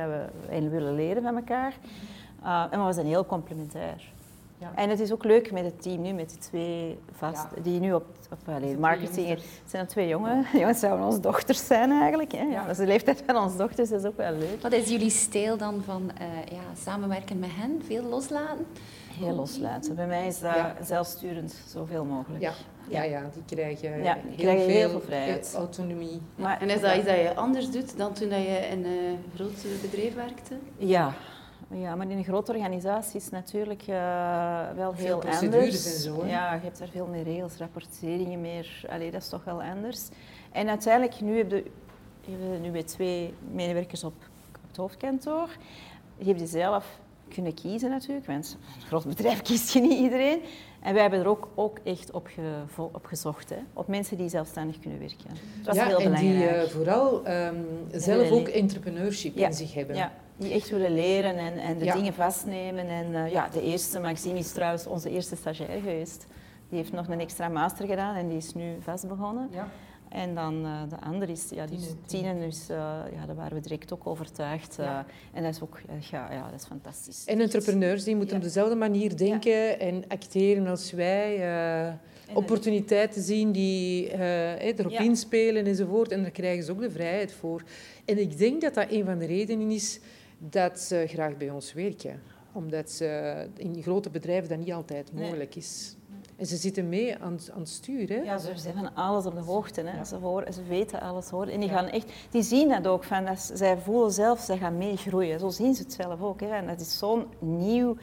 we 0.49 0.69
willen 0.69 0.95
leren 0.95 1.23
van 1.23 1.37
elkaar. 1.37 1.75
Uh, 2.43 2.65
en 2.71 2.87
we 2.87 2.93
zijn 2.93 3.07
heel 3.07 3.27
complementair. 3.27 4.13
Ja. 4.59 4.73
En 4.75 4.91
het 4.91 5.01
is 5.01 5.13
ook 5.13 5.25
leuk 5.25 5.53
met 5.53 5.65
het 5.65 5.83
team 5.83 6.03
nu, 6.03 6.13
met 6.13 6.31
de 6.31 6.39
twee 6.39 6.99
vast, 7.13 7.47
die 7.63 7.81
nu 7.81 7.93
op, 7.93 8.05
op 8.31 8.55
allee, 8.55 8.77
marketing... 8.77 9.29
Het 9.29 9.43
zijn 9.67 9.83
er 9.83 9.89
twee 9.89 10.09
jongen. 10.09 10.47
Jongens 10.61 10.81
zouden 10.81 11.07
onze 11.07 11.21
dochters 11.21 11.67
zijn 11.67 11.91
eigenlijk. 11.91 12.33
Hè. 12.33 12.43
Ja. 12.43 12.63
Dat 12.63 12.71
is 12.71 12.77
de 12.77 12.87
leeftijd 12.87 13.23
van 13.27 13.37
onze 13.37 13.57
dochters, 13.57 13.89
dat 13.89 14.01
is 14.01 14.07
ook 14.07 14.17
wel 14.17 14.33
leuk. 14.33 14.63
Wat 14.63 14.73
is 14.73 14.89
jullie 14.89 15.11
stijl 15.11 15.57
dan 15.57 15.83
van 15.85 16.11
uh, 16.21 16.27
ja, 16.51 16.83
samenwerken 16.85 17.39
met 17.39 17.51
hen? 17.53 17.83
Veel 17.87 18.03
loslaten? 18.03 18.67
Heel 19.19 19.35
loslaten. 19.35 19.95
Bij 19.95 20.07
mij 20.07 20.27
is 20.27 20.41
dat 20.41 20.55
zelfsturend 20.83 21.55
zoveel 21.67 22.05
mogelijk. 22.05 22.43
Ja. 22.43 22.53
Ja, 22.89 23.03
ja, 23.03 23.23
die 23.33 23.57
krijgen, 23.57 24.03
ja, 24.03 24.15
die 24.15 24.23
heel, 24.23 24.37
krijgen 24.37 24.65
veel 24.65 24.75
heel 24.75 24.91
veel 24.91 25.01
vrijheid. 25.01 25.55
autonomie. 25.57 26.21
Maar, 26.37 26.61
en 26.61 26.71
is 26.71 26.81
dat 26.81 26.97
iets 26.97 27.07
dat 27.07 27.17
je 27.17 27.35
anders 27.35 27.71
doet 27.71 27.97
dan 27.97 28.13
toen 28.13 28.29
je 28.29 28.69
in 28.71 28.85
een 28.85 29.19
groot 29.35 29.67
bedrijf 29.83 30.15
werkte? 30.15 30.55
Ja, 30.77 31.15
ja, 31.71 31.95
maar 31.95 32.11
in 32.11 32.17
een 32.17 32.25
grote 32.25 32.53
organisatie 32.53 33.17
is 33.17 33.25
het 33.25 33.33
natuurlijk 33.33 33.83
uh, 33.83 33.97
wel 34.77 34.95
heel 34.95 35.23
anders. 35.23 35.87
en 35.87 36.01
zo. 36.01 36.27
Ja, 36.27 36.55
je 36.55 36.61
hebt 36.61 36.79
daar 36.79 36.89
veel 36.89 37.07
meer 37.07 37.23
regels, 37.23 37.57
rapporteringen 37.57 38.41
meer. 38.41 38.85
Allee, 38.89 39.11
dat 39.11 39.23
is 39.23 39.29
toch 39.29 39.45
wel 39.45 39.63
anders. 39.63 40.09
En 40.53 40.69
uiteindelijk, 40.69 41.21
nu 41.21 41.37
hebben 41.37 41.65
we 42.25 42.59
nu 42.63 42.71
bij 42.71 42.83
twee 42.83 43.35
medewerkers 43.53 44.05
op, 44.05 44.15
op 44.49 44.69
het 44.69 44.77
hoofdkantoor. 44.77 45.49
Je 46.17 46.25
hebt 46.25 46.41
je 46.41 46.47
zelf 46.47 46.99
kunnen 47.29 47.55
kiezen 47.55 47.91
natuurlijk, 47.91 48.27
want 48.27 48.59
een 48.77 48.87
groot 48.87 49.07
bedrijf 49.07 49.43
kiest 49.49 49.73
je 49.73 49.81
niet 49.81 49.99
iedereen. 49.99 50.41
En 50.81 50.93
wij 50.93 51.03
hebben 51.03 51.21
er 51.21 51.29
ook, 51.29 51.49
ook 51.55 51.79
echt 51.85 52.11
op, 52.11 52.29
op 52.77 53.07
gezocht, 53.07 53.51
hè? 53.51 53.59
op 53.73 53.89
mensen 53.89 54.17
die 54.17 54.29
zelfstandig 54.29 54.79
kunnen 54.79 54.99
werken. 54.99 55.29
Dat 55.63 55.77
was 55.77 55.87
heel 55.87 55.97
belangrijk. 55.97 56.25
En 56.25 56.31
die 56.31 56.63
uh, 56.63 56.63
vooral 56.63 57.29
um, 57.29 57.67
zelf 57.93 58.31
ook 58.31 58.49
entrepreneurship 58.49 59.37
in 59.37 59.53
zich 59.53 59.75
hebben. 59.75 59.97
Ja, 59.97 60.13
die 60.39 60.53
echt 60.53 60.71
willen 60.71 60.95
leren 60.95 61.37
en, 61.37 61.59
en 61.59 61.79
de 61.79 61.93
dingen 61.93 62.15
vastnemen. 62.15 62.89
En 62.89 63.11
uh, 63.11 63.33
ja, 63.33 63.49
de 63.49 63.63
eerste, 63.63 64.01
Maxime 64.01 64.39
is 64.39 64.53
trouwens 64.53 64.87
onze 64.87 65.11
eerste 65.11 65.37
stagiair 65.37 65.81
geweest. 65.81 66.27
Die 66.69 66.79
heeft 66.79 66.93
nog 66.93 67.09
een 67.09 67.21
extra 67.21 67.49
master 67.49 67.87
gedaan 67.87 68.17
en 68.17 68.29
die 68.29 68.37
is 68.37 68.55
nu 68.55 68.77
vast 68.81 69.09
begonnen. 69.09 69.49
Ja. 69.53 69.69
En 70.09 70.35
dan 70.35 70.65
uh, 70.65 70.81
de 70.89 71.01
andere 71.01 71.33
is, 71.33 71.49
ja, 71.51 71.67
dus 71.67 71.95
Tine, 72.07 72.39
dus, 72.39 72.71
uh, 72.71 72.77
ja, 73.13 73.27
daar 73.27 73.37
waren 73.37 73.55
we 73.55 73.61
direct 73.61 73.93
ook 73.93 74.07
overtuigd. 74.07 74.77
Ja. 74.77 75.07
en 75.33 75.43
dat 75.43 75.55
is 75.55 75.63
ook, 75.63 75.81
ja, 76.11 76.33
ja, 76.33 76.51
dat 76.51 76.61
is 76.61 76.67
fantastisch. 76.67 77.25
En 77.25 77.41
entrepreneurs, 77.41 78.05
die 78.05 78.17
moeten 78.17 78.37
op 78.37 78.43
dezelfde 78.43 78.75
manier 78.75 79.17
denken 79.17 79.81
en 79.81 80.05
acteren 80.09 80.67
als 80.67 80.93
wij. 80.93 81.99
opportuniteiten 82.33 83.23
zien 83.23 83.53
die 83.53 84.13
erop 84.61 84.93
inspelen 84.93 85.67
enzovoort. 85.67 86.13
En 86.13 86.23
daar 86.23 86.31
krijgen 86.31 86.65
ze 86.65 86.73
ook 86.73 86.81
de 86.81 86.91
vrijheid 86.91 87.33
voor. 87.33 87.63
En 88.05 88.19
ik 88.19 88.39
denk 88.39 88.61
dat 88.61 88.75
dat 88.75 88.91
een 88.91 89.05
van 89.05 89.19
de 89.19 89.27
redenen 89.27 89.71
is 89.71 90.01
dat 90.39 90.79
ze 90.79 91.05
graag 91.07 91.37
bij 91.37 91.51
ons 91.51 91.73
werken. 91.73 92.21
Omdat 92.53 92.91
ze 92.91 93.47
in 93.57 93.83
grote 93.83 94.11
bedrijven 94.11 94.49
dat 94.49 94.59
niet 94.59 94.73
altijd 94.73 95.13
mogelijk 95.13 95.55
is. 95.55 95.97
En 96.37 96.47
ze 96.47 96.57
zitten 96.57 96.89
mee 96.89 97.19
aan, 97.19 97.39
aan 97.55 97.61
het 97.61 97.69
stuur. 97.69 98.09
Hè? 98.09 98.15
Ja, 98.15 98.39
ze 98.39 98.53
zijn 98.55 98.75
van 98.75 98.95
alles 98.95 99.27
op 99.27 99.35
de 99.35 99.41
hoogte. 99.41 99.83
Hè. 99.83 100.05
Ze, 100.05 100.17
horen, 100.17 100.53
ze 100.53 100.63
weten 100.63 101.01
alles. 101.01 101.29
Hoor. 101.29 101.47
En 101.47 101.61
die, 101.61 101.69
gaan 101.69 101.89
echt, 101.89 102.13
die 102.31 102.43
zien 102.43 102.69
dat 102.69 102.87
ook. 102.87 103.05
Van, 103.05 103.25
dat 103.25 103.51
zij 103.55 103.79
voelen 103.79 104.13
zelf, 104.13 104.41
ze 104.41 104.57
gaan 104.57 104.79
meegroeien. 104.79 105.41
Zo 105.41 105.49
zien 105.49 105.75
ze 105.75 105.83
het 105.83 105.93
zelf 105.93 106.23
ook. 106.23 106.41
Hè. 106.41 106.47
En 106.47 106.67
dat 106.67 106.81
is 106.81 106.99
zo'n 106.99 107.27
nieuw 107.39 107.97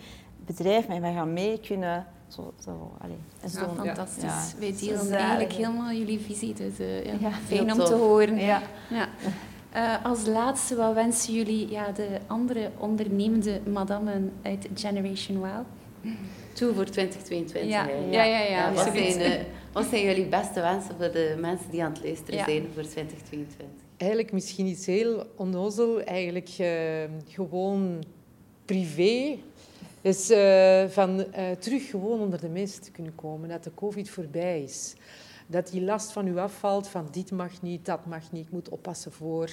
bedrijf. 0.46 0.88
Maar 0.88 1.02
wij 1.02 1.14
gaan 1.14 1.34
mee 1.34 1.60
kunnen... 1.60 2.06
Zo, 2.28 2.54
zo, 2.64 2.92
allez. 3.02 3.54
zo, 3.54 3.60
ja, 3.60 3.84
fantastisch. 3.84 4.24
Ja. 4.24 4.60
Wij 4.60 4.76
delen 4.80 5.12
eigenlijk 5.12 5.54
helemaal 5.54 5.92
jullie 5.92 6.20
visie. 6.20 6.54
Dus 6.54 6.80
uh, 6.80 7.22
ja, 7.22 7.32
fijn 7.32 7.72
om 7.72 7.78
te 7.78 7.94
horen. 7.94 8.38
Ja. 8.38 8.62
Uh, 9.76 10.06
als 10.06 10.26
laatste, 10.26 10.76
wat 10.76 10.94
wensen 10.94 11.34
jullie 11.34 11.70
ja, 11.70 11.92
de 11.92 12.08
andere 12.28 12.72
ondernemende 12.78 13.62
madammen 13.72 14.32
uit 14.42 14.68
Generation 14.76 15.38
Wow? 15.38 15.66
Toe 16.54 16.74
voor 16.74 16.86
2022. 16.86 17.72
Ja, 17.72 17.88
ja, 18.12 18.24
ja. 18.24 18.44
ja, 18.44 18.74
wat, 18.74 18.90
zijn, 18.94 19.20
uh, 19.20 19.44
wat, 19.72 19.86
zijn, 19.86 20.04
jullie 20.04 20.26
beste 20.26 20.62
wensen 20.62 20.96
voor 20.98 21.12
de 21.12 21.36
mensen 21.40 21.72
die 21.72 21.84
aan 21.84 21.92
het 21.92 22.04
luisteren 22.04 22.44
zijn 22.46 22.68
voor 22.74 22.84
2022? 22.84 23.66
Eigenlijk 23.98 24.32
misschien 24.32 24.66
iets 24.66 24.86
heel 24.86 25.26
onnozel. 25.36 26.02
Eigenlijk 26.02 26.50
uh, 26.60 26.68
gewoon 27.28 28.04
privé. 28.66 29.38
Dus 30.02 30.26
van 30.94 31.26
terug 31.60 31.90
gewoon 31.90 32.20
onder 32.20 32.42
de 32.42 32.50
mensen 32.50 32.82
te 32.82 32.92
kunnen 32.92 33.16
komen. 33.16 33.50
Dat 33.50 33.64
de 33.64 33.72
covid 33.76 34.10
voorbij 34.10 34.64
is 34.64 34.96
dat 35.48 35.70
die 35.70 35.82
last 35.82 36.12
van 36.12 36.28
u 36.28 36.38
afvalt 36.38 36.88
van 36.88 37.08
dit 37.12 37.32
mag 37.32 37.62
niet, 37.62 37.86
dat 37.86 38.06
mag 38.06 38.32
niet, 38.32 38.46
ik 38.46 38.52
moet 38.52 38.70
oppassen 38.70 39.12
voor. 39.12 39.50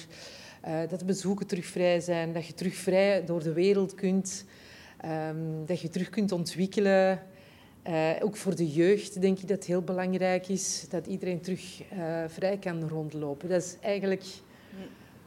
Uh, 0.67 0.79
dat 0.89 0.99
de 0.99 1.05
bezoeken 1.05 1.47
terug 1.47 1.65
vrij 1.65 1.99
zijn, 1.99 2.33
dat 2.33 2.45
je 2.45 2.53
terug 2.53 2.75
vrij 2.75 3.25
door 3.25 3.43
de 3.43 3.53
wereld 3.53 3.95
kunt, 3.95 4.45
um, 5.05 5.65
dat 5.65 5.81
je 5.81 5.89
terug 5.89 6.09
kunt 6.09 6.31
ontwikkelen. 6.31 7.21
Uh, 7.87 8.09
ook 8.21 8.35
voor 8.37 8.55
de 8.55 8.71
jeugd 8.71 9.21
denk 9.21 9.39
ik 9.39 9.47
dat 9.47 9.57
het 9.57 9.65
heel 9.65 9.81
belangrijk 9.81 10.47
is 10.47 10.85
dat 10.89 11.07
iedereen 11.07 11.41
terug 11.41 11.81
uh, 11.93 12.23
vrij 12.27 12.57
kan 12.57 12.87
rondlopen. 12.87 13.49
Dat 13.49 13.63
is 13.63 13.75
eigenlijk 13.81 14.23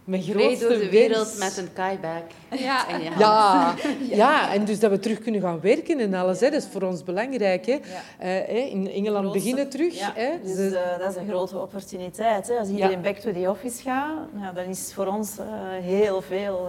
mijn 0.06 0.22
grootste 0.22 0.68
door 0.68 0.78
de 0.78 0.90
wereld 0.90 1.38
met 1.38 1.56
een 1.56 1.72
kaibak. 1.72 2.22
Ja. 2.50 2.84
En 2.96 3.00
ja, 3.18 3.74
ja, 4.10 4.52
en 4.52 4.64
dus 4.64 4.80
dat 4.80 4.90
we 4.90 4.98
terug 4.98 5.18
kunnen 5.18 5.40
gaan 5.40 5.60
werken 5.60 5.98
en 5.98 6.14
alles. 6.14 6.40
Hè. 6.40 6.50
Dat 6.50 6.62
is 6.62 6.68
voor 6.72 6.82
ons 6.82 7.04
belangrijk. 7.04 7.66
Hè. 7.66 7.78
Uh, 8.22 8.72
in 8.72 8.90
Engeland 8.90 9.32
beginnen 9.32 9.68
terug. 9.68 9.98
Ja. 9.98 10.12
Hè. 10.14 10.30
Dus, 10.42 10.72
uh, 10.72 10.80
dat 10.98 11.10
is 11.10 11.16
een 11.16 11.28
grote 11.28 11.58
opportuniteit. 11.58 12.48
Hè. 12.48 12.54
Als 12.54 12.68
iedereen 12.68 13.02
back 13.02 13.16
to 13.16 13.32
the 13.32 13.50
office 13.50 13.82
gaat, 13.82 14.32
nou, 14.32 14.54
dan 14.54 14.64
is 14.64 14.92
voor 14.94 15.06
ons 15.06 15.38
uh, 15.38 15.44
heel 15.80 16.22
veel 16.22 16.68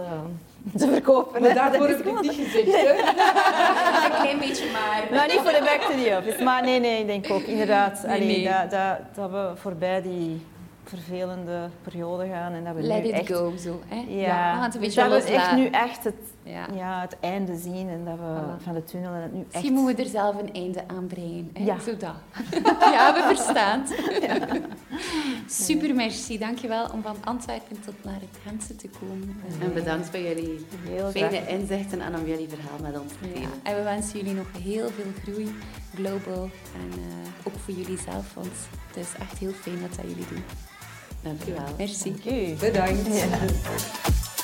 te 0.76 0.88
verkopen. 0.88 1.42
Maar 1.42 1.54
daarvoor 1.54 1.88
heb 1.92 2.06
ik 2.06 2.20
niet 2.20 2.32
gezegd. 2.32 2.66
een 2.66 4.20
klein 4.20 4.38
beetje 4.38 4.70
maar. 4.72 5.08
Nou, 5.10 5.32
niet 5.32 5.40
voor 5.40 5.52
de 5.52 5.64
back 5.64 5.80
to 5.80 6.02
the 6.02 6.16
office. 6.18 6.44
Maar 6.44 6.62
nee, 6.62 6.80
nee, 6.80 7.00
ik 7.00 7.06
denk 7.06 7.30
ook 7.30 7.42
inderdaad 7.42 8.02
nee, 8.06 8.20
nee. 8.20 8.44
Dat, 8.44 8.70
dat, 8.70 8.98
dat 9.14 9.30
we 9.30 9.50
voorbij 9.60 10.02
die 10.02 10.40
vervelende 10.88 11.68
periode 11.82 12.28
gaan. 12.28 12.52
En 12.52 12.64
dat 12.64 12.74
we 12.74 12.82
Let 12.82 13.02
nu 13.02 13.08
it 13.08 13.14
echt, 13.14 13.32
go, 13.32 13.56
zo. 13.56 13.80
Hè? 13.86 14.04
Ja, 14.08 14.18
ja 14.18 14.62
het 14.62 14.74
een 14.74 14.80
beetje 14.80 15.08
dat 15.08 15.24
we 15.24 15.30
echt 15.30 15.54
nu 15.54 15.66
echt 15.66 16.04
het, 16.04 16.14
ja. 16.42 16.66
ja. 16.74 17.00
het 17.00 17.16
einde 17.20 17.56
zien 17.56 17.88
en 17.88 18.04
dat 18.04 18.16
we 18.18 18.62
van 18.62 18.74
de 18.74 18.84
tunnel 18.84 19.12
en 19.14 19.22
het 19.22 19.32
nu 19.32 19.40
echt... 19.40 19.52
Misschien 19.52 19.72
moeten 19.72 19.96
we 19.96 20.02
er 20.02 20.08
zelf 20.08 20.38
een 20.38 20.52
einde 20.52 20.82
aan 20.86 21.06
brengen. 21.06 21.50
Hè? 21.52 21.64
Ja. 21.64 21.78
Zo 21.78 21.96
dat. 21.96 22.14
ja, 22.94 23.14
we 23.14 23.34
verstaan 23.34 23.82
ja. 24.26 24.38
Super, 25.46 25.94
merci. 25.94 26.38
Dankjewel 26.38 26.86
om 26.92 27.02
van 27.02 27.16
Antwerpen 27.24 27.80
tot 27.80 27.94
naar 28.04 28.20
het 28.20 28.38
Gentse 28.46 28.76
te 28.76 28.88
komen. 29.00 29.42
En 29.60 29.72
bedankt 29.72 30.08
voor 30.08 30.20
jullie 30.20 30.66
heel 30.88 31.10
fijne 31.10 31.48
inzichten 31.48 32.00
en 32.00 32.14
om 32.14 32.26
jullie 32.26 32.48
verhaal 32.48 32.78
met 32.82 33.00
ons 33.00 33.12
te 33.12 33.32
delen. 33.32 33.50
En 33.62 33.76
we 33.76 33.82
wensen 33.82 34.18
jullie 34.18 34.34
nog 34.34 34.46
heel 34.62 34.88
veel 34.88 35.12
groei, 35.22 35.54
global. 35.94 36.50
En 36.74 36.98
uh, 36.98 37.04
ook 37.44 37.54
voor 37.64 37.74
jullie 37.74 37.98
zelf, 37.98 38.34
want 38.34 38.54
het 38.86 38.96
is 38.96 39.12
echt 39.20 39.38
heel 39.38 39.52
fijn 39.52 39.80
dat 39.80 39.94
dat 39.94 40.04
jullie 40.08 40.26
doen. 40.28 40.44
Dankjewel. 41.22 41.62
Merci. 41.76 42.14
Bedankt. 42.60 43.06
Ja. 43.06 43.26